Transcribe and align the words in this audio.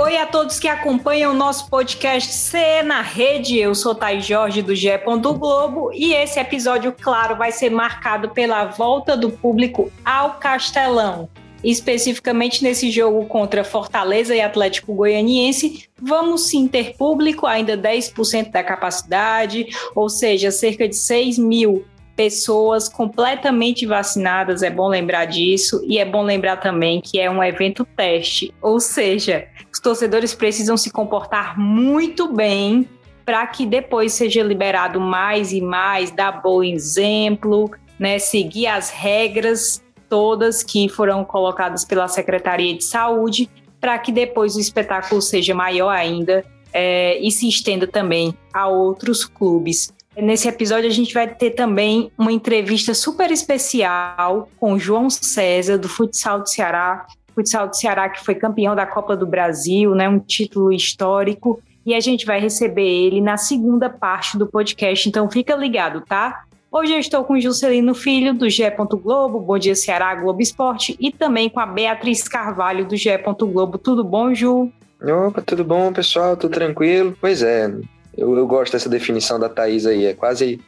Oi 0.00 0.16
a 0.16 0.26
todos 0.26 0.60
que 0.60 0.68
acompanham 0.68 1.32
o 1.32 1.36
nosso 1.36 1.68
podcast 1.68 2.32
C 2.32 2.84
na 2.84 3.02
Rede. 3.02 3.58
Eu 3.58 3.74
sou 3.74 3.96
Thais 3.96 4.24
Jorge 4.24 4.62
do 4.62 4.72
GE. 4.72 4.90
Globo 5.04 5.90
e 5.92 6.14
esse 6.14 6.38
episódio, 6.38 6.94
claro, 6.96 7.34
vai 7.34 7.50
ser 7.50 7.68
marcado 7.68 8.28
pela 8.28 8.66
volta 8.66 9.16
do 9.16 9.28
público 9.28 9.90
ao 10.04 10.34
Castelão. 10.34 11.28
Especificamente 11.64 12.62
nesse 12.62 12.92
jogo 12.92 13.26
contra 13.26 13.64
Fortaleza 13.64 14.36
e 14.36 14.40
Atlético 14.40 14.94
Goianiense, 14.94 15.88
vamos 16.00 16.48
sim 16.48 16.68
ter 16.68 16.96
público, 16.96 17.44
ainda 17.44 17.76
10% 17.76 18.52
da 18.52 18.62
capacidade, 18.62 19.66
ou 19.96 20.08
seja, 20.08 20.52
cerca 20.52 20.88
de 20.88 20.94
6 20.94 21.38
mil 21.38 21.84
pessoas 22.14 22.88
completamente 22.88 23.86
vacinadas, 23.86 24.64
é 24.64 24.70
bom 24.70 24.88
lembrar 24.88 25.24
disso, 25.24 25.84
e 25.86 25.98
é 25.98 26.04
bom 26.04 26.22
lembrar 26.22 26.56
também 26.56 27.00
que 27.00 27.20
é 27.20 27.30
um 27.30 27.42
evento 27.42 27.84
teste, 27.96 28.52
ou 28.60 28.80
seja, 28.80 29.46
os 29.78 29.80
torcedores 29.80 30.34
precisam 30.34 30.76
se 30.76 30.90
comportar 30.90 31.56
muito 31.56 32.32
bem 32.32 32.88
para 33.24 33.46
que 33.46 33.64
depois 33.64 34.12
seja 34.12 34.42
liberado 34.42 35.00
mais 35.00 35.52
e 35.52 35.60
mais, 35.60 36.10
dar 36.10 36.42
bom 36.42 36.64
exemplo, 36.64 37.70
né, 37.96 38.18
seguir 38.18 38.66
as 38.66 38.90
regras 38.90 39.80
todas 40.08 40.64
que 40.64 40.88
foram 40.88 41.24
colocadas 41.24 41.84
pela 41.84 42.08
Secretaria 42.08 42.74
de 42.74 42.82
Saúde, 42.82 43.48
para 43.80 43.96
que 43.98 44.10
depois 44.10 44.56
o 44.56 44.60
espetáculo 44.60 45.22
seja 45.22 45.54
maior 45.54 45.90
ainda 45.90 46.44
é, 46.72 47.16
e 47.20 47.30
se 47.30 47.48
estenda 47.48 47.86
também 47.86 48.34
a 48.52 48.66
outros 48.66 49.24
clubes. 49.24 49.92
Nesse 50.16 50.48
episódio, 50.48 50.88
a 50.88 50.92
gente 50.92 51.14
vai 51.14 51.32
ter 51.32 51.50
também 51.50 52.10
uma 52.18 52.32
entrevista 52.32 52.94
super 52.94 53.30
especial 53.30 54.48
com 54.58 54.76
João 54.76 55.08
César, 55.08 55.78
do 55.78 55.88
Futsal 55.88 56.40
do 56.40 56.48
Ceará. 56.48 57.06
Futsal 57.38 57.68
do 57.68 57.76
Ceará, 57.76 58.08
que 58.08 58.24
foi 58.24 58.34
campeão 58.34 58.74
da 58.74 58.84
Copa 58.84 59.16
do 59.16 59.24
Brasil, 59.24 59.94
né, 59.94 60.08
um 60.08 60.18
título 60.18 60.72
histórico. 60.72 61.62
E 61.86 61.94
a 61.94 62.00
gente 62.00 62.26
vai 62.26 62.40
receber 62.40 62.82
ele 62.82 63.20
na 63.20 63.36
segunda 63.36 63.88
parte 63.88 64.36
do 64.36 64.46
podcast, 64.46 65.08
então 65.08 65.30
fica 65.30 65.54
ligado, 65.54 66.00
tá? 66.00 66.42
Hoje 66.70 66.92
eu 66.92 66.98
estou 66.98 67.24
com 67.24 67.34
o 67.34 67.40
Juscelino 67.40 67.94
Filho, 67.94 68.34
do 68.34 68.50
GE. 68.50 68.64
Globo, 69.02 69.40
Bom 69.40 69.56
Dia 69.56 69.74
Ceará, 69.74 70.14
Globo 70.16 70.42
Esporte, 70.42 70.96
e 71.00 71.10
também 71.10 71.48
com 71.48 71.60
a 71.60 71.66
Beatriz 71.66 72.28
Carvalho, 72.28 72.84
do 72.84 72.96
GE. 72.96 73.16
Globo. 73.40 73.78
Tudo 73.78 74.04
bom, 74.04 74.34
Ju? 74.34 74.70
Opa, 75.00 75.40
tudo 75.40 75.64
bom, 75.64 75.92
pessoal? 75.92 76.36
Tudo 76.36 76.52
tranquilo? 76.52 77.16
Pois 77.20 77.42
é, 77.42 77.72
eu, 78.16 78.36
eu 78.36 78.46
gosto 78.46 78.72
dessa 78.72 78.88
definição 78.88 79.38
da 79.38 79.48
Thaís 79.48 79.86
aí. 79.86 80.06
É 80.06 80.12
quase 80.12 80.60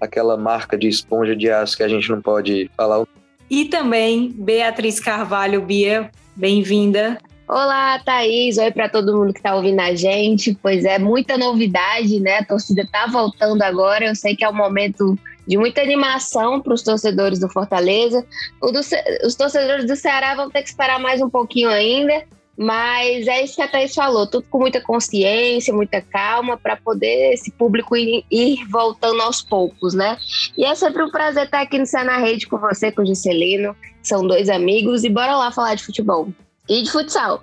aquela 0.00 0.36
marca 0.36 0.76
de 0.76 0.88
esponja 0.88 1.34
de 1.34 1.48
aço 1.48 1.76
que 1.76 1.82
a 1.84 1.88
gente 1.88 2.10
não 2.10 2.20
pode 2.20 2.70
falar. 2.76 3.06
E 3.48 3.66
também 3.66 4.34
Beatriz 4.36 4.98
Carvalho, 4.98 5.62
Bia, 5.62 6.10
bem-vinda. 6.34 7.18
Olá, 7.48 8.00
Thaís. 8.04 8.58
Oi 8.58 8.72
para 8.72 8.88
todo 8.88 9.16
mundo 9.16 9.32
que 9.32 9.38
está 9.38 9.54
ouvindo 9.54 9.78
a 9.78 9.94
gente. 9.94 10.58
Pois 10.60 10.84
é, 10.84 10.98
muita 10.98 11.38
novidade, 11.38 12.18
né? 12.18 12.38
A 12.38 12.44
torcida 12.44 12.82
está 12.82 13.06
voltando 13.06 13.62
agora. 13.62 14.06
Eu 14.06 14.16
sei 14.16 14.34
que 14.34 14.44
é 14.44 14.48
um 14.48 14.54
momento 14.54 15.16
de 15.46 15.56
muita 15.56 15.80
animação 15.80 16.60
para 16.60 16.74
os 16.74 16.82
torcedores 16.82 17.38
do 17.38 17.48
Fortaleza. 17.48 18.26
Do, 18.60 18.80
os 19.24 19.36
torcedores 19.36 19.86
do 19.86 19.94
Ceará 19.94 20.34
vão 20.34 20.50
ter 20.50 20.62
que 20.62 20.68
esperar 20.68 20.98
mais 20.98 21.22
um 21.22 21.30
pouquinho 21.30 21.68
ainda. 21.68 22.24
Mas 22.56 23.26
é 23.26 23.44
isso 23.44 23.56
que 23.56 23.62
a 23.62 23.68
Thaís 23.68 23.94
falou, 23.94 24.26
tudo 24.26 24.46
com 24.48 24.58
muita 24.58 24.80
consciência, 24.80 25.74
muita 25.74 26.00
calma, 26.00 26.56
para 26.56 26.76
poder 26.76 27.34
esse 27.34 27.50
público 27.50 27.94
ir, 27.96 28.24
ir, 28.30 28.64
voltando 28.68 29.20
aos 29.20 29.42
poucos, 29.42 29.92
né? 29.92 30.16
E 30.56 30.64
é 30.64 30.74
sempre 30.74 31.02
um 31.02 31.10
prazer 31.10 31.44
estar 31.44 31.60
aqui 31.60 31.78
no 31.78 31.84
Céu 31.84 32.04
na 32.04 32.16
Rede 32.16 32.46
com 32.46 32.56
você, 32.58 32.90
com 32.90 33.02
o 33.02 33.06
Juscelino, 33.06 33.76
são 34.02 34.26
dois 34.26 34.48
amigos, 34.48 35.04
e 35.04 35.10
bora 35.10 35.36
lá 35.36 35.52
falar 35.52 35.74
de 35.74 35.84
futebol. 35.84 36.28
E 36.68 36.82
de 36.82 36.90
futsal. 36.90 37.42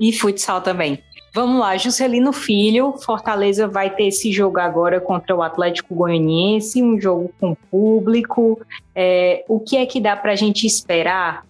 E 0.00 0.12
futsal 0.12 0.60
também. 0.60 1.02
Vamos 1.36 1.60
lá, 1.60 1.76
Juscelino 1.76 2.32
Filho, 2.32 2.94
Fortaleza 2.96 3.68
vai 3.68 3.94
ter 3.94 4.06
esse 4.06 4.32
jogo 4.32 4.58
agora 4.58 5.02
contra 5.02 5.36
o 5.36 5.42
Atlético 5.42 5.94
Goianiense, 5.94 6.82
um 6.82 6.98
jogo 6.98 7.30
com 7.38 7.54
público. 7.54 8.58
É, 8.94 9.44
o 9.46 9.60
que 9.60 9.76
é 9.76 9.84
que 9.84 10.00
dá 10.00 10.16
para 10.16 10.32
a 10.32 10.34
gente 10.34 10.66
esperar, 10.66 11.44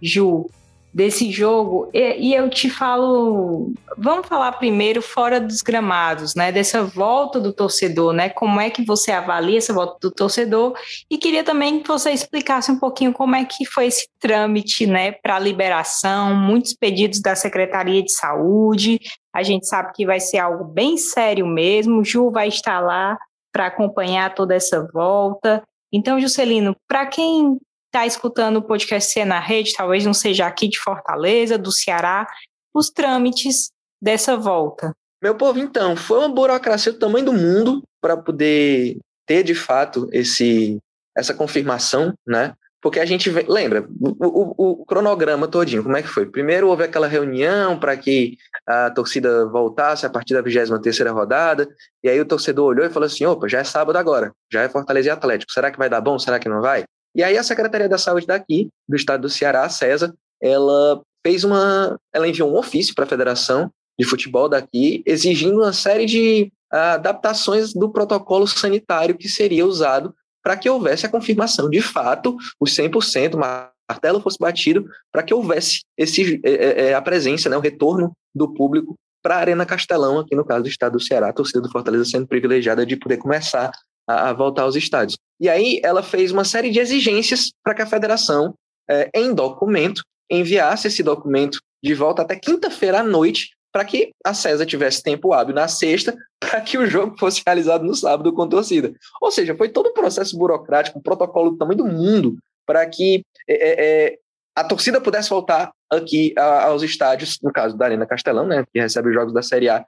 Ju, 0.00 0.48
desse 0.92 1.30
jogo. 1.30 1.88
E, 1.92 2.28
e, 2.30 2.34
eu 2.34 2.50
te 2.50 2.68
falo, 2.68 3.72
vamos 3.96 4.26
falar 4.26 4.52
primeiro 4.52 5.00
fora 5.00 5.40
dos 5.40 5.62
gramados, 5.62 6.34
né? 6.34 6.52
Dessa 6.52 6.84
volta 6.84 7.40
do 7.40 7.52
torcedor, 7.52 8.12
né? 8.12 8.28
Como 8.28 8.60
é 8.60 8.68
que 8.68 8.84
você 8.84 9.10
avalia 9.10 9.58
essa 9.58 9.72
volta 9.72 9.96
do 10.00 10.10
torcedor? 10.10 10.74
E 11.10 11.16
queria 11.16 11.42
também 11.42 11.80
que 11.80 11.88
você 11.88 12.10
explicasse 12.10 12.70
um 12.70 12.78
pouquinho 12.78 13.12
como 13.12 13.34
é 13.34 13.44
que 13.44 13.64
foi 13.64 13.86
esse 13.86 14.06
trâmite, 14.20 14.86
né, 14.86 15.12
para 15.12 15.38
liberação, 15.38 16.34
muitos 16.34 16.74
pedidos 16.74 17.20
da 17.20 17.34
Secretaria 17.34 18.02
de 18.02 18.12
Saúde. 18.12 19.00
A 19.34 19.42
gente 19.42 19.66
sabe 19.66 19.92
que 19.94 20.04
vai 20.04 20.20
ser 20.20 20.38
algo 20.38 20.64
bem 20.64 20.98
sério 20.98 21.46
mesmo. 21.46 22.00
O 22.00 22.04
Ju 22.04 22.30
vai 22.30 22.48
estar 22.48 22.80
lá 22.80 23.16
para 23.50 23.66
acompanhar 23.66 24.34
toda 24.34 24.54
essa 24.54 24.86
volta. 24.92 25.62
Então, 25.92 26.20
Juscelino, 26.20 26.74
para 26.88 27.06
quem 27.06 27.58
está 27.92 28.06
escutando 28.06 28.56
o 28.56 28.62
podcast 28.62 29.12
Ser 29.12 29.26
na 29.26 29.38
Rede, 29.38 29.74
talvez 29.76 30.06
não 30.06 30.14
seja 30.14 30.46
aqui 30.46 30.66
de 30.66 30.80
Fortaleza, 30.80 31.58
do 31.58 31.70
Ceará, 31.70 32.26
os 32.74 32.88
trâmites 32.88 33.70
dessa 34.00 34.34
volta? 34.34 34.92
Meu 35.22 35.34
povo, 35.34 35.58
então, 35.58 35.94
foi 35.94 36.18
uma 36.18 36.28
burocracia 36.30 36.90
do 36.90 36.98
tamanho 36.98 37.26
do 37.26 37.34
mundo 37.34 37.82
para 38.00 38.16
poder 38.16 38.96
ter 39.26 39.42
de 39.42 39.54
fato 39.54 40.08
esse, 40.10 40.78
essa 41.16 41.34
confirmação, 41.34 42.14
né? 42.26 42.54
Porque 42.80 42.98
a 42.98 43.04
gente 43.04 43.30
lembra 43.30 43.86
o, 44.00 44.26
o, 44.26 44.72
o, 44.80 44.86
cronograma 44.86 45.46
todinho, 45.46 45.84
como 45.84 45.96
é 45.96 46.02
que 46.02 46.08
foi? 46.08 46.26
Primeiro 46.26 46.68
houve 46.68 46.82
aquela 46.82 47.06
reunião 47.06 47.78
para 47.78 47.96
que 47.96 48.36
a 48.66 48.90
torcida 48.90 49.46
voltasse 49.46 50.04
a 50.04 50.10
partir 50.10 50.34
da 50.34 50.40
23 50.40 51.12
rodada, 51.12 51.68
e 52.02 52.08
aí 52.08 52.20
o 52.20 52.26
torcedor 52.26 52.70
olhou 52.70 52.84
e 52.84 52.90
falou 52.90 53.06
assim: 53.06 53.24
opa, 53.24 53.46
já 53.46 53.60
é 53.60 53.64
sábado 53.64 53.96
agora, 53.96 54.32
já 54.52 54.62
é 54.62 54.68
Fortaleza 54.68 55.08
e 55.08 55.10
Atlético, 55.12 55.52
será 55.52 55.70
que 55.70 55.78
vai 55.78 55.88
dar 55.88 56.00
bom? 56.00 56.18
Será 56.18 56.40
que 56.40 56.48
não 56.48 56.60
vai? 56.60 56.82
E 57.14 57.22
aí 57.22 57.36
a 57.36 57.42
Secretaria 57.42 57.88
da 57.88 57.98
Saúde 57.98 58.26
daqui, 58.26 58.68
do 58.88 58.96
estado 58.96 59.22
do 59.22 59.30
Ceará, 59.30 59.64
a 59.64 59.68
CESA, 59.68 60.14
ela 60.40 61.02
fez 61.24 61.44
uma, 61.44 61.98
ela 62.12 62.28
enviou 62.28 62.50
um 62.50 62.58
ofício 62.58 62.94
para 62.94 63.04
a 63.04 63.08
Federação 63.08 63.70
de 63.98 64.06
Futebol 64.06 64.48
daqui, 64.48 65.02
exigindo 65.06 65.58
uma 65.60 65.72
série 65.72 66.06
de 66.06 66.52
uh, 66.72 66.94
adaptações 66.94 67.72
do 67.72 67.90
protocolo 67.90 68.46
sanitário 68.46 69.16
que 69.16 69.28
seria 69.28 69.66
usado 69.66 70.14
para 70.42 70.56
que 70.56 70.68
houvesse 70.68 71.06
a 71.06 71.08
confirmação 71.08 71.70
de 71.70 71.80
fato, 71.80 72.36
os 72.58 72.74
100%, 72.74 73.34
o 73.34 73.38
martelo 73.38 74.20
fosse 74.20 74.38
batido, 74.38 74.84
para 75.12 75.22
que 75.22 75.32
houvesse 75.32 75.82
esse, 75.96 76.40
é, 76.44 76.88
é, 76.88 76.94
a 76.94 77.02
presença, 77.02 77.48
né, 77.48 77.56
o 77.56 77.60
retorno 77.60 78.12
do 78.34 78.52
público 78.52 78.96
para 79.22 79.36
a 79.36 79.38
Arena 79.38 79.64
Castelão, 79.64 80.18
aqui 80.18 80.34
no 80.34 80.44
caso 80.44 80.64
do 80.64 80.68
estado 80.68 80.94
do 80.94 81.00
Ceará, 81.00 81.28
a 81.28 81.32
torcida 81.32 81.60
do 81.60 81.70
Fortaleza 81.70 82.06
sendo 82.06 82.26
privilegiada 82.26 82.84
de 82.84 82.96
poder 82.96 83.18
começar 83.18 83.70
a, 84.08 84.30
a 84.30 84.32
voltar 84.32 84.62
aos 84.62 84.76
estádios. 84.76 85.16
E 85.40 85.48
aí 85.48 85.80
ela 85.82 86.02
fez 86.02 86.30
uma 86.30 86.44
série 86.44 86.70
de 86.70 86.78
exigências 86.78 87.52
para 87.64 87.74
que 87.74 87.82
a 87.82 87.86
federação, 87.86 88.54
é, 88.88 89.10
em 89.14 89.34
documento, 89.34 90.02
enviasse 90.30 90.88
esse 90.88 91.02
documento 91.02 91.60
de 91.82 91.94
volta 91.94 92.22
até 92.22 92.36
quinta-feira 92.36 93.00
à 93.00 93.02
noite, 93.02 93.50
para 93.72 93.84
que 93.84 94.12
a 94.24 94.34
César 94.34 94.66
tivesse 94.66 95.02
tempo 95.02 95.32
hábil 95.32 95.54
na 95.54 95.66
sexta, 95.66 96.14
para 96.38 96.60
que 96.60 96.78
o 96.78 96.86
jogo 96.86 97.16
fosse 97.18 97.42
realizado 97.44 97.84
no 97.84 97.94
sábado 97.94 98.32
com 98.32 98.48
torcida. 98.48 98.92
Ou 99.20 99.30
seja, 99.30 99.56
foi 99.56 99.68
todo 99.68 99.88
um 99.88 99.94
processo 99.94 100.36
burocrático, 100.36 100.98
um 100.98 101.02
protocolo 101.02 101.50
do 101.50 101.56
tamanho 101.56 101.78
do 101.78 101.86
mundo, 101.86 102.36
para 102.66 102.86
que 102.86 103.24
é, 103.48 103.54
é, 103.54 103.84
é, 104.06 104.18
a 104.54 104.62
torcida 104.62 105.00
pudesse 105.00 105.30
voltar 105.30 105.72
aqui 105.90 106.34
a, 106.36 106.64
aos 106.64 106.82
estádios, 106.82 107.38
no 107.42 107.52
caso 107.52 107.76
da 107.76 107.86
Arena 107.86 108.06
Castelão, 108.06 108.46
né, 108.46 108.64
que 108.72 108.80
recebe 108.80 109.08
os 109.08 109.14
jogos 109.14 109.32
da 109.32 109.42
Série 109.42 109.68
A, 109.68 109.84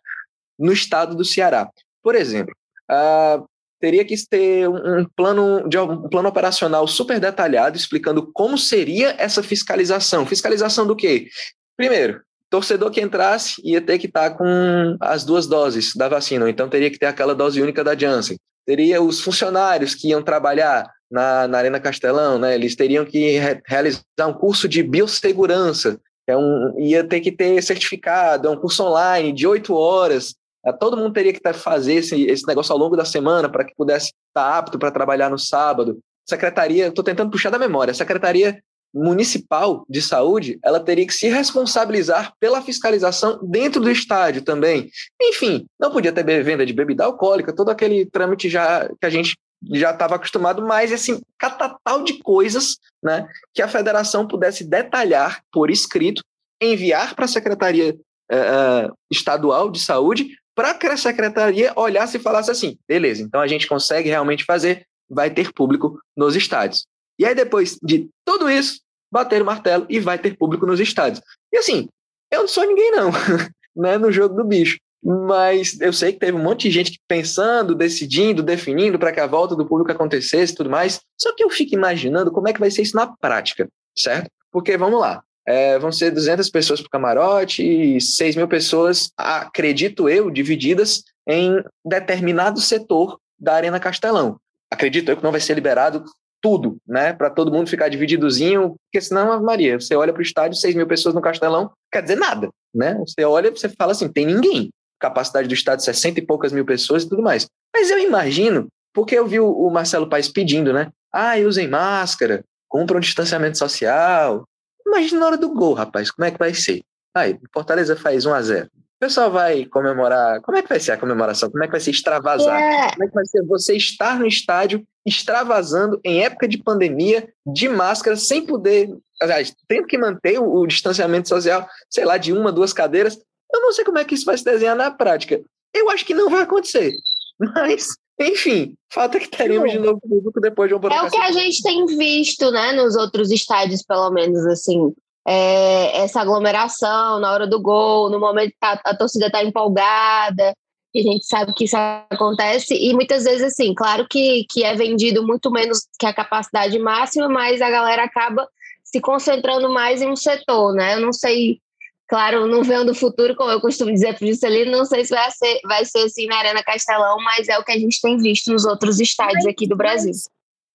no 0.59 0.73
estado 0.73 1.15
do 1.15 1.25
Ceará. 1.25 1.71
Por 2.03 2.15
exemplo, 2.15 2.55
uh, 2.91 3.47
teria 3.85 4.03
que 4.03 4.17
ter 4.27 4.67
um 4.67 5.05
plano, 5.15 5.69
de, 5.69 5.77
um 5.77 6.09
plano 6.09 6.31
operacional 6.31 6.89
super 6.89 7.21
detalhado 7.21 7.77
explicando 7.77 8.31
como 8.33 8.57
seria 8.57 9.15
essa 9.19 9.43
fiscalização. 9.43 10.25
Fiscalização 10.25 10.87
do 10.87 10.97
quê? 10.97 11.29
Primeiro, 11.77 12.23
torcedor 12.49 12.91
que 12.91 13.03
entrasse 13.03 13.61
ia 13.63 13.83
ter 13.83 13.99
que 13.99 14.07
estar 14.07 14.31
com 14.31 14.97
as 14.99 15.23
duas 15.23 15.47
doses 15.47 15.95
da 15.95 16.09
vacina, 16.09 16.49
então 16.49 16.67
teria 16.67 16.91
que 16.91 16.99
ter 16.99 17.05
aquela 17.05 17.35
dose 17.35 17.61
única 17.61 17.85
da 17.85 17.95
Janssen. 17.95 18.39
Teria 18.65 19.03
os 19.03 19.21
funcionários 19.21 19.95
que 19.95 20.09
iam 20.09 20.23
trabalhar 20.23 20.91
na, 21.11 21.47
na 21.47 21.59
Arena 21.59 21.79
Castelão, 21.79 22.39
né? 22.39 22.55
Eles 22.55 22.75
teriam 22.75 23.05
que 23.05 23.39
re 23.39 23.61
realizar 23.67 24.01
um 24.27 24.33
curso 24.33 24.67
de 24.67 24.83
biossegurança, 24.83 26.01
é 26.27 26.35
um, 26.35 26.75
ia 26.79 27.05
ter 27.05 27.21
que 27.21 27.31
ter 27.31 27.63
certificado, 27.63 28.49
é 28.49 28.51
um 28.51 28.57
curso 28.57 28.83
online 28.83 29.31
de 29.31 29.47
oito 29.47 29.75
horas, 29.75 30.35
todo 30.73 30.97
mundo 30.97 31.13
teria 31.13 31.33
que 31.33 31.53
fazer 31.53 31.95
esse, 31.95 32.25
esse 32.25 32.47
negócio 32.47 32.73
ao 32.73 32.79
longo 32.79 32.97
da 32.97 33.05
semana 33.05 33.49
para 33.49 33.65
que 33.65 33.75
pudesse 33.77 34.13
estar 34.29 34.59
apto 34.59 34.79
para 34.79 34.91
trabalhar 34.91 35.31
no 35.31 35.39
sábado. 35.39 35.99
Secretaria, 36.27 36.89
estou 36.89 37.05
tentando 37.05 37.31
puxar 37.31 37.51
da 37.51 37.59
memória, 37.59 37.93
a 37.93 37.95
Secretaria 37.95 38.59
Municipal 38.95 39.85
de 39.89 40.01
Saúde, 40.01 40.57
ela 40.63 40.79
teria 40.79 41.05
que 41.05 41.13
se 41.13 41.29
responsabilizar 41.29 42.33
pela 42.39 42.63
fiscalização 42.63 43.41
dentro 43.43 43.81
do 43.81 43.91
estádio 43.91 44.43
também. 44.43 44.89
Enfim, 45.21 45.67
não 45.81 45.91
podia 45.91 46.13
ter 46.13 46.25
venda 46.45 46.65
de 46.65 46.73
bebida 46.73 47.05
alcoólica, 47.05 47.53
todo 47.53 47.71
aquele 47.71 48.07
trâmite 48.07 48.49
já 48.49 48.89
que 48.89 49.05
a 49.05 49.11
gente 49.11 49.37
já 49.73 49.91
estava 49.91 50.15
acostumado, 50.15 50.63
mas 50.63 50.93
assim, 50.93 51.21
catatal 51.37 52.05
de 52.05 52.21
coisas 52.23 52.77
né, 53.03 53.27
que 53.53 53.63
a 53.63 53.69
federação 53.69 54.29
pudesse 54.29 54.63
detalhar 54.63 55.43
por 55.51 55.71
escrito, 55.71 56.23
enviar 56.63 57.17
para 57.17 57.25
a 57.25 57.29
Secretaria 57.29 57.97
uh, 58.31 58.95
estadual 59.11 59.71
de 59.71 59.81
saúde 59.81 60.37
para 60.55 60.75
que 60.75 60.87
a 60.87 60.97
secretaria 60.97 61.73
olhasse 61.77 62.17
e 62.17 62.21
falasse 62.21 62.51
assim: 62.51 62.79
beleza, 62.89 63.23
então 63.23 63.41
a 63.41 63.47
gente 63.47 63.67
consegue 63.67 64.09
realmente 64.09 64.45
fazer, 64.45 64.87
vai 65.09 65.31
ter 65.31 65.53
público 65.53 65.99
nos 66.17 66.37
estádios. 66.37 66.87
E 67.19 67.25
aí, 67.25 67.35
depois 67.35 67.79
de 67.83 68.09
tudo 68.25 68.51
isso, 68.51 68.81
bater 69.11 69.43
o 69.43 69.45
martelo 69.45 69.87
e 69.89 70.01
vai 70.01 70.19
ter 70.19 70.37
público 70.37 70.67
nos 70.67 70.81
estádios. 70.81 71.23
E 71.53 71.59
assim, 71.59 71.89
eu 72.31 72.41
não 72.41 72.49
sou 72.49 72.67
ninguém, 72.67 72.91
não, 72.91 73.11
né, 73.77 73.97
no 73.99 74.11
jogo 74.11 74.35
do 74.35 74.45
bicho. 74.45 74.79
Mas 75.07 75.79
eu 75.81 75.93
sei 75.93 76.13
que 76.13 76.19
teve 76.19 76.37
um 76.37 76.43
monte 76.43 76.63
de 76.63 76.71
gente 76.71 76.99
pensando, 77.07 77.75
decidindo, 77.75 78.43
definindo 78.43 78.99
para 78.99 79.13
que 79.13 79.21
a 79.21 79.27
volta 79.27 79.55
do 79.55 79.67
público 79.67 79.93
acontecesse 79.93 80.53
e 80.53 80.57
tudo 80.57 80.71
mais. 80.71 81.01
Só 81.21 81.35
que 81.35 81.45
eu 81.45 81.51
fico 81.51 81.75
imaginando 81.75 82.33
como 82.33 82.49
é 82.49 82.55
que 82.55 82.61
vai 82.61 82.71
ser 82.71 82.83
isso 82.83 82.97
na 82.97 83.07
prática, 83.07 83.69
certo? 83.97 84.31
Porque 84.51 84.79
vamos 84.79 84.99
lá, 84.99 85.23
é, 85.47 85.79
vão 85.79 85.93
ser 85.93 86.11
200 86.11 86.49
pessoas 86.51 86.81
para 86.81 86.91
camarote 86.91 87.63
e 87.63 88.01
6 88.01 88.37
mil 88.37 88.49
pessoas, 88.49 89.11
acredito 89.17 90.09
eu, 90.09 90.31
divididas 90.31 91.03
em 91.27 91.63
determinado 91.85 92.61
setor 92.61 93.19
da 93.39 93.55
Arena 93.55 93.81
Castelão. 93.81 94.39
Acredito 94.71 95.11
eu 95.11 95.17
que 95.17 95.23
não 95.23 95.31
vai 95.31 95.41
ser 95.41 95.55
liberado 95.55 96.05
tudo, 96.41 96.77
né? 96.87 97.13
Para 97.13 97.31
todo 97.31 97.53
mundo 97.53 97.71
ficar 97.71 97.89
divididozinho, 97.89 98.77
porque 98.85 99.01
senão, 99.01 99.43
Maria, 99.43 99.81
você 99.81 99.95
olha 99.95 100.13
para 100.13 100.21
o 100.21 100.23
estádio, 100.23 100.59
6 100.59 100.75
mil 100.75 100.87
pessoas 100.87 101.15
no 101.15 101.23
Castelão, 101.23 101.71
quer 101.91 102.03
dizer 102.03 102.17
nada, 102.17 102.51
né? 102.75 102.95
Você 102.99 103.25
olha 103.25 103.51
você 103.51 103.69
fala 103.69 103.93
assim, 103.93 104.09
tem 104.09 104.27
ninguém. 104.27 104.71
Capacidade 105.01 105.49
do 105.49 105.55
estádio, 105.55 105.85
60 105.85 106.21
e 106.21 106.27
poucas 106.27 106.53
mil 106.53 106.65
pessoas 106.65 107.03
e 107.03 107.09
tudo 107.09 107.23
mais. 107.23 107.47
Mas 107.75 107.91
eu 107.91 107.99
imagino, 107.99 108.69
porque 108.93 109.15
eu 109.15 109.27
vi 109.27 109.41
o 109.41 109.71
Marcelo 109.71 110.09
Paes 110.09 110.29
pedindo, 110.29 110.73
né? 110.73 110.91
Ah, 111.13 111.37
usem 111.37 111.69
máscara, 111.69 112.45
cumpram 112.69 113.01
distanciamento 113.01 113.57
social, 113.57 114.45
Imagina 114.87 115.21
na 115.21 115.27
hora 115.27 115.37
do 115.37 115.51
gol, 115.51 115.75
rapaz, 115.75 116.11
como 116.11 116.27
é 116.27 116.31
que 116.31 116.39
vai 116.39 116.55
ser? 116.55 116.83
Aí, 117.15 117.39
Fortaleza 117.53 117.97
faz 117.97 118.27
1 118.27 118.35
a 118.35 118.43
0 118.43 118.71
o 118.95 119.07
pessoal 119.07 119.31
vai 119.31 119.67
comemorar. 119.67 120.41
Como 120.41 120.57
é 120.57 120.63
que 120.63 120.69
vai 120.69 120.81
ser 120.81 120.93
a 120.93 120.97
comemoração? 120.97 121.51
Como 121.51 121.63
é 121.63 121.67
que 121.67 121.73
vai 121.73 121.81
ser 121.81 121.91
extravasar? 121.91 122.59
É. 122.59 122.91
Como 122.93 123.05
é 123.05 123.09
que 123.09 123.15
vai 123.15 123.27
ser 123.27 123.45
você 123.45 123.77
estar 123.77 124.19
no 124.19 124.27
estádio 124.27 124.87
extravasando 125.05 126.01
em 126.03 126.25
época 126.25 126.49
de 126.49 126.57
pandemia, 126.57 127.29
de 127.47 127.69
máscara, 127.69 128.17
sem 128.17 128.47
poder. 128.47 128.97
Aliás, 129.21 129.55
tendo 129.69 129.87
que 129.87 129.99
manter 129.99 130.39
o, 130.39 130.61
o, 130.61 130.67
distanciamento 130.67 131.29
social, 131.29 131.69
sei 131.91 132.05
lá, 132.05 132.17
de 132.17 132.33
uma, 132.33 132.51
duas 132.51 132.73
cadeiras. 132.73 133.19
Eu 133.53 133.61
não 133.61 133.73
sei 133.73 133.85
como 133.85 133.99
é 133.99 134.05
que 134.05 134.15
isso 134.15 134.25
vai 134.25 134.39
se 134.39 134.45
desenhar 134.45 134.75
na 134.75 134.91
prática. 134.91 135.41
Eu 135.75 135.91
acho 135.91 136.07
que 136.07 136.15
não 136.15 136.31
vai 136.31 136.43
acontecer. 136.43 136.95
Mas 137.39 137.89
enfim, 138.21 138.75
falta 138.93 139.19
que 139.19 139.29
teremos 139.29 139.71
de 139.71 139.79
novo 139.79 140.01
público 140.01 140.41
depois 140.41 140.69
de 140.69 140.75
uma 140.75 140.89
É 140.89 141.03
o 141.03 141.11
que 141.11 141.19
a 141.19 141.33
gente 141.33 141.63
tem 141.63 141.85
visto, 141.87 142.51
né, 142.51 142.73
nos 142.73 142.95
outros 142.97 143.31
estádios, 143.31 143.83
pelo 143.83 144.11
menos, 144.11 144.45
assim. 144.47 144.93
É, 145.27 146.03
essa 146.03 146.21
aglomeração 146.21 147.19
na 147.19 147.33
hora 147.33 147.47
do 147.47 147.61
gol, 147.61 148.11
no 148.11 148.21
momento 148.21 148.51
que 148.51 148.57
a, 148.67 148.73
a 148.85 148.97
torcida 148.97 149.27
está 149.27 149.43
empolgada, 149.43 150.53
a 150.97 151.03
gente 151.03 151.27
sabe 151.27 151.53
que 151.55 151.65
isso 151.65 151.77
acontece, 152.11 152.75
e 152.75 152.95
muitas 152.95 153.25
vezes, 153.25 153.43
assim, 153.43 153.75
claro 153.75 154.07
que, 154.09 154.45
que 154.49 154.63
é 154.63 154.77
vendido 154.77 155.27
muito 155.27 155.51
menos 155.51 155.89
que 155.99 156.07
a 156.07 156.15
capacidade 156.15 156.79
máxima, 156.79 157.29
mas 157.29 157.61
a 157.61 157.71
galera 157.71 158.05
acaba 158.05 158.47
se 158.85 159.01
concentrando 159.01 159.69
mais 159.69 160.01
em 160.01 160.09
um 160.09 160.15
setor, 160.15 160.73
né? 160.73 160.95
Eu 160.95 161.01
não 161.01 161.13
sei 161.13 161.59
Claro, 162.07 162.47
não 162.47 162.63
vendo 162.63 162.91
o 162.91 162.95
futuro, 162.95 163.35
como 163.35 163.51
eu 163.51 163.61
costumo 163.61 163.91
dizer 163.91 164.17
para 164.17 164.27
o 164.27 164.29
Juscelino, 164.29 164.71
não 164.71 164.85
sei 164.85 165.05
se 165.05 165.15
vai 165.15 165.31
ser, 165.31 165.61
vai 165.65 165.85
ser 165.85 166.01
assim 166.01 166.27
na 166.27 166.37
Arena 166.37 166.63
Castelão, 166.63 167.17
mas 167.25 167.49
é 167.49 167.59
o 167.59 167.65
que 167.65 167.73
a 167.73 167.79
gente 167.79 168.01
tem 168.01 168.19
visto 168.19 168.53
nos 168.53 168.67
outros 168.67 169.01
estádios 169.01 169.47
aqui 169.47 169.67
do 169.67 169.77
Brasil. 169.77 170.13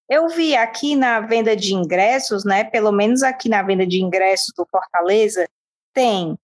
Eu 0.09 0.27
vi 0.27 0.55
aqui 0.55 0.95
na 0.95 1.19
venda 1.19 1.55
de 1.55 1.75
ingressos, 1.75 2.43
né? 2.43 2.63
Pelo 2.63 2.91
menos 2.91 3.21
aqui 3.21 3.47
na 3.47 3.61
venda 3.61 3.85
de 3.85 4.01
ingressos 4.01 4.51
do 4.57 4.65
Fortaleza, 4.65 5.47
tem 5.93 6.35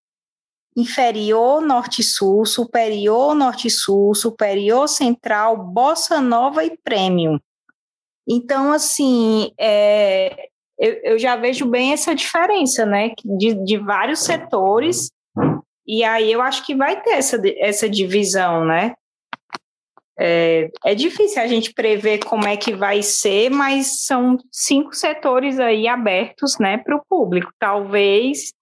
inferior 0.78 1.62
norte-sul, 1.62 2.46
superior 2.46 3.34
norte-sul, 3.34 4.14
superior 4.14 4.88
central, 4.88 5.58
bossa 5.58 6.22
nova 6.22 6.64
e 6.64 6.78
premium. 6.78 7.40
Então, 8.28 8.72
assim, 8.72 9.52
é, 9.60 10.50
eu, 10.80 10.94
eu 11.04 11.20
já 11.20 11.36
vejo 11.36 11.66
bem 11.66 11.94
essa 11.94 12.14
diferença, 12.14 12.86
né? 12.86 13.12
De, 13.24 13.54
de 13.64 13.78
vários 13.78 14.24
setores, 14.24 15.10
e 15.88 16.04
aí 16.04 16.32
eu 16.32 16.42
acho 16.42 16.66
que 16.66 16.76
vai 16.76 17.02
ter 17.02 17.12
essa, 17.12 17.40
essa 17.60 17.90
divisão, 17.90 18.66
né? 18.66 18.94
É, 20.18 20.70
é 20.86 20.96
difícil 20.96 21.42
a 21.42 21.48
gente 21.48 21.74
prever 21.74 22.20
como 22.20 22.48
é 22.48 22.56
que 22.56 22.74
vai 22.74 23.02
ser, 23.02 23.50
mas 23.52 24.06
são 24.06 24.38
cinco 24.52 24.96
setores 24.96 25.60
aí 25.60 25.88
abertos, 25.88 26.58
né, 26.58 26.78
para 26.78 26.96
o 26.96 27.04
público. 27.08 27.52
Talvez 27.60 28.54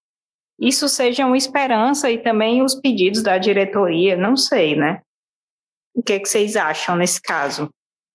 isso 0.58 0.88
seja 0.88 1.24
uma 1.24 1.36
esperança 1.36 2.10
e 2.10 2.18
também 2.18 2.62
os 2.62 2.74
pedidos 2.74 3.22
da 3.22 3.38
diretoria, 3.38 4.16
não 4.16 4.36
sei, 4.36 4.74
né? 4.74 5.00
O 5.94 6.02
que, 6.02 6.14
é 6.14 6.18
que 6.18 6.28
vocês 6.28 6.56
acham 6.56 6.96
nesse 6.96 7.22
caso? 7.22 7.70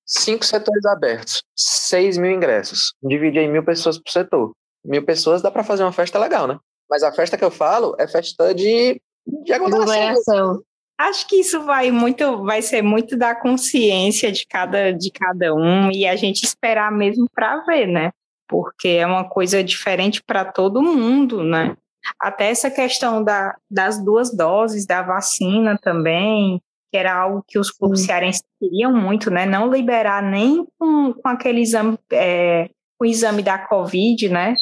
Cinco 0.10 0.44
setores 0.44 0.86
abertos, 0.86 1.44
seis 1.56 2.18
mil 2.18 2.32
ingressos. 2.32 2.94
Dividir 3.02 3.44
em 3.44 3.52
mil 3.52 3.64
pessoas 3.64 4.00
por 4.00 4.12
setor. 4.12 4.52
Mil 4.84 5.06
pessoas 5.06 5.42
dá 5.42 5.52
para 5.52 5.64
fazer 5.64 5.84
uma 5.84 5.92
festa 5.92 6.18
legal, 6.18 6.48
né? 6.48 6.58
Mas 6.90 7.04
a 7.04 7.12
festa 7.12 7.38
que 7.38 7.44
eu 7.44 7.52
falo 7.52 7.96
é 8.00 8.08
festa 8.08 8.54
de, 8.54 9.00
de 9.44 9.54
aglomeração. 9.54 10.62
Acho 10.98 11.28
que 11.28 11.38
isso 11.38 11.64
vai 11.64 11.92
muito, 11.92 12.44
vai 12.44 12.62
ser 12.62 12.82
muito 12.82 13.16
da 13.16 13.34
consciência 13.34 14.32
de 14.32 14.46
cada, 14.46 14.92
de 14.92 15.12
cada 15.12 15.54
um 15.54 15.90
e 15.92 16.06
a 16.06 16.16
gente 16.16 16.44
esperar 16.44 16.92
mesmo 16.92 17.26
para 17.34 17.64
ver, 17.64 17.88
né? 17.88 18.12
Porque 18.48 18.88
é 18.88 19.06
uma 19.06 19.30
coisa 19.30 19.64
diferente 19.64 20.22
para 20.24 20.44
todo 20.44 20.82
mundo, 20.82 21.44
né? 21.44 21.78
Até 22.20 22.50
essa 22.50 22.72
questão 22.72 23.24
da, 23.24 23.56
das 23.70 24.04
duas 24.04 24.36
doses 24.36 24.86
da 24.86 25.02
vacina 25.02 25.78
também, 25.82 26.62
que 26.92 26.98
era 26.98 27.14
algo 27.16 27.44
que 27.48 27.60
os 27.60 27.72
clubes 27.72 28.02
cearenses 28.02 28.44
queriam 28.60 28.92
muito, 28.92 29.30
né? 29.30 29.46
Não 29.46 29.72
liberar 29.72 30.24
nem 30.24 30.66
com, 30.78 31.14
com 31.14 31.28
aquele 31.28 31.62
exame, 31.62 31.98
é, 32.12 32.70
o 33.00 33.06
exame 33.06 33.44
da 33.44 33.58
Covid, 33.58 34.30
né? 34.30 34.56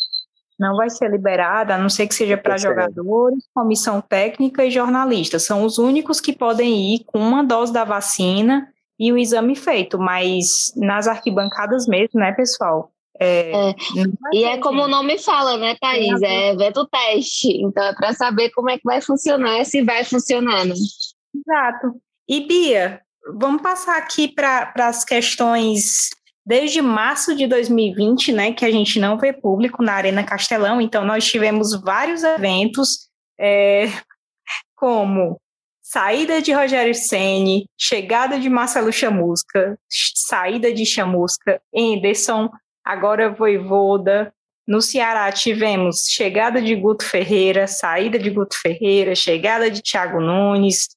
Não 0.59 0.75
vai 0.75 0.89
ser 0.89 1.09
liberada, 1.09 1.75
a 1.75 1.77
não 1.77 1.89
ser 1.89 2.07
que 2.07 2.15
seja 2.15 2.35
para 2.35 2.57
jogadores, 2.57 3.47
comissão 3.53 4.01
técnica 4.01 4.65
e 4.65 4.71
jornalistas. 4.71 5.43
São 5.43 5.63
os 5.63 5.77
únicos 5.77 6.19
que 6.19 6.33
podem 6.33 6.95
ir 6.95 7.03
com 7.05 7.19
uma 7.19 7.43
dose 7.43 7.71
da 7.71 7.83
vacina 7.83 8.67
e 8.99 9.11
o 9.11 9.17
exame 9.17 9.55
feito, 9.55 9.99
mas 9.99 10.73
nas 10.75 11.07
arquibancadas 11.07 11.87
mesmo, 11.87 12.19
né, 12.19 12.31
pessoal? 12.33 12.91
É, 13.19 13.69
é. 13.69 13.75
E 14.33 14.43
é 14.43 14.57
como 14.57 14.83
o 14.83 14.87
nome 14.87 15.17
fala, 15.19 15.57
né, 15.57 15.75
Thaís? 15.79 16.21
É 16.21 16.53
evento 16.53 16.87
teste. 16.87 17.49
Então 17.63 17.83
é 17.83 17.93
para 17.93 18.13
saber 18.13 18.49
como 18.51 18.69
é 18.69 18.77
que 18.77 18.83
vai 18.83 19.01
funcionar, 19.01 19.63
se 19.65 19.83
vai 19.83 20.03
funcionando. 20.03 20.73
Exato. 21.35 21.99
E 22.27 22.41
Bia, 22.45 23.01
vamos 23.39 23.61
passar 23.61 23.97
aqui 23.97 24.27
para 24.27 24.73
as 24.75 25.05
questões 25.05 26.09
desde 26.45 26.81
março 26.81 27.35
de 27.35 27.45
2020, 27.45 28.31
né, 28.31 28.53
que 28.53 28.63
a 28.63 28.71
gente 28.71 28.99
não 28.99 29.17
vê 29.17 29.33
público 29.33 29.83
na 29.83 29.93
Arena 29.93 30.23
Castelão, 30.23 30.79
então 30.79 31.03
nós 31.03 31.25
tivemos 31.25 31.73
vários 31.81 32.23
eventos, 32.23 33.09
é, 33.37 33.87
como 34.75 35.37
saída 35.81 36.41
de 36.41 36.53
Rogério 36.53 36.95
Ceni, 36.95 37.65
chegada 37.77 38.39
de 38.39 38.49
Marcelo 38.49 38.91
Chamusca, 38.91 39.77
saída 39.89 40.73
de 40.73 40.85
Chamusca, 40.85 41.61
Anderson, 41.75 42.49
agora 42.83 43.29
Voivoda. 43.29 44.33
No 44.67 44.81
Ceará 44.81 45.31
tivemos 45.31 46.03
chegada 46.09 46.61
de 46.61 46.75
Guto 46.75 47.05
Ferreira, 47.05 47.67
saída 47.67 48.19
de 48.19 48.29
Guto 48.29 48.57
Ferreira, 48.59 49.15
chegada 49.15 49.71
de 49.71 49.81
Thiago 49.81 50.19
Nunes, 50.19 50.89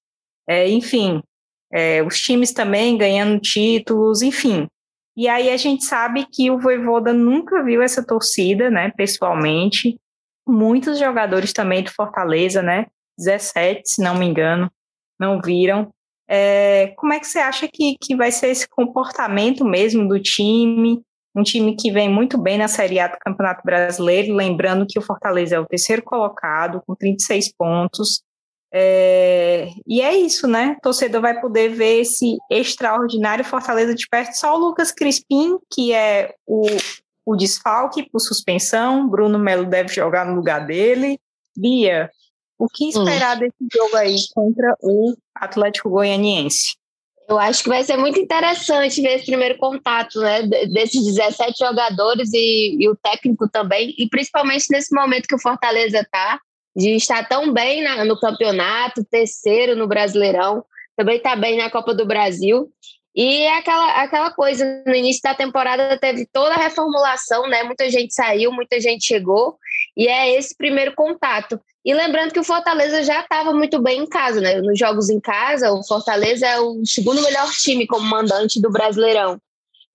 é, 0.50 0.69
enfim, 0.69 1.23
é, 1.73 2.02
os 2.02 2.19
times 2.21 2.52
também 2.52 2.99
ganhando 2.99 3.38
títulos, 3.38 4.21
enfim. 4.21 4.66
E 5.16 5.28
aí 5.28 5.49
a 5.49 5.57
gente 5.57 5.85
sabe 5.85 6.26
que 6.26 6.50
o 6.50 6.59
Voivoda 6.59 7.12
nunca 7.12 7.62
viu 7.62 7.80
essa 7.80 8.04
torcida, 8.04 8.69
né, 8.69 8.90
pessoalmente. 8.97 9.97
Muitos 10.45 10.99
jogadores 10.99 11.52
também 11.52 11.85
do 11.85 11.92
Fortaleza, 11.92 12.62
né, 12.62 12.87
17, 13.16 13.83
se 13.85 14.02
não 14.02 14.19
me 14.19 14.26
engano, 14.26 14.69
não 15.21 15.40
viram. 15.40 15.90
É, 16.28 16.88
como 16.97 17.12
é 17.12 17.21
que 17.21 17.28
você 17.28 17.38
acha 17.38 17.69
que, 17.73 17.97
que 18.00 18.16
vai 18.16 18.33
ser 18.33 18.49
esse 18.49 18.69
comportamento 18.69 19.64
mesmo 19.64 20.09
do 20.09 20.21
time? 20.21 21.00
Um 21.33 21.45
time 21.45 21.76
que 21.76 21.92
vem 21.92 22.09
muito 22.09 22.37
bem 22.37 22.59
na 22.59 22.66
Série 22.66 22.99
A 22.99 23.07
do 23.07 23.19
Campeonato 23.21 23.62
Brasileiro, 23.64 24.35
lembrando 24.35 24.85
que 24.88 24.99
o 24.99 25.02
Fortaleza 25.02 25.54
é 25.54 25.61
o 25.61 25.66
terceiro 25.66 26.02
colocado, 26.02 26.83
com 26.85 26.97
36 26.97 27.52
pontos, 27.57 28.25
é, 28.73 29.69
e 29.87 30.00
é 30.00 30.17
isso, 30.17 30.47
né? 30.47 30.77
O 30.79 30.81
torcedor 30.81 31.21
vai 31.21 31.41
poder 31.41 31.71
ver 31.71 32.00
esse 32.00 32.39
extraordinário 32.50 33.45
Fortaleza 33.45 33.95
de 33.95 34.07
perto. 34.09 34.35
Só 34.35 34.55
o 34.55 34.59
Lucas 34.59 34.93
Crispim, 34.93 35.59
que 35.73 35.93
é 35.93 36.35
o, 36.47 36.65
o 37.27 37.37
desfalque 37.37 38.09
por 38.09 38.21
suspensão. 38.21 39.09
Bruno 39.09 39.39
Melo 39.39 39.67
deve 39.67 39.93
jogar 39.93 40.25
no 40.25 40.37
lugar 40.37 40.67
dele. 40.67 41.19
Bia, 41.57 42.11
o 42.59 42.69
que 42.69 42.89
esperar 42.89 43.37
hum. 43.37 43.41
desse 43.41 43.67
jogo 43.73 43.97
aí 43.97 44.17
contra 44.33 44.77
o 44.81 45.17
Atlético 45.35 45.91
Goianiense? 45.91 46.77
Eu 47.29 47.39
acho 47.39 47.62
que 47.62 47.69
vai 47.69 47.85
ser 47.85 47.97
muito 47.97 48.19
interessante 48.19 49.00
ver 49.00 49.17
esse 49.17 49.27
primeiro 49.27 49.57
contato, 49.57 50.21
né? 50.21 50.43
Desses 50.43 51.05
17 51.05 51.59
jogadores 51.59 52.33
e, 52.33 52.77
e 52.81 52.89
o 52.89 52.97
técnico 52.97 53.49
também, 53.49 53.95
e 53.97 54.09
principalmente 54.09 54.67
nesse 54.71 54.95
momento 54.95 55.29
que 55.29 55.35
o 55.35 55.41
Fortaleza 55.41 56.00
está 56.00 56.41
de 56.75 56.95
estar 56.95 57.27
tão 57.29 57.53
bem 57.53 57.83
na, 57.83 58.05
no 58.05 58.19
campeonato, 58.19 59.05
terceiro 59.05 59.77
no 59.77 59.87
Brasileirão, 59.87 60.65
também 60.97 61.17
está 61.17 61.35
bem 61.35 61.59
na 61.59 61.71
Copa 61.71 61.95
do 61.95 62.07
Brasil. 62.07 62.71
E 63.15 63.43
é 63.43 63.59
aquela, 63.59 64.03
aquela 64.03 64.31
coisa, 64.31 64.83
no 64.87 64.95
início 64.95 65.21
da 65.23 65.35
temporada 65.35 65.99
teve 65.99 66.27
toda 66.27 66.55
a 66.55 66.59
reformulação, 66.59 67.49
né? 67.49 67.65
Muita 67.65 67.91
gente 67.91 68.15
saiu, 68.15 68.53
muita 68.53 68.81
gente 68.81 69.05
chegou, 69.05 69.59
e 69.97 70.07
é 70.07 70.37
esse 70.39 70.57
primeiro 70.57 70.95
contato. 70.95 71.61
E 71.85 71.93
lembrando 71.93 72.33
que 72.33 72.39
o 72.39 72.45
Fortaleza 72.45 73.03
já 73.03 73.21
estava 73.21 73.53
muito 73.53 73.81
bem 73.81 74.03
em 74.03 74.07
casa, 74.07 74.41
né? 74.41 74.61
Nos 74.61 74.79
jogos 74.79 75.11
em 75.11 75.19
casa, 75.19 75.73
o 75.73 75.83
Fortaleza 75.83 76.47
é 76.47 76.61
o 76.61 76.85
segundo 76.85 77.23
melhor 77.23 77.50
time 77.50 77.87
como 77.87 78.07
mandante 78.07 78.61
do 78.61 78.71
Brasileirão. 78.71 79.41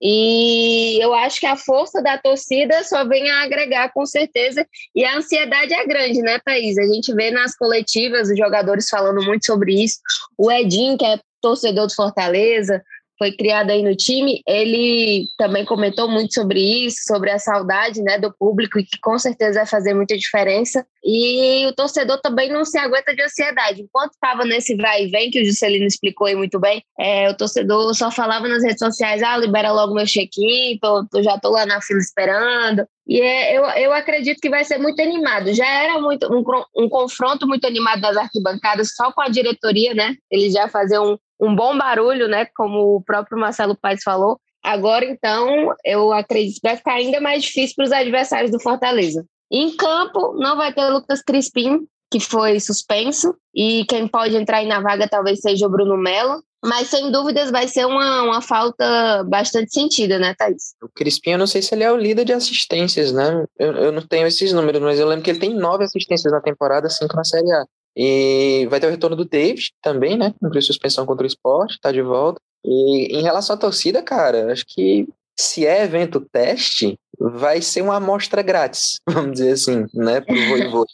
E 0.00 1.02
eu 1.02 1.14
acho 1.14 1.40
que 1.40 1.46
a 1.46 1.56
força 1.56 2.02
da 2.02 2.18
torcida 2.18 2.84
só 2.84 3.06
vem 3.06 3.30
a 3.30 3.42
agregar, 3.42 3.92
com 3.92 4.04
certeza. 4.04 4.66
E 4.94 5.04
a 5.04 5.16
ansiedade 5.16 5.72
é 5.72 5.86
grande, 5.86 6.20
né, 6.20 6.38
Thaís? 6.44 6.76
A 6.78 6.84
gente 6.84 7.14
vê 7.14 7.30
nas 7.30 7.56
coletivas 7.56 8.28
os 8.28 8.36
jogadores 8.36 8.88
falando 8.88 9.24
muito 9.24 9.46
sobre 9.46 9.82
isso. 9.82 9.98
O 10.36 10.50
Edinho, 10.50 10.98
que 10.98 11.04
é 11.04 11.18
torcedor 11.40 11.86
do 11.86 11.94
Fortaleza, 11.94 12.82
foi 13.18 13.32
criado 13.32 13.70
aí 13.70 13.82
no 13.82 13.96
time, 13.96 14.42
ele 14.46 15.26
também 15.38 15.64
comentou 15.64 16.08
muito 16.08 16.34
sobre 16.34 16.60
isso, 16.60 16.98
sobre 17.06 17.30
a 17.30 17.38
saudade 17.38 18.02
né, 18.02 18.18
do 18.18 18.32
público, 18.38 18.78
e 18.78 18.84
que 18.84 18.98
com 19.00 19.18
certeza 19.18 19.60
vai 19.60 19.66
fazer 19.66 19.94
muita 19.94 20.16
diferença. 20.16 20.86
E 21.08 21.64
o 21.68 21.72
torcedor 21.72 22.20
também 22.20 22.50
não 22.50 22.64
se 22.64 22.76
aguenta 22.76 23.14
de 23.14 23.22
ansiedade. 23.22 23.80
Enquanto 23.80 24.10
estava 24.14 24.44
nesse 24.44 24.74
vai 24.74 25.04
e 25.04 25.06
vem, 25.06 25.30
que 25.30 25.40
o 25.40 25.44
Juscelino 25.44 25.86
explicou 25.86 26.26
aí 26.26 26.34
muito 26.34 26.58
bem, 26.58 26.82
é, 26.98 27.30
o 27.30 27.36
torcedor 27.36 27.94
só 27.94 28.10
falava 28.10 28.48
nas 28.48 28.64
redes 28.64 28.80
sociais: 28.80 29.22
ah, 29.22 29.36
libera 29.36 29.70
logo 29.70 29.94
meu 29.94 30.04
check-in, 30.04 30.80
já 31.22 31.36
estou 31.36 31.52
lá 31.52 31.64
na 31.64 31.80
fila 31.80 32.00
esperando. 32.00 32.84
E 33.06 33.20
é, 33.20 33.56
eu, 33.56 33.64
eu 33.84 33.92
acredito 33.92 34.40
que 34.40 34.50
vai 34.50 34.64
ser 34.64 34.78
muito 34.78 35.00
animado. 35.00 35.54
Já 35.54 35.66
era 35.66 36.00
muito 36.00 36.26
um, 36.26 36.42
um 36.76 36.88
confronto 36.88 37.46
muito 37.46 37.64
animado 37.68 38.00
das 38.00 38.16
arquibancadas, 38.16 38.92
só 38.96 39.12
com 39.12 39.20
a 39.20 39.28
diretoria, 39.28 39.94
né? 39.94 40.16
Eles 40.28 40.52
já 40.52 40.66
faziam 40.66 41.12
um, 41.12 41.48
um 41.48 41.54
bom 41.54 41.78
barulho, 41.78 42.26
né? 42.26 42.48
Como 42.56 42.96
o 42.96 43.00
próprio 43.00 43.38
Marcelo 43.38 43.76
Paes 43.76 44.02
falou. 44.02 44.40
Agora, 44.60 45.04
então, 45.04 45.72
eu 45.84 46.12
acredito 46.12 46.60
que 46.60 46.68
vai 46.68 46.76
ficar 46.76 46.94
ainda 46.94 47.20
mais 47.20 47.44
difícil 47.44 47.76
para 47.76 47.84
os 47.84 47.92
adversários 47.92 48.50
do 48.50 48.58
Fortaleza. 48.58 49.24
Em 49.50 49.76
campo, 49.76 50.34
não 50.38 50.56
vai 50.56 50.72
ter 50.72 50.88
Lucas 50.88 51.22
Crispim, 51.22 51.86
que 52.10 52.20
foi 52.20 52.60
suspenso, 52.60 53.34
e 53.54 53.84
quem 53.86 54.06
pode 54.06 54.36
entrar 54.36 54.58
aí 54.58 54.66
na 54.66 54.80
vaga 54.80 55.08
talvez 55.08 55.40
seja 55.40 55.66
o 55.66 55.70
Bruno 55.70 55.96
Melo. 55.96 56.42
Mas 56.64 56.88
sem 56.88 57.12
dúvidas 57.12 57.50
vai 57.50 57.68
ser 57.68 57.86
uma, 57.86 58.22
uma 58.22 58.40
falta 58.40 59.22
bastante 59.28 59.72
sentida, 59.72 60.18
né, 60.18 60.34
Thaís? 60.36 60.74
O 60.82 60.88
Crispim, 60.88 61.32
eu 61.32 61.38
não 61.38 61.46
sei 61.46 61.62
se 61.62 61.72
ele 61.72 61.84
é 61.84 61.92
o 61.92 61.96
líder 61.96 62.24
de 62.24 62.32
assistências, 62.32 63.12
né? 63.12 63.44
Eu, 63.56 63.72
eu 63.72 63.92
não 63.92 64.02
tenho 64.02 64.26
esses 64.26 64.52
números, 64.52 64.80
mas 64.80 64.98
eu 64.98 65.06
lembro 65.06 65.22
que 65.22 65.30
ele 65.30 65.38
tem 65.38 65.54
nove 65.54 65.84
assistências 65.84 66.32
na 66.32 66.40
temporada, 66.40 66.88
cinco 66.88 67.14
na 67.14 67.24
Série 67.24 67.52
A. 67.52 67.64
E 67.94 68.66
vai 68.68 68.80
ter 68.80 68.88
o 68.88 68.90
retorno 68.90 69.14
do 69.14 69.24
David 69.24 69.70
também, 69.80 70.18
né? 70.18 70.34
Cumpriu 70.40 70.60
suspensão 70.60 71.06
contra 71.06 71.24
o 71.24 71.26
esporte, 71.26 71.78
tá 71.80 71.92
de 71.92 72.02
volta. 72.02 72.40
E 72.64 73.16
em 73.16 73.22
relação 73.22 73.54
à 73.54 73.58
torcida, 73.58 74.02
cara, 74.02 74.52
acho 74.52 74.64
que 74.66 75.06
se 75.38 75.66
é 75.66 75.84
evento 75.84 76.20
teste, 76.20 76.98
vai 77.18 77.60
ser 77.60 77.82
uma 77.82 77.96
amostra 77.96 78.42
grátis, 78.42 79.00
vamos 79.08 79.32
dizer 79.32 79.52
assim, 79.52 79.86
né? 79.94 80.20
Pro 80.20 80.34
Voivoda, 80.48 80.90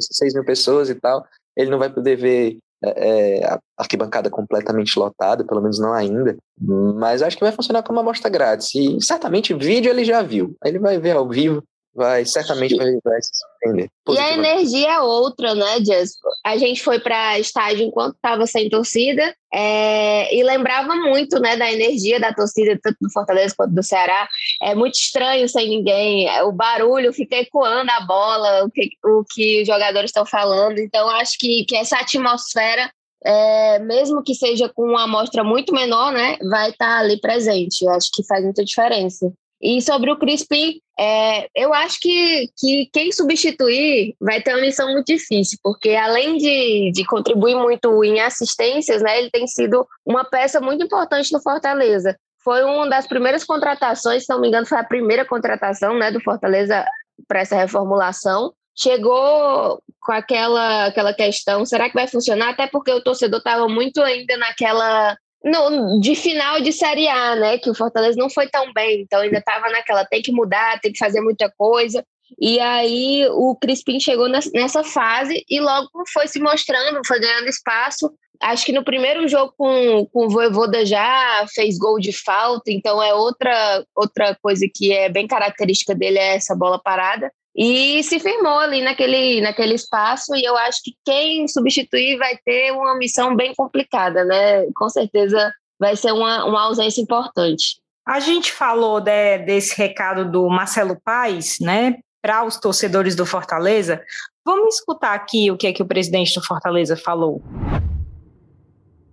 6 0.00 0.34
mil 0.34 0.44
pessoas 0.44 0.88
e 0.90 0.94
tal. 0.94 1.24
Ele 1.56 1.70
não 1.70 1.78
vai 1.78 1.90
poder 1.90 2.16
ver 2.16 2.58
é, 2.84 3.38
é, 3.38 3.46
a 3.46 3.58
arquibancada 3.78 4.28
completamente 4.28 4.98
lotada, 4.98 5.44
pelo 5.44 5.62
menos 5.62 5.78
não 5.78 5.92
ainda. 5.92 6.36
Mas 6.60 7.22
acho 7.22 7.36
que 7.36 7.44
vai 7.44 7.52
funcionar 7.52 7.82
como 7.82 7.98
uma 7.98 8.02
amostra 8.02 8.30
grátis. 8.30 8.74
E 8.74 9.00
certamente 9.00 9.54
vídeo 9.54 9.90
ele 9.90 10.04
já 10.04 10.22
viu. 10.22 10.54
Ele 10.64 10.78
vai 10.78 10.98
ver 10.98 11.16
ao 11.16 11.28
vivo 11.28 11.62
vai 11.96 12.24
certamente 12.24 12.76
vai, 12.76 12.92
vai 13.02 13.22
se 13.22 13.30
surpreender. 13.34 13.90
E 14.08 14.18
a 14.18 14.34
energia 14.34 14.92
é 14.92 15.00
outra, 15.00 15.54
né, 15.54 15.78
Jess? 15.84 16.12
A 16.44 16.56
gente 16.58 16.82
foi 16.82 17.00
para 17.00 17.38
estádio 17.38 17.86
enquanto 17.86 18.14
estava 18.14 18.46
sem 18.46 18.68
torcida 18.68 19.34
é, 19.52 20.32
e 20.36 20.42
lembrava 20.42 20.94
muito, 20.94 21.40
né, 21.40 21.56
da 21.56 21.72
energia 21.72 22.20
da 22.20 22.32
torcida 22.32 22.78
tanto 22.82 22.98
do 23.00 23.10
Fortaleza 23.10 23.54
quanto 23.56 23.74
do 23.74 23.82
Ceará. 23.82 24.28
É 24.62 24.74
muito 24.74 24.94
estranho 24.94 25.48
sem 25.48 25.68
ninguém, 25.68 26.28
o 26.42 26.52
barulho 26.52 27.12
fica 27.12 27.36
ecoando 27.36 27.90
a 27.90 28.00
bola, 28.02 28.64
o 28.64 28.70
que, 28.70 28.90
o 29.04 29.24
que 29.28 29.62
os 29.62 29.66
jogadores 29.66 30.10
estão 30.10 30.26
falando. 30.26 30.78
Então, 30.78 31.08
acho 31.08 31.38
que, 31.38 31.64
que 31.66 31.74
essa 31.74 31.96
atmosfera 31.96 32.90
é, 33.24 33.78
mesmo 33.80 34.22
que 34.22 34.34
seja 34.34 34.68
com 34.68 34.82
uma 34.82 35.04
amostra 35.04 35.42
muito 35.42 35.72
menor, 35.72 36.12
né, 36.12 36.36
vai 36.50 36.70
estar 36.70 36.86
tá 36.86 36.98
ali 36.98 37.18
presente. 37.18 37.82
Eu 37.82 37.90
acho 37.90 38.10
que 38.12 38.24
faz 38.24 38.44
muita 38.44 38.64
diferença. 38.64 39.32
E 39.60 39.80
sobre 39.80 40.10
o 40.10 40.18
Crispim, 40.18 40.80
é, 40.98 41.48
eu 41.54 41.72
acho 41.72 41.98
que, 42.00 42.50
que 42.58 42.88
quem 42.92 43.10
substituir 43.10 44.14
vai 44.20 44.42
ter 44.42 44.52
uma 44.52 44.60
missão 44.60 44.92
muito 44.92 45.06
difícil, 45.06 45.58
porque 45.62 45.90
além 45.90 46.36
de, 46.36 46.92
de 46.92 47.04
contribuir 47.06 47.56
muito 47.56 48.04
em 48.04 48.20
assistências, 48.20 49.02
né, 49.02 49.18
ele 49.18 49.30
tem 49.30 49.46
sido 49.46 49.86
uma 50.04 50.24
peça 50.24 50.60
muito 50.60 50.84
importante 50.84 51.32
no 51.32 51.40
Fortaleza. 51.40 52.16
Foi 52.44 52.62
uma 52.62 52.88
das 52.88 53.06
primeiras 53.06 53.44
contratações, 53.44 54.24
se 54.24 54.32
não 54.32 54.40
me 54.40 54.48
engano, 54.48 54.66
foi 54.66 54.78
a 54.78 54.84
primeira 54.84 55.24
contratação 55.24 55.98
né, 55.98 56.10
do 56.10 56.20
Fortaleza 56.20 56.84
para 57.26 57.40
essa 57.40 57.56
reformulação. 57.56 58.52
Chegou 58.78 59.82
com 60.00 60.12
aquela, 60.12 60.86
aquela 60.86 61.14
questão: 61.14 61.64
será 61.64 61.88
que 61.88 61.94
vai 61.94 62.06
funcionar? 62.06 62.50
Até 62.50 62.66
porque 62.66 62.92
o 62.92 63.02
torcedor 63.02 63.38
estava 63.38 63.66
muito 63.68 64.02
ainda 64.02 64.36
naquela 64.36 65.16
no, 65.44 66.00
de 66.00 66.14
final 66.14 66.60
de 66.60 66.72
Série 66.72 67.08
A, 67.08 67.36
né? 67.36 67.58
Que 67.58 67.70
o 67.70 67.74
Fortaleza 67.74 68.16
não 68.18 68.30
foi 68.30 68.48
tão 68.48 68.72
bem, 68.72 69.02
então 69.02 69.20
ainda 69.20 69.38
estava 69.38 69.68
naquela, 69.70 70.04
tem 70.04 70.22
que 70.22 70.32
mudar, 70.32 70.80
tem 70.80 70.92
que 70.92 70.98
fazer 70.98 71.20
muita 71.20 71.50
coisa. 71.56 72.04
E 72.40 72.58
aí 72.58 73.26
o 73.30 73.54
Crispim 73.54 74.00
chegou 74.00 74.28
nessa 74.28 74.82
fase 74.82 75.44
e 75.48 75.60
logo 75.60 75.88
foi 76.12 76.26
se 76.26 76.40
mostrando, 76.40 77.00
foi 77.06 77.20
ganhando 77.20 77.48
espaço. 77.48 78.12
Acho 78.40 78.66
que 78.66 78.72
no 78.72 78.84
primeiro 78.84 79.26
jogo 79.28 79.54
com, 79.56 80.06
com 80.12 80.26
o 80.26 80.28
Voivoda 80.28 80.84
já 80.84 81.46
fez 81.54 81.78
gol 81.78 81.98
de 81.98 82.12
falta, 82.12 82.70
então 82.70 83.02
é 83.02 83.14
outra, 83.14 83.84
outra 83.94 84.36
coisa 84.42 84.66
que 84.72 84.92
é 84.92 85.08
bem 85.08 85.26
característica 85.26 85.94
dele, 85.94 86.18
é 86.18 86.34
essa 86.34 86.54
bola 86.54 86.78
parada 86.82 87.32
e 87.56 88.02
se 88.02 88.20
firmou 88.20 88.58
ali 88.58 88.82
naquele, 88.82 89.40
naquele 89.40 89.74
espaço 89.74 90.36
e 90.36 90.44
eu 90.44 90.54
acho 90.58 90.82
que 90.84 90.92
quem 91.02 91.48
substituir 91.48 92.18
vai 92.18 92.36
ter 92.44 92.70
uma 92.72 92.94
missão 92.98 93.34
bem 93.34 93.54
complicada, 93.54 94.26
né? 94.26 94.66
Com 94.74 94.90
certeza 94.90 95.50
vai 95.80 95.96
ser 95.96 96.12
uma, 96.12 96.44
uma 96.44 96.64
ausência 96.64 97.00
importante. 97.00 97.80
A 98.06 98.20
gente 98.20 98.52
falou 98.52 99.00
de, 99.00 99.38
desse 99.38 99.74
recado 99.74 100.30
do 100.30 100.46
Marcelo 100.50 101.00
Paes, 101.02 101.56
né, 101.58 101.96
para 102.20 102.44
os 102.44 102.58
torcedores 102.58 103.16
do 103.16 103.24
Fortaleza. 103.24 104.02
Vamos 104.44 104.76
escutar 104.76 105.14
aqui 105.14 105.50
o 105.50 105.56
que 105.56 105.66
é 105.66 105.72
que 105.72 105.82
o 105.82 105.86
presidente 105.86 106.34
do 106.38 106.44
Fortaleza 106.44 106.94
falou. 106.94 107.42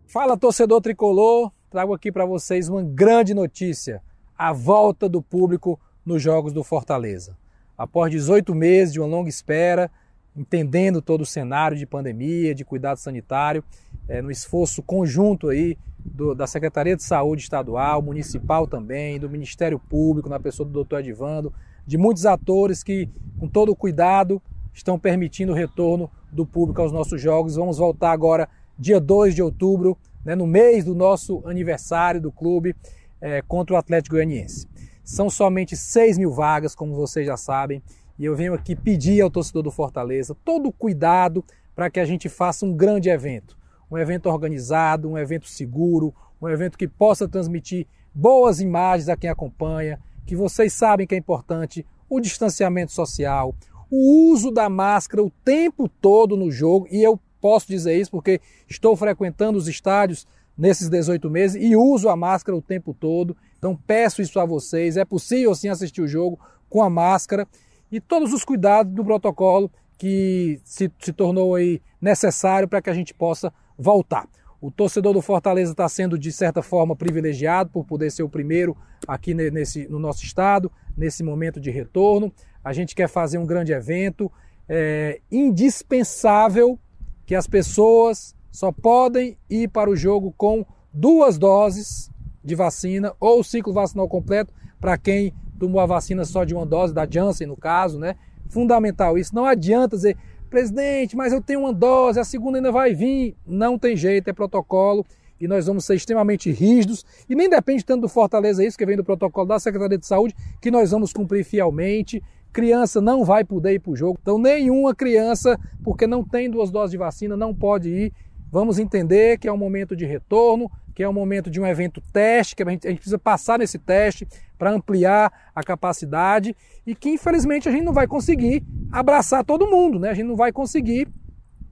Fala, 0.06 0.38
torcedor 0.38 0.82
tricolor. 0.82 1.50
Trago 1.72 1.94
aqui 1.94 2.12
para 2.12 2.26
vocês 2.26 2.68
uma 2.68 2.84
grande 2.84 3.34
notícia: 3.34 4.02
a 4.38 4.52
volta 4.52 5.08
do 5.08 5.22
público 5.22 5.80
nos 6.06 6.22
jogos 6.22 6.52
do 6.52 6.64
Fortaleza 6.64 7.42
após 7.78 8.12
18 8.12 8.54
meses 8.54 8.94
de 8.94 9.00
uma 9.00 9.08
longa 9.08 9.30
espera, 9.30 9.90
entendendo 10.36 11.02
todo 11.02 11.22
o 11.22 11.26
cenário 11.26 11.78
de 11.78 11.86
pandemia, 11.86 12.56
de 12.56 12.66
cuidado 12.66 12.98
sanitário, 12.98 13.64
é, 14.08 14.22
no 14.22 14.32
esforço 14.32 14.82
conjunto 14.82 15.50
aí 15.50 15.78
do, 16.04 16.36
da 16.36 16.48
Secretaria 16.48 16.96
de 16.96 17.04
Saúde 17.04 17.44
Estadual, 17.44 18.02
municipal 18.02 18.68
também, 18.68 19.20
do 19.20 19.30
Ministério 19.30 19.80
Público, 19.80 20.30
na 20.30 20.40
pessoa 20.40 20.68
do 20.68 20.74
doutor 20.74 21.00
Edivando, 21.00 21.54
de 21.86 21.98
muitos 21.98 22.26
atores 22.26 22.84
que, 22.84 23.08
com 23.40 23.48
todo 23.48 23.72
o 23.72 23.76
cuidado, 23.76 24.42
estão 24.74 24.98
permitindo 24.98 25.52
o 25.52 25.56
retorno 25.56 26.10
do 26.32 26.46
público 26.46 26.82
aos 26.82 26.92
nossos 26.92 27.22
jogos. 27.22 27.56
Vamos 27.56 27.78
voltar 27.78 28.12
agora, 28.12 28.50
dia 28.78 29.00
2 29.00 29.36
de 29.36 29.42
outubro, 29.42 29.98
né, 30.26 30.36
no 30.36 30.48
mês 30.48 30.86
do 30.86 30.96
nosso 30.96 31.42
aniversário 31.46 32.20
do 32.20 32.32
clube, 32.32 32.76
é, 33.22 33.42
contra 33.42 33.76
o 33.76 33.78
Atlético 33.78 34.16
Goianiense. 34.16 34.68
São 35.04 35.30
somente 35.30 35.76
6 35.76 36.18
mil 36.18 36.32
vagas, 36.32 36.74
como 36.74 36.96
vocês 36.96 37.26
já 37.26 37.36
sabem, 37.36 37.84
e 38.18 38.26
eu 38.26 38.36
venho 38.36 38.54
aqui 38.54 38.76
pedir 38.76 39.22
ao 39.22 39.30
torcedor 39.30 39.64
do 39.64 39.72
Fortaleza 39.72 40.36
todo 40.46 40.70
o 40.70 40.72
cuidado 40.72 41.44
para 41.76 41.90
que 41.90 42.00
a 42.00 42.06
gente 42.06 42.30
faça 42.30 42.66
um 42.66 42.74
grande 42.74 43.10
evento. 43.10 43.58
Um 43.92 43.98
evento 43.98 44.30
organizado, 44.30 45.10
um 45.10 45.18
evento 45.18 45.48
seguro, 45.48 46.14
um 46.42 46.48
evento 46.48 46.78
que 46.78 46.88
possa 46.88 47.28
transmitir 47.28 47.86
boas 48.14 48.60
imagens 48.60 49.10
a 49.10 49.18
quem 49.18 49.30
acompanha, 49.30 50.00
que 50.26 50.36
vocês 50.36 50.72
sabem 50.74 51.06
que 51.06 51.16
é 51.16 51.18
importante 51.18 51.86
o 52.10 52.20
distanciamento 52.20 52.92
social, 52.92 53.56
o 53.90 54.32
uso 54.32 54.52
da 54.52 54.70
máscara 54.70 55.24
o 55.24 55.32
tempo 55.44 55.88
todo 55.88 56.38
no 56.38 56.52
jogo, 56.52 56.88
e 56.90 57.04
eu 57.04 57.20
posso 57.42 57.68
dizer 57.68 58.00
isso 58.00 58.12
porque 58.12 58.40
estou 58.70 58.96
frequentando 58.96 59.58
os 59.58 59.68
estádios 59.68 60.26
nesses 60.58 60.90
18 60.90 61.30
meses 61.30 61.62
e 61.62 61.76
uso 61.76 62.08
a 62.08 62.16
máscara 62.16 62.58
o 62.58 62.62
tempo 62.62 62.94
todo. 62.94 63.36
Então 63.64 63.78
peço 63.78 64.22
isso 64.22 64.38
a 64.42 64.46
vocês. 64.46 64.98
É 64.98 65.06
possível 65.06 65.56
sim 65.56 65.70
assistir 65.70 66.02
o 66.02 66.08
jogo 66.08 66.38
com 66.70 66.84
a 66.84 66.90
máscara 66.90 67.48
e 67.90 68.02
todos 68.02 68.34
os 68.34 68.44
cuidados 68.44 68.94
do 68.94 69.06
protocolo 69.06 69.72
que 69.98 70.60
se, 70.66 70.92
se 71.00 71.14
tornou 71.14 71.56
aí 71.56 71.80
necessário 72.02 72.68
para 72.68 72.82
que 72.82 72.90
a 72.90 72.94
gente 72.94 73.14
possa 73.14 73.54
voltar. 73.80 74.28
O 74.60 74.70
torcedor 74.70 75.14
do 75.14 75.22
Fortaleza 75.22 75.72
está 75.72 75.88
sendo, 75.88 76.20
de 76.20 76.30
certa 76.30 76.62
forma, 76.62 76.94
privilegiado 76.94 77.70
por 77.70 77.86
poder 77.86 78.12
ser 78.12 78.24
o 78.24 78.28
primeiro 78.28 78.76
aqui 79.08 79.34
nesse, 79.34 79.88
no 79.88 79.98
nosso 79.98 80.26
estado, 80.26 80.70
nesse 80.98 81.24
momento 81.24 81.62
de 81.62 81.72
retorno. 81.72 82.34
A 82.62 82.74
gente 82.74 82.94
quer 82.94 83.08
fazer 83.08 83.38
um 83.38 83.46
grande 83.46 83.72
evento. 83.72 84.30
é 84.68 85.22
indispensável 85.32 86.78
que 87.26 87.34
as 87.34 87.48
pessoas 87.48 88.36
só 88.52 88.74
podem 88.74 89.38
ir 89.50 89.70
para 89.70 89.90
o 89.90 89.96
jogo 89.96 90.34
com 90.36 90.66
duas 90.94 91.38
doses 91.38 92.12
de 92.44 92.56
vacina 92.56 93.14
ou 93.20 93.40
o 93.40 93.44
ciclo 93.44 93.74
vacinal 93.74 94.08
completo 94.08 94.54
para 94.80 94.98
quem 94.98 95.34
tomou 95.60 95.80
a 95.80 95.86
vacina 95.86 96.26
só 96.26 96.44
de 96.44 96.54
uma 96.54 96.66
dose, 96.66 96.94
da 96.94 97.08
Janssen 97.10 97.48
no 97.48 97.56
caso, 97.56 98.00
né? 98.00 98.16
Fundamental 98.50 99.18
isso. 99.18 99.34
Não 99.34 99.46
adianta 99.46 99.96
dizer, 99.96 100.18
presidente, 100.50 101.16
mas 101.16 101.32
eu 101.32 101.42
tenho 101.42 101.62
uma 101.62 101.74
dose, 101.74 102.20
a 102.20 102.24
segunda 102.24 102.58
ainda 102.58 102.72
vai 102.72 102.94
vir. 102.94 103.36
Não 103.48 103.80
tem 103.80 103.96
jeito, 103.96 104.28
é 104.28 104.34
protocolo 104.34 105.06
e 105.44 105.48
nós 105.48 105.66
vamos 105.66 105.84
ser 105.86 105.96
extremamente 105.96 106.52
rígidos. 106.52 107.06
E 107.30 107.36
nem 107.36 107.50
depende 107.50 107.84
tanto 107.84 108.02
do 108.02 108.08
Fortaleza 108.08 108.64
isso, 108.64 108.78
que 108.78 108.86
vem 108.86 108.96
do 108.96 109.04
protocolo 109.04 109.48
da 109.48 109.60
Secretaria 109.60 109.98
de 109.98 110.06
Saúde, 110.06 110.34
que 110.62 110.72
nós 110.72 110.92
vamos 110.92 111.12
cumprir 111.12 111.44
fielmente. 111.44 112.24
Criança 112.54 113.02
não 113.02 113.26
vai 113.26 113.44
poder 113.44 113.74
ir 113.74 113.80
para 113.80 113.92
o 113.92 113.96
jogo. 113.96 114.18
Então, 114.22 114.38
nenhuma 114.38 114.96
criança, 114.96 115.60
porque 115.84 116.08
não 116.08 116.24
tem 116.24 116.50
duas 116.50 116.72
doses 116.72 116.92
de 116.92 116.98
vacina, 116.98 117.36
não 117.36 117.54
pode 117.54 117.90
ir. 117.90 118.14
Vamos 118.50 118.80
entender 118.80 119.38
que 119.38 119.48
é 119.48 119.52
um 119.52 119.58
momento 119.58 119.96
de 119.96 120.06
retorno, 120.06 120.72
que 120.94 121.04
é 121.04 121.10
um 121.10 121.14
momento 121.14 121.50
de 121.50 121.60
um 121.60 121.66
evento 121.66 122.02
teste, 122.12 122.56
que 122.56 122.64
a 122.64 122.70
gente, 122.70 122.88
a 122.88 122.90
gente 122.90 123.00
precisa 123.00 123.20
passar 123.20 123.58
nesse 123.60 123.80
teste 123.80 124.28
para 124.58 124.72
ampliar 124.72 125.32
a 125.56 125.64
capacidade 125.64 126.56
e 126.86 126.96
que 126.96 127.10
infelizmente 127.10 127.68
a 127.68 127.72
gente 127.72 127.84
não 127.84 127.94
vai 127.94 128.08
conseguir 128.08 128.64
abraçar 128.92 129.44
todo 129.44 129.68
mundo, 129.68 130.00
né? 130.00 130.10
A 130.10 130.14
gente 130.14 130.28
não 130.28 130.36
vai 130.36 130.52
conseguir 130.52 131.08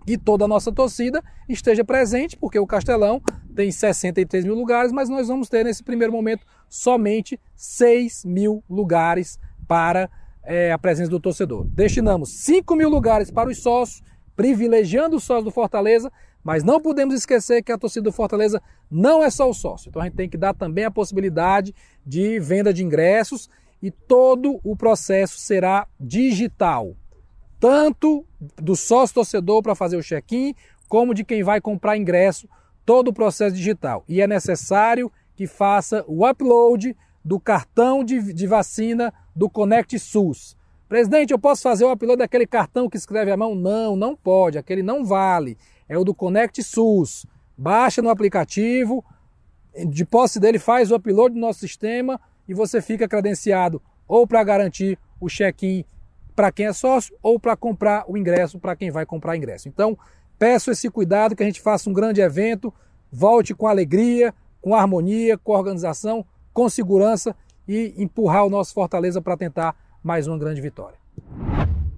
que 0.06 0.18
toda 0.18 0.46
a 0.46 0.48
nossa 0.48 0.72
torcida 0.72 1.24
esteja 1.48 1.84
presente, 1.84 2.36
porque 2.38 2.58
o 2.58 2.66
Castelão 2.66 3.22
tem 3.56 3.72
63 3.72 4.46
mil 4.46 4.56
lugares, 4.56 4.92
mas 4.92 5.10
nós 5.10 5.28
vamos 5.28 5.48
ter 5.50 5.64
nesse 5.64 5.84
primeiro 5.84 6.12
momento 6.12 6.46
somente 6.68 7.40
6 7.56 8.26
mil 8.26 8.64
lugares 8.70 9.40
para 9.68 10.10
é, 10.44 10.72
a 10.72 10.78
presença 10.78 11.10
do 11.10 11.20
torcedor. 11.20 11.66
Destinamos 11.66 12.32
5 12.44 12.76
mil 12.76 12.90
lugares 12.90 13.30
para 13.30 13.50
os 13.50 13.62
sócios, 13.62 14.02
privilegiando 14.36 15.18
os 15.18 15.24
sócios 15.24 15.46
do 15.46 15.52
Fortaleza, 15.52 16.12
mas 16.44 16.64
não 16.64 16.80
podemos 16.80 17.14
esquecer 17.14 17.62
que 17.62 17.72
a 17.72 17.78
torcida 17.78 18.04
do 18.04 18.12
Fortaleza 18.12 18.62
não 18.90 19.24
é 19.24 19.30
só 19.30 19.50
o 19.50 19.54
sócio. 19.54 19.90
Então 19.90 20.02
a 20.02 20.06
gente 20.06 20.16
tem 20.16 20.30
que 20.30 20.38
dar 20.38 20.54
também 20.54 20.86
a 20.86 20.92
possibilidade 20.92 21.74
de 22.06 22.40
venda 22.40 22.74
de 22.74 22.84
ingressos 22.84 23.50
e 23.82 23.92
todo 23.92 24.60
o 24.64 24.76
processo 24.76 25.38
será 25.38 25.88
digital. 26.00 26.96
Tanto 27.60 28.26
do 28.58 28.76
sócio 28.76 29.16
torcedor 29.16 29.62
para 29.62 29.76
fazer 29.76 29.98
o 29.98 30.04
check-in, 30.04 30.56
como 30.88 31.14
de 31.14 31.24
quem 31.24 31.44
vai 31.44 31.62
comprar 31.62 31.98
ingresso, 31.98 32.48
todo 32.86 33.10
o 33.10 33.14
processo 33.14 33.56
digital. 33.56 34.04
E 34.08 34.22
é 34.22 34.28
necessário 34.28 35.12
que 35.36 35.48
faça 35.48 36.04
o 36.08 36.28
upload 36.28 36.96
do 37.24 37.40
cartão 37.40 38.04
de, 38.04 38.34
de 38.34 38.48
vacina 38.48 39.14
do 39.36 39.50
Conect 39.50 39.98
SUS. 40.00 40.58
Presidente, 40.90 41.32
eu 41.32 41.40
posso 41.40 41.62
fazer 41.62 41.86
o 41.86 41.92
upload 41.92 42.18
daquele 42.18 42.46
cartão 42.46 42.90
que 42.90 42.98
escreve 42.98 43.32
à 43.32 43.38
mão? 43.38 43.56
Não, 43.56 43.96
não 43.96 44.16
pode, 44.16 44.58
aquele 44.58 44.84
não 44.84 45.06
vale. 45.06 45.58
É 45.92 45.98
o 45.98 46.06
do 46.06 46.16
Conect 46.16 46.64
SUS. 46.64 47.26
Baixa 47.58 48.02
no 48.02 48.10
aplicativo, 48.10 49.04
de 49.90 50.06
posse 50.06 50.40
dele 50.40 50.58
faz 50.58 50.90
o 50.90 50.96
upload 50.96 51.36
do 51.36 51.42
nosso 51.42 51.60
sistema 51.60 52.18
e 52.48 52.54
você 52.54 52.82
fica 52.82 53.10
credenciado 53.10 53.82
ou 54.08 54.26
para 54.26 54.42
garantir 54.42 54.98
o 55.20 55.28
check-in 55.28 55.84
para 56.34 56.50
quem 56.50 56.68
é 56.68 56.72
sócio 56.72 57.14
ou 57.22 57.38
para 57.38 57.58
comprar 57.58 58.06
o 58.08 58.18
ingresso 58.18 58.58
para 58.58 58.74
quem 58.74 58.90
vai 58.90 59.06
comprar 59.06 59.36
ingresso. 59.36 59.68
Então, 59.68 60.00
peço 60.40 60.72
esse 60.72 60.90
cuidado 60.90 61.36
que 61.36 61.44
a 61.44 61.46
gente 61.46 61.60
faça 61.60 61.90
um 61.90 61.94
grande 61.94 62.22
evento, 62.22 62.74
volte 63.12 63.54
com 63.54 63.68
alegria, 63.68 64.34
com 64.62 64.74
harmonia, 64.74 65.38
com 65.38 65.52
organização, 65.52 66.26
com 66.54 66.70
segurança 66.70 67.36
e 67.68 67.94
empurrar 67.98 68.46
o 68.46 68.50
nosso 68.50 68.74
Fortaleza 68.74 69.22
para 69.22 69.36
tentar 69.36 69.76
mais 70.02 70.26
uma 70.26 70.38
grande 70.38 70.62
vitória. 70.62 71.01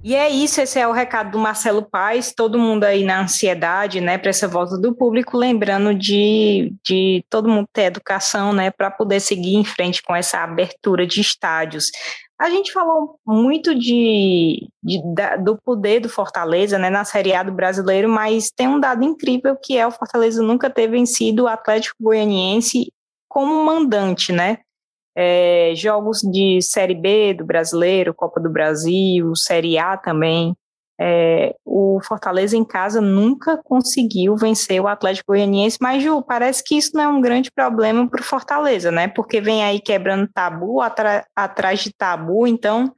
E 0.03 0.15
é 0.15 0.29
isso, 0.29 0.59
esse 0.59 0.77
é 0.77 0.85
o 0.85 0.91
recado 0.91 1.31
do 1.31 1.39
Marcelo 1.39 1.81
Paes, 1.81 2.33
todo 2.35 2.59
mundo 2.59 2.83
aí 2.83 3.05
na 3.05 3.21
ansiedade, 3.21 4.01
né, 4.01 4.17
para 4.17 4.31
essa 4.31 4.49
volta 4.49 4.77
do 4.77 4.93
público, 4.93 5.37
lembrando 5.37 5.95
de, 5.95 6.73
de 6.85 7.23
todo 7.29 7.47
mundo 7.47 7.69
ter 7.71 7.83
educação, 7.83 8.51
né, 8.51 8.69
para 8.69 8.91
poder 8.91 9.21
seguir 9.21 9.55
em 9.55 9.63
frente 9.63 10.03
com 10.03 10.13
essa 10.13 10.39
abertura 10.39 11.07
de 11.07 11.21
estádios. 11.21 11.89
A 12.37 12.49
gente 12.49 12.73
falou 12.73 13.17
muito 13.25 13.73
de, 13.73 14.67
de 14.83 15.01
da, 15.15 15.37
do 15.37 15.57
poder 15.63 16.01
do 16.01 16.09
Fortaleza, 16.09 16.77
né, 16.77 16.89
na 16.89 17.05
Série 17.05 17.33
A 17.33 17.41
do 17.41 17.53
Brasileiro, 17.53 18.09
mas 18.09 18.51
tem 18.51 18.67
um 18.67 18.81
dado 18.81 19.05
incrível 19.05 19.55
que 19.55 19.77
é 19.77 19.87
o 19.87 19.91
Fortaleza 19.91 20.43
nunca 20.43 20.69
ter 20.69 20.87
vencido 20.89 21.43
o 21.43 21.47
Atlético 21.47 21.95
Goianiense 22.03 22.91
como 23.29 23.65
mandante, 23.65 24.33
né? 24.33 24.57
É, 25.15 25.73
jogos 25.75 26.19
de 26.19 26.61
Série 26.61 26.95
B 26.95 27.33
do 27.33 27.45
Brasileiro, 27.45 28.13
Copa 28.13 28.39
do 28.39 28.49
Brasil, 28.49 29.35
Série 29.35 29.77
A 29.77 29.97
também. 29.97 30.55
É, 30.99 31.55
o 31.65 31.99
Fortaleza 32.03 32.55
em 32.55 32.63
casa 32.63 33.01
nunca 33.01 33.57
conseguiu 33.63 34.35
vencer 34.35 34.79
o 34.79 34.87
Atlético 34.87 35.33
Goianiense, 35.33 35.77
mas 35.81 36.03
Ju, 36.03 36.21
parece 36.21 36.63
que 36.63 36.75
isso 36.75 36.91
não 36.93 37.01
é 37.03 37.07
um 37.07 37.21
grande 37.21 37.51
problema 37.51 38.07
para 38.07 38.21
o 38.21 38.23
Fortaleza, 38.23 38.91
né? 38.91 39.07
Porque 39.07 39.41
vem 39.41 39.63
aí 39.63 39.79
quebrando 39.79 40.29
tabu 40.31 40.79
atrás 41.35 41.79
de 41.81 41.91
tabu, 41.91 42.45
então 42.45 42.93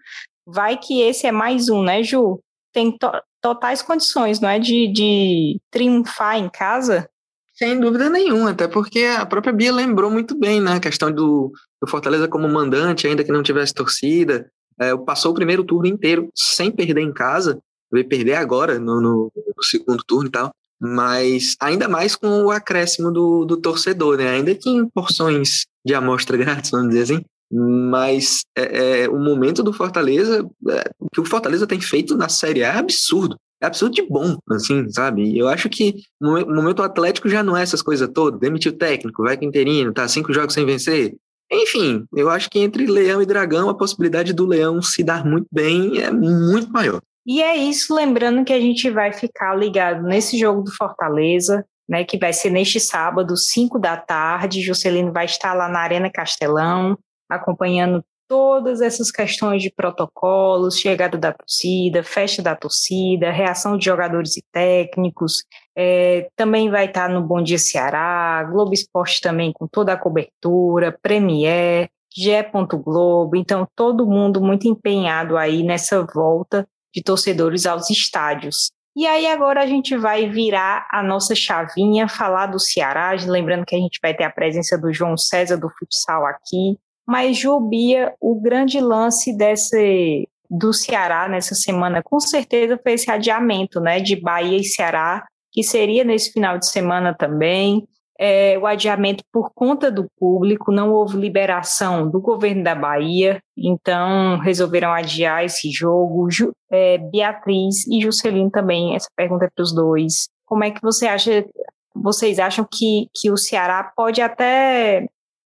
vai 0.46 0.78
que 0.78 1.02
esse 1.02 1.26
é 1.26 1.32
mais 1.32 1.70
um, 1.70 1.82
né, 1.82 2.04
Ju? 2.04 2.40
Tem 2.74 2.96
to 2.98 3.10
totais 3.42 3.82
condições, 3.82 4.40
não 4.40 4.50
é, 4.50 4.58
de, 4.58 4.88
de 4.92 5.60
triunfar 5.70 6.38
em 6.38 6.50
casa? 6.50 7.08
Sem 7.54 7.80
dúvida 7.80 8.10
nenhuma, 8.10 8.52
até 8.52 8.68
porque 8.68 9.04
a 9.04 9.26
própria 9.26 9.54
Bia 9.54 9.72
lembrou 9.72 10.12
muito 10.12 10.38
bem, 10.38 10.60
né? 10.60 10.74
A 10.74 10.80
questão 10.80 11.12
do, 11.12 11.52
do 11.86 11.92
Fortaleza 11.92 12.28
como 12.28 12.50
mandante, 12.50 13.08
ainda 13.08 13.24
que 13.24 13.32
não 13.32 13.44
tivesse 13.44 13.74
torcida. 13.74 14.50
É, 14.80 14.96
passou 14.98 15.32
o 15.32 15.36
primeiro 15.36 15.64
turno 15.64 15.88
inteiro 15.88 16.30
sem 16.36 16.72
perder 16.72 17.02
em 17.02 17.14
casa. 17.14 17.60
Vai 17.92 18.04
perder 18.04 18.34
agora 18.34 18.80
no, 18.80 19.00
no, 19.00 19.32
no, 19.36 19.64
segundo 19.64 20.04
turno 20.06 20.28
e 20.28 20.32
tal. 20.32 20.52
Mas 20.80 21.56
ainda 21.62 21.88
mais 21.88 22.16
com 22.16 22.44
o 22.44 22.52
acréscimo 22.52 23.12
do, 23.12 23.46
do 23.46 23.58
torcedor, 23.58 24.18
né? 24.18 24.30
Ainda 24.30 24.54
que 24.54 24.70
em 24.70 24.90
porções 24.90 25.66
de 25.86 25.94
amostra 25.94 26.36
grátis, 26.38 26.72
vamos 26.72 26.90
dizer 26.90 27.04
assim. 27.04 27.24
Mas 27.52 28.44
é, 28.58 29.04
é, 29.04 29.10
o 29.10 29.18
momento 29.18 29.64
do 29.64 29.72
Fortaleza, 29.72 30.46
é, 30.70 30.92
o 31.00 31.10
que 31.10 31.22
o 31.22 31.26
Fortaleza 31.26 31.68
tem 31.68 31.80
feito 31.80 32.18
na 32.18 32.28
Série 32.28 32.64
A 32.64 32.74
é 32.74 32.78
absurdo 32.78 33.38
é 33.62 33.68
absurdo 33.68 33.96
de 33.96 34.02
bom, 34.02 34.38
assim, 34.52 34.90
sabe? 34.90 35.38
Eu 35.38 35.48
acho 35.48 35.70
que 35.70 35.96
no 36.20 36.46
momento 36.46 36.84
atlético 36.84 37.30
já 37.30 37.42
não 37.42 37.56
é 37.56 37.64
essas 37.64 37.82
coisas 37.82 38.10
todas. 38.14 38.40
Demitiu 38.40 38.72
o 38.72 38.76
técnico, 38.76 39.24
vai 39.24 39.38
com 39.38 39.46
interino, 39.46 39.94
tá 39.94 40.08
cinco 40.08 40.34
jogos 40.34 40.54
sem 40.54 40.66
vencer. 40.66 41.16
Enfim, 41.52 42.06
eu 42.14 42.30
acho 42.30 42.50
que 42.50 42.60
entre 42.60 42.86
Leão 42.86 43.22
e 43.22 43.26
Dragão, 43.26 43.70
a 43.70 43.78
possibilidade 43.78 44.34
do 44.34 44.46
Leão 44.46 44.82
se 44.82 45.04
dar 45.04 45.26
muito 45.26 45.48
bem 45.52 46.02
é 46.02 46.12
muito 46.12 46.72
maior. 46.72 47.02
E 47.26 47.42
é 47.42 47.56
isso, 47.56 47.94
lembrando 47.94 48.44
que 48.44 48.54
a 48.54 48.60
gente 48.60 48.90
vai 48.90 49.12
ficar 49.12 49.56
ligado 49.56 50.04
nesse 50.04 50.38
jogo 50.38 50.62
do 50.62 50.72
Fortaleza, 50.72 51.66
né, 51.88 52.04
que 52.04 52.18
vai 52.18 52.34
ser 52.34 52.50
neste 52.50 52.80
sábado, 52.80 53.36
5 53.36 53.80
da 53.80 53.98
tarde. 53.98 54.62
Juscelino 54.62 55.12
vai 55.12 55.26
estar 55.26 55.54
lá 55.54 55.68
na 55.68 55.80
Arena 55.80 56.10
Castelão, 56.12 56.98
acompanhando 57.30 58.04
todas 58.28 58.82
essas 58.82 59.12
questões 59.12 59.62
de 59.62 59.72
protocolos, 59.72 60.80
chegada 60.80 61.18
da 61.18 61.32
torcida, 61.32 62.04
festa 62.04 62.42
da 62.42 62.56
torcida, 62.56 63.32
reação 63.32 63.78
de 63.78 63.86
jogadores 63.86 64.38
e 64.38 64.44
técnicos, 64.52 65.44
é, 65.76 66.30
também 66.36 66.70
vai 66.70 66.86
estar 66.86 67.10
no 67.10 67.22
Bom 67.22 67.42
Dia 67.42 67.58
Ceará, 67.58 68.44
Globo 68.52 68.74
Esporte 68.74 69.22
também 69.22 69.52
com 69.54 69.68
toda 69.68 69.94
a 69.94 69.98
cobertura, 69.98 70.98
Premier, 71.02 71.90
Gé. 72.16 72.50
Globo, 72.84 73.36
então 73.36 73.68
todo 73.76 74.06
mundo 74.06 74.42
muito 74.42 74.68
empenhado 74.68 75.38
aí 75.38 75.64
nessa 75.64 76.06
volta 76.06 76.68
de 76.94 77.04
torcedores 77.04 77.66
aos 77.66 77.90
estádios. 77.90 78.72
E 78.96 79.06
aí 79.06 79.28
agora 79.28 79.62
a 79.62 79.68
gente 79.68 79.98
vai 79.98 80.30
virar 80.30 80.88
a 80.90 81.04
nossa 81.04 81.36
chavinha, 81.36 82.08
falar 82.08 82.46
do 82.48 82.58
Ceará, 82.58 83.12
lembrando 83.28 83.66
que 83.66 83.76
a 83.76 83.80
gente 83.80 84.00
vai 84.02 84.14
ter 84.14 84.24
a 84.24 84.30
presença 84.30 84.78
do 84.78 84.94
João 84.94 85.18
César 85.18 85.58
do 85.58 85.70
futsal 85.70 86.26
aqui, 86.26 86.80
mas, 87.08 87.38
Jubia, 87.38 88.14
o 88.20 88.40
grande 88.40 88.80
lance 88.80 89.36
desse, 89.36 90.28
do 90.50 90.74
Ceará 90.74 91.28
nessa 91.30 91.54
semana, 91.54 92.02
com 92.04 92.20
certeza, 92.20 92.80
foi 92.82 92.94
esse 92.94 93.10
adiamento 93.12 93.80
né, 93.80 94.00
de 94.00 94.16
Bahia 94.16 94.58
e 94.58 94.64
Ceará, 94.64 95.24
que 95.52 95.64
seria 95.64 96.04
nesse 96.04 96.32
final 96.32 96.58
de 96.58 96.70
semana 96.70 97.14
também. 97.14 97.88
É, 98.18 98.58
o 98.58 98.66
adiamento 98.66 99.24
por 99.32 99.52
conta 99.54 99.92
do 99.92 100.08
público, 100.18 100.72
não 100.72 100.94
houve 100.94 101.18
liberação 101.18 102.10
do 102.10 102.22
governo 102.22 102.64
da 102.64 102.74
Bahia, 102.74 103.40
então 103.58 104.40
resolveram 104.40 104.92
adiar 104.92 105.44
esse 105.44 105.70
jogo. 105.70 106.30
Ju, 106.32 106.52
é, 106.72 106.98
Beatriz 106.98 107.86
e 107.88 108.02
Juscelino 108.02 108.50
também, 108.50 108.96
essa 108.96 109.10
pergunta 109.16 109.46
é 109.46 109.50
para 109.54 109.64
os 109.64 109.76
dois. 109.76 110.28
Como 110.46 110.64
é 110.64 110.72
que 110.72 110.82
você 110.82 111.08
acha, 111.08 111.46
vocês 111.94 112.40
acham 112.40 112.66
que, 112.70 113.10
que 113.14 113.30
o 113.30 113.38
Ceará 113.38 113.92
pode 113.96 114.22
até 114.22 115.06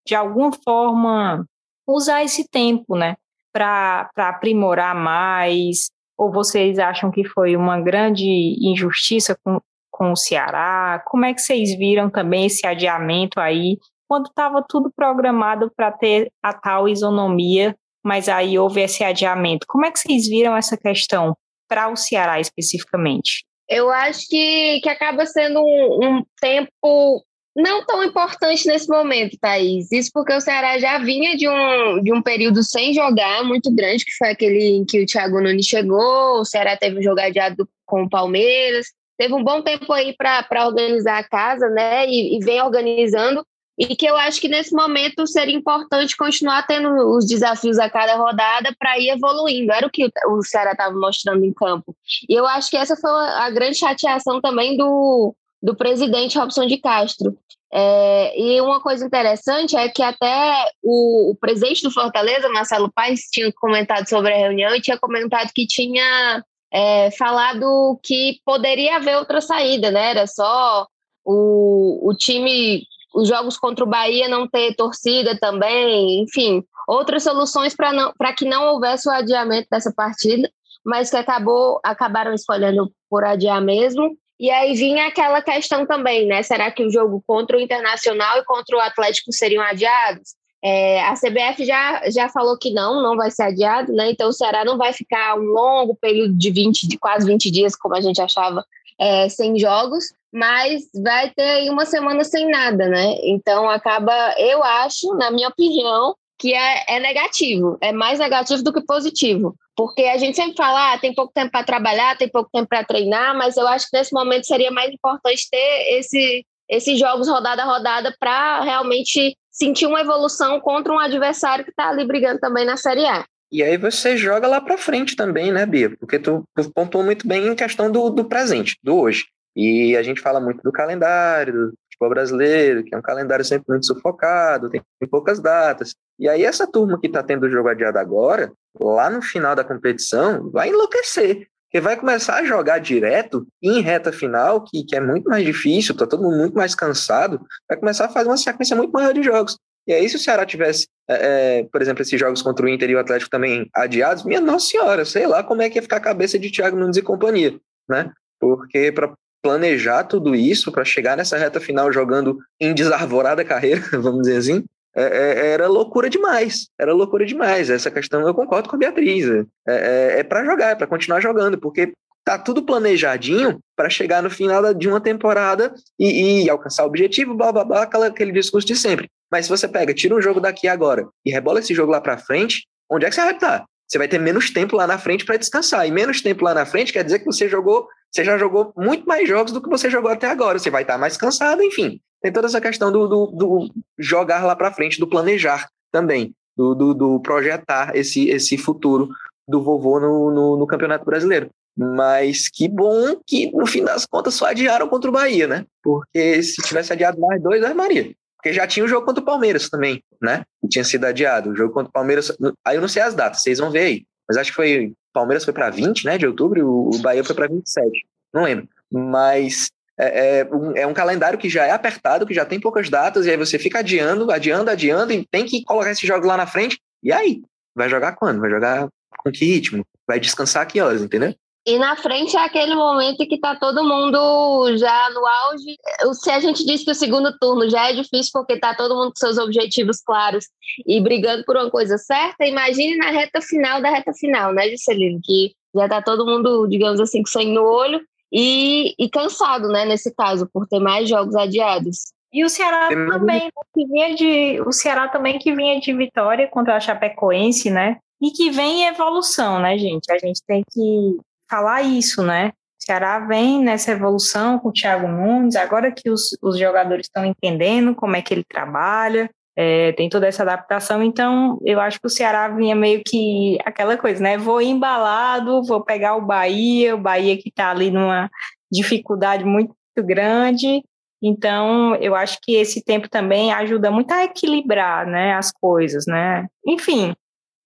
de 0.09 0.15
alguma 0.15 0.51
forma, 0.51 1.45
usar 1.87 2.23
esse 2.23 2.47
tempo, 2.49 2.97
né, 2.97 3.15
para 3.53 4.09
aprimorar 4.17 4.95
mais? 4.95 5.89
Ou 6.17 6.31
vocês 6.31 6.77
acham 6.79 7.11
que 7.11 7.23
foi 7.23 7.55
uma 7.55 7.79
grande 7.79 8.25
injustiça 8.59 9.37
com, 9.43 9.61
com 9.89 10.11
o 10.11 10.17
Ceará? 10.17 11.01
Como 11.05 11.25
é 11.25 11.33
que 11.33 11.41
vocês 11.41 11.77
viram 11.77 12.09
também 12.09 12.47
esse 12.47 12.67
adiamento 12.67 13.39
aí, 13.39 13.77
quando 14.07 14.25
estava 14.25 14.65
tudo 14.67 14.91
programado 14.93 15.71
para 15.75 15.91
ter 15.91 16.31
a 16.43 16.51
tal 16.53 16.89
isonomia, 16.89 17.75
mas 18.03 18.27
aí 18.27 18.59
houve 18.59 18.81
esse 18.81 19.03
adiamento? 19.03 19.65
Como 19.67 19.85
é 19.85 19.91
que 19.91 19.99
vocês 19.99 20.27
viram 20.27 20.57
essa 20.57 20.75
questão? 20.75 21.35
para 21.69 21.87
o 21.87 21.95
Ceará 21.95 22.39
especificamente? 22.39 23.45
Eu 23.69 23.91
acho 23.91 24.27
que, 24.27 24.81
que 24.81 24.89
acaba 24.89 25.27
sendo 25.27 25.61
um, 25.61 25.99
um 26.03 26.23
tempo 26.41 27.23
não 27.59 27.85
tão 27.85 28.03
importante 28.03 28.65
nesse 28.65 28.87
momento, 28.87 29.37
Thaís. 29.39 29.91
Isso 29.91 30.09
porque 30.13 30.33
o 30.33 30.41
Ceará 30.41 30.79
já 30.79 30.97
vinha 30.99 31.35
de 31.35 31.47
um, 31.47 32.01
de 32.01 32.13
um 32.13 32.21
período 32.21 32.63
sem 32.63 32.93
jogar 32.93 33.43
muito 33.43 33.69
grande, 33.69 34.05
que 34.05 34.15
foi 34.17 34.29
aquele 34.29 34.77
em 34.77 34.85
que 34.85 35.03
o 35.03 35.05
Thiago 35.05 35.41
Nunes 35.41 35.65
chegou, 35.65 36.39
o 36.39 36.45
Ceará 36.45 36.77
teve 36.77 36.99
um 36.99 37.03
jogo 37.03 37.19
adiado 37.19 37.67
com 37.85 38.03
o 38.03 38.09
Palmeiras, 38.09 38.87
teve 39.17 39.33
um 39.33 39.43
bom 39.43 39.61
tempo 39.61 39.91
aí 39.91 40.15
para 40.15 40.65
organizar 40.65 41.19
a 41.19 41.27
casa, 41.27 41.67
né? 41.69 42.07
E, 42.07 42.37
e, 42.37 42.39
vem 42.39 42.61
organizando. 42.61 43.45
E 43.77 43.95
que 43.95 44.05
eu 44.05 44.15
acho 44.17 44.41
que 44.41 44.49
nesse 44.49 44.73
momento 44.73 45.25
seria 45.25 45.55
importante 45.55 46.17
continuar 46.17 46.67
tendo 46.67 46.89
os 47.15 47.25
desafios 47.25 47.79
a 47.79 47.89
cada 47.89 48.15
rodada 48.15 48.75
para 48.77 48.99
ir 48.99 49.09
evoluindo. 49.09 49.71
Era 49.71 49.87
o 49.87 49.89
que 49.89 50.09
o 50.27 50.43
Ceará 50.43 50.71
estava 50.71 50.93
mostrando 50.97 51.45
em 51.45 51.53
campo. 51.53 51.95
E 52.27 52.33
eu 52.33 52.45
acho 52.45 52.69
que 52.69 52.75
essa 52.75 52.97
foi 52.97 53.09
a 53.09 53.49
grande 53.49 53.77
chateação 53.77 54.41
também 54.41 54.75
do, 54.75 55.33
do 55.61 55.75
presidente 55.75 56.37
Robson 56.37 56.65
de 56.65 56.77
Castro. 56.77 57.37
É, 57.71 58.39
e 58.39 58.59
uma 58.61 58.81
coisa 58.81 59.05
interessante 59.05 59.75
é 59.75 59.87
que 59.89 60.01
até 60.01 60.71
o, 60.81 61.31
o, 61.31 61.35
presidente 61.35 61.83
do 61.83 61.91
Fortaleza, 61.91 62.49
Marcelo 62.49 62.91
Paes, 62.91 63.29
tinha 63.31 63.51
comentado 63.53 64.07
sobre 64.09 64.33
a 64.33 64.37
reunião 64.37 64.73
e 64.75 64.81
tinha 64.81 64.97
comentado 64.97 65.51
que 65.53 65.67
tinha 65.67 66.43
é, 66.71 67.11
falado 67.11 67.99
que 68.03 68.39
poderia 68.43 68.95
haver 68.95 69.17
outra 69.17 69.39
saída, 69.39 69.91
né? 69.91 70.11
Era 70.11 70.25
só 70.25 70.87
o, 71.23 72.09
o 72.09 72.15
time, 72.15 72.83
os 73.13 73.27
jogos 73.27 73.57
contra 73.57 73.83
o 73.83 73.87
Bahia 73.87 74.27
não 74.27 74.47
ter 74.47 74.75
torcida 74.75 75.37
também, 75.37 76.23
enfim, 76.23 76.63
outras 76.87 77.23
soluções 77.23 77.75
para 77.75 78.33
que 78.33 78.45
não 78.45 78.73
houvesse 78.73 79.07
o 79.07 79.11
adiamento 79.11 79.67
dessa 79.69 79.93
partida, 79.95 80.49
mas 80.83 81.11
que 81.11 81.17
acabou 81.17 81.79
acabaram 81.83 82.33
escolhendo 82.33 82.91
por 83.07 83.23
adiar 83.23 83.61
mesmo. 83.61 84.17
E 84.39 84.49
aí 84.49 84.73
vinha 84.73 85.07
aquela 85.07 85.41
questão 85.41 85.85
também, 85.85 86.25
né? 86.25 86.41
Será 86.43 86.71
que 86.71 86.85
o 86.85 86.91
jogo 86.91 87.21
contra 87.27 87.57
o 87.57 87.59
Internacional 87.59 88.37
e 88.37 88.45
contra 88.45 88.77
o 88.77 88.79
Atlético 88.79 89.33
seriam 89.33 89.61
adiados? 89.61 90.35
É, 90.63 91.01
a 91.03 91.13
CBF 91.13 91.65
já, 91.65 92.09
já 92.09 92.29
falou 92.29 92.57
que 92.57 92.71
não, 92.71 93.01
não 93.01 93.15
vai 93.15 93.31
ser 93.31 93.43
adiado, 93.43 93.93
né? 93.93 94.11
Então 94.11 94.29
o 94.29 94.33
Ceará 94.33 94.63
não 94.63 94.77
vai 94.77 94.93
ficar 94.93 95.35
um 95.37 95.43
longo 95.43 95.95
período 95.95 96.37
de 96.37 96.51
20, 96.51 96.87
de 96.87 96.97
quase 96.97 97.25
20 97.25 97.51
dias, 97.51 97.75
como 97.75 97.95
a 97.95 98.01
gente 98.01 98.21
achava, 98.21 98.63
é, 98.99 99.29
sem 99.29 99.57
jogos, 99.57 100.05
mas 100.31 100.83
vai 101.03 101.29
ter 101.31 101.69
uma 101.69 101.85
semana 101.85 102.23
sem 102.23 102.49
nada, 102.49 102.87
né? 102.87 103.15
Então 103.23 103.69
acaba, 103.69 104.13
eu 104.37 104.63
acho, 104.63 105.15
na 105.15 105.31
minha 105.31 105.47
opinião, 105.47 106.15
que 106.37 106.53
é, 106.53 106.85
é 106.87 106.99
negativo, 106.99 107.77
é 107.81 107.91
mais 107.91 108.19
negativo 108.19 108.63
do 108.63 108.73
que 108.73 108.81
positivo. 108.81 109.55
Porque 109.79 110.01
a 110.01 110.17
gente 110.17 110.35
sempre 110.35 110.57
fala, 110.57 110.91
ah, 110.91 110.97
tem 110.97 111.15
pouco 111.15 111.31
tempo 111.33 111.51
para 111.51 111.63
trabalhar, 111.63 112.17
tem 112.17 112.27
pouco 112.27 112.49
tempo 112.51 112.67
para 112.67 112.83
treinar, 112.83 113.33
mas 113.33 113.55
eu 113.55 113.65
acho 113.65 113.89
que 113.89 113.97
nesse 113.97 114.13
momento 114.13 114.45
seria 114.45 114.69
mais 114.69 114.91
importante 114.91 115.47
ter 115.49 115.97
esse, 115.97 116.45
esses 116.67 116.99
jogos 116.99 117.29
rodada 117.29 117.63
a 117.63 117.65
rodada 117.65 118.13
para 118.19 118.59
realmente 118.59 119.37
sentir 119.49 119.85
uma 119.85 120.01
evolução 120.01 120.59
contra 120.59 120.91
um 120.91 120.99
adversário 120.99 121.63
que 121.63 121.71
está 121.71 121.87
ali 121.87 122.05
brigando 122.05 122.41
também 122.41 122.65
na 122.65 122.75
Série 122.75 123.05
A. 123.05 123.23
E 123.49 123.63
aí 123.63 123.77
você 123.77 124.17
joga 124.17 124.49
lá 124.49 124.59
para 124.59 124.77
frente 124.77 125.15
também, 125.15 125.49
né, 125.49 125.65
Bia? 125.65 125.95
Porque 125.97 126.19
tu, 126.19 126.43
tu 126.53 126.69
pontuou 126.73 127.01
muito 127.01 127.25
bem 127.25 127.47
em 127.47 127.55
questão 127.55 127.89
do, 127.89 128.09
do 128.09 128.25
presente, 128.25 128.75
do 128.83 128.97
hoje. 128.97 129.27
E 129.55 129.95
a 129.95 130.03
gente 130.03 130.19
fala 130.19 130.41
muito 130.41 130.61
do 130.61 130.73
calendário, 130.73 131.71
futebol 131.99 132.09
brasileiro, 132.09 132.83
que 132.83 132.95
é 132.95 132.97
um 132.97 133.01
calendário 133.01 133.43
sempre 133.43 133.65
muito 133.67 133.85
sufocado, 133.85 134.69
tem 134.69 134.81
poucas 135.11 135.39
datas. 135.39 135.93
E 136.17 136.29
aí 136.29 136.43
essa 136.43 136.65
turma 136.65 136.99
que 136.99 137.07
está 137.07 137.21
tendo 137.21 137.45
o 137.45 137.49
jogo 137.49 137.67
adiado 137.67 137.99
agora, 137.99 138.51
lá 138.79 139.09
no 139.09 139.21
final 139.21 139.55
da 139.55 139.63
competição, 139.63 140.49
vai 140.49 140.69
enlouquecer. 140.69 141.47
Porque 141.71 141.81
vai 141.81 141.95
começar 141.95 142.37
a 142.37 142.43
jogar 142.43 142.79
direto 142.79 143.45
em 143.61 143.79
reta 143.81 144.11
final, 144.11 144.63
que, 144.63 144.83
que 144.83 144.95
é 144.95 144.99
muito 144.99 145.29
mais 145.29 145.45
difícil, 145.45 145.95
tá 145.95 146.07
todo 146.07 146.23
mundo 146.23 146.37
muito 146.37 146.55
mais 146.55 146.73
cansado, 146.73 147.39
vai 147.67 147.77
começar 147.77 148.05
a 148.05 148.09
fazer 148.09 148.27
uma 148.27 148.37
sequência 148.37 148.75
muito 148.75 148.91
maior 148.91 149.13
de 149.13 149.21
jogos. 149.21 149.55
E 149.85 149.93
aí, 149.93 150.07
se 150.09 150.15
o 150.15 150.19
Ceará 150.19 150.45
tivesse, 150.45 150.87
é, 151.07 151.59
é, 151.59 151.63
por 151.63 151.81
exemplo, 151.81 152.01
esses 152.01 152.19
jogos 152.19 152.41
contra 152.41 152.65
o 152.65 152.69
Inter 152.69 152.89
e 152.89 152.95
o 152.95 152.99
Atlético 152.99 153.29
também 153.29 153.69
adiados, 153.73 154.23
minha 154.23 154.41
nossa 154.41 154.67
senhora, 154.67 155.05
sei 155.05 155.27
lá 155.27 155.43
como 155.43 155.61
é 155.61 155.69
que 155.69 155.77
ia 155.77 155.81
ficar 155.81 155.97
a 155.97 156.01
cabeça 156.01 156.39
de 156.39 156.51
Thiago 156.51 156.77
Nunes 156.77 156.97
e 156.97 157.01
companhia, 157.01 157.59
né? 157.87 158.11
Porque 158.39 158.91
para 158.91 159.13
planejar 159.41 160.03
tudo 160.03 160.35
isso, 160.35 160.71
para 160.71 160.85
chegar 160.85 161.15
nessa 161.15 161.37
reta 161.37 161.59
final 161.59 161.91
jogando 161.91 162.37
em 162.59 162.73
desarvorada 162.73 163.45
carreira, 163.45 163.81
vamos 163.99 164.23
dizer 164.23 164.37
assim, 164.37 164.65
é, 164.95 165.03
é, 165.03 165.47
era 165.51 165.67
loucura 165.67 166.09
demais. 166.09 166.67
Era 166.77 166.93
loucura 166.93 167.25
demais. 167.25 167.69
Essa 167.69 167.91
questão 167.91 168.27
eu 168.27 168.33
concordo 168.33 168.69
com 168.69 168.75
a 168.75 168.79
Beatriz. 168.79 169.25
É, 169.29 169.45
é, 169.67 170.19
é 170.19 170.23
para 170.23 170.43
jogar, 170.43 170.71
é 170.71 170.75
para 170.75 170.87
continuar 170.87 171.21
jogando, 171.21 171.57
porque 171.57 171.93
tá 172.23 172.37
tudo 172.37 172.63
planejadinho 172.63 173.59
para 173.75 173.89
chegar 173.89 174.21
no 174.21 174.29
final 174.29 174.73
de 174.73 174.87
uma 174.87 174.99
temporada 174.99 175.73
e, 175.97 176.43
e 176.43 176.49
alcançar 176.49 176.83
o 176.83 176.87
objetivo, 176.87 177.33
blá 177.33 177.51
blá 177.51 177.63
blá, 177.63 177.83
aquele 177.83 178.31
discurso 178.31 178.67
de 178.67 178.75
sempre. 178.75 179.09
Mas 179.31 179.45
se 179.45 179.49
você 179.49 179.67
pega, 179.67 179.93
tira 179.93 180.15
um 180.15 180.21
jogo 180.21 180.39
daqui 180.39 180.67
agora 180.67 181.07
e 181.25 181.31
rebola 181.31 181.59
esse 181.59 181.73
jogo 181.73 181.91
lá 181.91 182.01
para 182.01 182.17
frente, 182.17 182.67
onde 182.89 183.05
é 183.05 183.09
que 183.09 183.15
você 183.15 183.21
vai 183.21 183.33
estar? 183.33 183.65
Você 183.89 183.97
vai 183.97 184.07
ter 184.07 184.19
menos 184.19 184.51
tempo 184.51 184.75
lá 184.75 184.85
na 184.85 184.97
frente 184.97 185.25
para 185.25 185.37
descansar. 185.37 185.87
E 185.87 185.91
menos 185.91 186.21
tempo 186.21 186.43
lá 186.43 186.53
na 186.53 186.65
frente 186.65 186.93
quer 186.93 187.03
dizer 187.03 187.19
que 187.19 187.25
você 187.25 187.49
jogou, 187.49 187.87
você 188.11 188.23
já 188.23 188.37
jogou 188.37 188.71
muito 188.77 189.05
mais 189.07 189.27
jogos 189.27 189.51
do 189.51 189.61
que 189.61 189.69
você 189.69 189.89
jogou 189.89 190.11
até 190.11 190.27
agora. 190.27 190.59
Você 190.59 190.69
vai 190.69 190.83
estar 190.83 190.97
mais 190.97 191.17
cansado, 191.17 191.63
enfim 191.63 191.99
tem 192.21 192.31
toda 192.31 192.47
essa 192.47 192.61
questão 192.61 192.91
do, 192.91 193.07
do, 193.07 193.25
do 193.27 193.73
jogar 193.97 194.45
lá 194.45 194.55
para 194.55 194.73
frente, 194.73 194.99
do 194.99 195.07
planejar 195.07 195.69
também, 195.91 196.33
do, 196.55 196.75
do, 196.75 196.93
do, 196.93 197.19
projetar 197.21 197.95
esse, 197.95 198.29
esse 198.29 198.57
futuro 198.57 199.09
do 199.47 199.61
vovô 199.61 199.99
no, 199.99 200.31
no, 200.31 200.57
no, 200.57 200.67
Campeonato 200.67 201.05
Brasileiro. 201.05 201.49
Mas 201.77 202.49
que 202.49 202.67
bom 202.67 203.15
que, 203.25 203.51
no 203.51 203.65
fim 203.65 203.83
das 203.83 204.05
contas, 204.05 204.33
só 204.33 204.47
adiaram 204.47 204.87
contra 204.89 205.09
o 205.09 205.13
Bahia, 205.13 205.47
né? 205.47 205.65
Porque 205.81 206.43
se 206.43 206.61
tivesse 206.61 206.91
adiado 206.91 207.19
mais 207.19 207.41
dois, 207.41 207.63
é 207.63 207.73
Maria. 207.73 208.11
Porque 208.39 208.53
já 208.53 208.65
tinha 208.65 208.85
o 208.85 208.87
jogo 208.87 209.05
contra 209.05 209.21
o 209.21 209.25
Palmeiras 209.25 209.69
também, 209.69 210.01
né? 210.21 210.45
tinha 210.69 210.83
sido 210.83 211.03
adiado. 211.05 211.49
O 211.49 211.55
jogo 211.55 211.73
contra 211.73 211.89
o 211.89 211.91
Palmeiras. 211.91 212.31
Aí 212.63 212.77
eu 212.77 212.81
não 212.81 212.87
sei 212.87 213.01
as 213.01 213.13
datas, 213.13 213.41
vocês 213.41 213.59
vão 213.59 213.69
ver 213.69 213.79
aí. 213.79 214.05
Mas 214.27 214.37
acho 214.37 214.51
que 214.51 214.55
foi. 214.55 214.93
Palmeiras 215.11 215.43
foi 215.43 215.53
para 215.53 215.69
20, 215.69 216.05
né? 216.05 216.17
De 216.17 216.25
outubro, 216.25 216.59
e 216.59 216.63
o 216.63 217.01
Bahia 217.01 217.23
foi 217.23 217.35
para 217.35 217.47
27. 217.47 218.05
Não 218.33 218.43
lembro. 218.43 218.69
Mas 218.89 219.69
é, 219.99 220.39
é, 220.39 220.55
um, 220.55 220.77
é 220.77 220.87
um 220.87 220.93
calendário 220.93 221.37
que 221.37 221.49
já 221.49 221.65
é 221.65 221.71
apertado, 221.71 222.25
que 222.25 222.33
já 222.33 222.45
tem 222.45 222.59
poucas 222.59 222.89
datas, 222.89 223.25
e 223.25 223.31
aí 223.31 223.35
você 223.35 223.59
fica 223.59 223.79
adiando, 223.79 224.31
adiando, 224.31 224.69
adiando, 224.69 225.11
e 225.11 225.27
tem 225.29 225.45
que 225.45 225.63
colocar 225.63 225.91
esse 225.91 226.07
jogo 226.07 226.25
lá 226.25 226.37
na 226.37 226.47
frente. 226.47 226.79
E 227.03 227.11
aí? 227.11 227.41
Vai 227.75 227.89
jogar 227.89 228.13
quando? 228.13 228.39
Vai 228.39 228.49
jogar 228.49 228.87
com 229.17 229.31
que 229.31 229.45
ritmo? 229.45 229.85
Vai 230.07 230.19
descansar 230.19 230.65
que 230.67 230.79
horas, 230.79 231.01
entendeu? 231.01 231.33
E 231.69 231.77
na 231.77 231.95
frente 231.95 232.35
é 232.35 232.39
aquele 232.39 232.73
momento 232.73 233.27
que 233.27 233.39
tá 233.39 233.55
todo 233.55 233.83
mundo 233.83 234.75
já 234.75 235.07
no 235.11 235.23
auge. 235.23 235.77
Se 236.13 236.31
a 236.31 236.39
gente 236.39 236.65
diz 236.65 236.83
que 236.83 236.89
o 236.89 236.95
segundo 236.95 237.31
turno 237.37 237.69
já 237.69 237.91
é 237.91 237.93
difícil 237.93 238.31
porque 238.33 238.57
tá 238.57 238.73
todo 238.73 238.95
mundo 238.95 239.11
com 239.11 239.17
seus 239.17 239.37
objetivos 239.37 240.01
claros 240.01 240.45
e 240.87 240.99
brigando 240.99 241.43
por 241.45 241.55
uma 241.55 241.69
coisa 241.69 241.95
certa, 241.99 242.47
imagine 242.47 242.97
na 242.97 243.11
reta 243.11 243.39
final 243.39 243.79
da 243.83 243.91
reta 243.91 244.11
final, 244.13 244.51
né, 244.51 244.67
Juscelino? 244.71 245.19
Que 245.23 245.51
já 245.75 245.87
tá 245.87 246.01
todo 246.01 246.25
mundo, 246.25 246.65
digamos 246.65 246.99
assim, 246.99 247.21
com 247.21 247.29
sangue 247.29 247.51
no 247.51 247.63
olho 247.63 248.01
e, 248.33 248.95
e 248.97 249.07
cansado, 249.07 249.67
né, 249.67 249.85
nesse 249.85 250.11
caso, 250.15 250.49
por 250.51 250.67
ter 250.67 250.79
mais 250.79 251.07
jogos 251.07 251.35
adiados. 251.35 251.97
E 252.33 252.43
o 252.43 252.49
Ceará 252.49 252.87
também, 252.87 253.45
né, 253.45 253.51
que 253.75 253.85
vinha 253.85 254.15
de, 254.15 254.61
o 254.61 254.71
Ceará 254.71 255.07
também 255.07 255.37
que 255.37 255.53
vinha 255.53 255.79
de 255.79 255.93
vitória 255.93 256.47
contra 256.47 256.77
a 256.77 256.79
Chapecoense, 256.79 257.69
né? 257.69 257.97
E 258.19 258.31
que 258.31 258.49
vem 258.49 258.81
em 258.81 258.87
evolução, 258.87 259.59
né, 259.59 259.77
gente? 259.77 260.11
A 260.11 260.17
gente 260.17 260.41
tem 260.47 260.63
que 260.73 261.19
falar 261.49 261.81
isso, 261.81 262.23
né? 262.23 262.49
O 262.81 262.85
Ceará 262.85 263.19
vem 263.19 263.61
nessa 263.63 263.91
evolução 263.91 264.57
com 264.59 264.69
o 264.69 264.73
Thiago 264.73 265.07
Nunes, 265.07 265.55
agora 265.55 265.91
que 265.91 266.09
os, 266.09 266.37
os 266.41 266.57
jogadores 266.57 267.07
estão 267.07 267.25
entendendo 267.25 267.93
como 267.93 268.15
é 268.15 268.21
que 268.21 268.33
ele 268.33 268.43
trabalha, 268.43 269.29
é, 269.55 269.91
tem 269.91 270.07
toda 270.07 270.25
essa 270.25 270.43
adaptação, 270.43 271.03
então 271.03 271.59
eu 271.65 271.81
acho 271.81 271.99
que 271.99 272.07
o 272.07 272.09
Ceará 272.09 272.47
vinha 272.47 272.73
meio 272.73 273.01
que 273.05 273.57
aquela 273.65 273.97
coisa, 273.97 274.23
né? 274.23 274.37
Vou 274.37 274.61
embalado, 274.61 275.61
vou 275.63 275.83
pegar 275.83 276.15
o 276.15 276.25
Bahia, 276.25 276.95
o 276.95 277.01
Bahia 277.01 277.35
que 277.37 277.49
está 277.49 277.71
ali 277.71 277.91
numa 277.91 278.29
dificuldade 278.71 279.43
muito 279.43 279.75
grande. 279.97 280.81
Então, 281.21 281.95
eu 281.95 282.15
acho 282.15 282.37
que 282.41 282.55
esse 282.55 282.81
tempo 282.81 283.09
também 283.09 283.51
ajuda 283.51 283.91
muito 283.91 284.13
a 284.13 284.23
equilibrar, 284.23 285.05
né, 285.05 285.33
as 285.33 285.51
coisas, 285.51 286.05
né? 286.07 286.47
Enfim, 286.65 287.13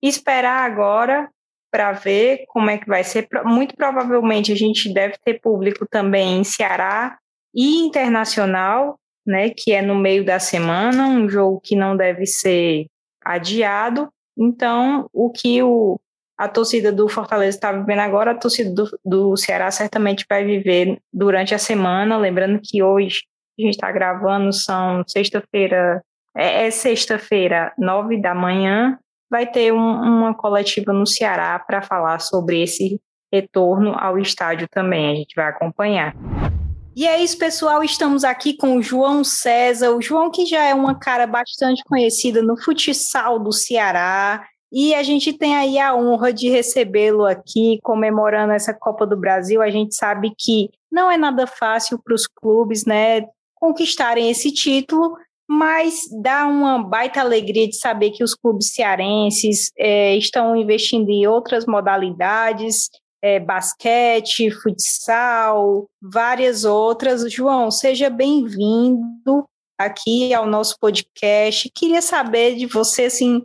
esperar 0.02 0.66
agora 0.66 1.30
para 1.74 1.92
ver 1.92 2.44
como 2.50 2.70
é 2.70 2.78
que 2.78 2.88
vai 2.88 3.04
ser. 3.04 3.28
Muito 3.44 3.76
provavelmente 3.76 4.52
a 4.52 4.56
gente 4.56 4.94
deve 4.94 5.16
ter 5.26 5.42
público 5.42 5.88
também 5.90 6.38
em 6.38 6.44
Ceará 6.44 7.18
e 7.52 7.80
internacional, 7.80 9.00
né, 9.26 9.50
que 9.50 9.72
é 9.72 9.82
no 9.82 9.96
meio 9.96 10.24
da 10.24 10.38
semana, 10.38 11.08
um 11.08 11.28
jogo 11.28 11.60
que 11.64 11.76
não 11.76 11.98
deve 11.98 12.28
ser 12.28 12.86
adiado. 13.26 14.08
Então, 14.38 15.10
o 15.12 15.32
que 15.32 15.64
o, 15.64 16.00
a 16.38 16.48
torcida 16.48 16.92
do 16.92 17.10
Fortaleza 17.10 17.58
está 17.58 17.72
vivendo 17.72 18.02
agora, 18.02 18.32
a 18.32 18.38
torcida 18.38 18.72
do, 18.72 19.00
do 19.04 19.36
Ceará 19.36 19.72
certamente 19.72 20.28
vai 20.30 20.46
viver 20.46 21.00
durante 21.12 21.56
a 21.56 21.60
semana. 21.60 22.18
Lembrando 22.18 22.62
que 22.64 22.84
hoje 22.84 23.22
a 23.58 23.64
gente 23.64 23.74
está 23.74 23.92
gravando, 23.92 24.54
são 24.54 25.04
sexta-feira, 25.08 26.04
é, 26.38 26.68
é 26.68 26.72
sexta-feira, 26.72 27.74
nove 27.80 28.22
da 28.22 28.36
manhã. 28.36 29.00
Vai 29.34 29.48
ter 29.48 29.74
um, 29.74 29.78
uma 29.80 30.32
coletiva 30.36 30.94
no 30.94 31.08
Ceará 31.08 31.58
para 31.58 31.82
falar 31.82 32.20
sobre 32.20 32.62
esse 32.62 33.02
retorno 33.34 33.96
ao 33.98 34.20
estádio 34.20 34.68
também. 34.70 35.12
A 35.12 35.16
gente 35.16 35.34
vai 35.36 35.48
acompanhar. 35.48 36.14
E 36.96 37.08
é 37.08 37.20
isso, 37.20 37.36
pessoal. 37.40 37.84
Estamos 37.84 38.24
aqui 38.24 38.56
com 38.56 38.78
o 38.78 38.82
João 38.84 39.24
César. 39.24 39.90
O 39.90 40.00
João, 40.00 40.30
que 40.30 40.46
já 40.46 40.64
é 40.64 40.76
uma 40.76 41.00
cara 41.00 41.26
bastante 41.26 41.84
conhecida 41.86 42.44
no 42.44 42.56
futsal 42.56 43.40
do 43.40 43.52
Ceará. 43.52 44.46
E 44.72 44.94
a 44.94 45.02
gente 45.02 45.34
tem 45.34 45.56
aí 45.56 45.80
a 45.80 45.96
honra 45.96 46.32
de 46.32 46.48
recebê-lo 46.48 47.26
aqui, 47.26 47.80
comemorando 47.82 48.54
essa 48.54 48.72
Copa 48.72 49.04
do 49.04 49.18
Brasil. 49.18 49.64
A 49.64 49.72
gente 49.72 49.96
sabe 49.96 50.32
que 50.38 50.70
não 50.92 51.10
é 51.10 51.18
nada 51.18 51.48
fácil 51.48 52.00
para 52.04 52.14
os 52.14 52.28
clubes, 52.28 52.86
né, 52.86 53.24
conquistarem 53.56 54.30
esse 54.30 54.54
título, 54.54 55.16
mas 55.48 56.02
dá 56.22 56.48
uma 56.48 56.84
baita 56.84 57.20
alegria 57.20 57.68
de 57.68 57.78
saber 57.78 58.12
que 58.12 58.24
os 58.24 58.34
clubes 58.34 58.74
cearenses 58.74 59.72
é, 59.78 60.16
estão 60.16 60.56
investindo 60.56 61.10
em 61.10 61.28
outras 61.28 61.66
modalidades 61.66 62.90
é, 63.24 63.40
basquete, 63.40 64.52
futsal, 64.52 65.88
várias 66.02 66.66
outras. 66.66 67.32
João, 67.32 67.72
seja 67.72 68.10
bem-vindo 68.10 69.46
aqui 69.80 70.34
ao 70.34 70.46
nosso 70.46 70.76
podcast. 70.78 71.72
Queria 71.74 72.02
saber 72.02 72.58
de 72.58 72.66
você, 72.66 73.06
assim, 73.06 73.42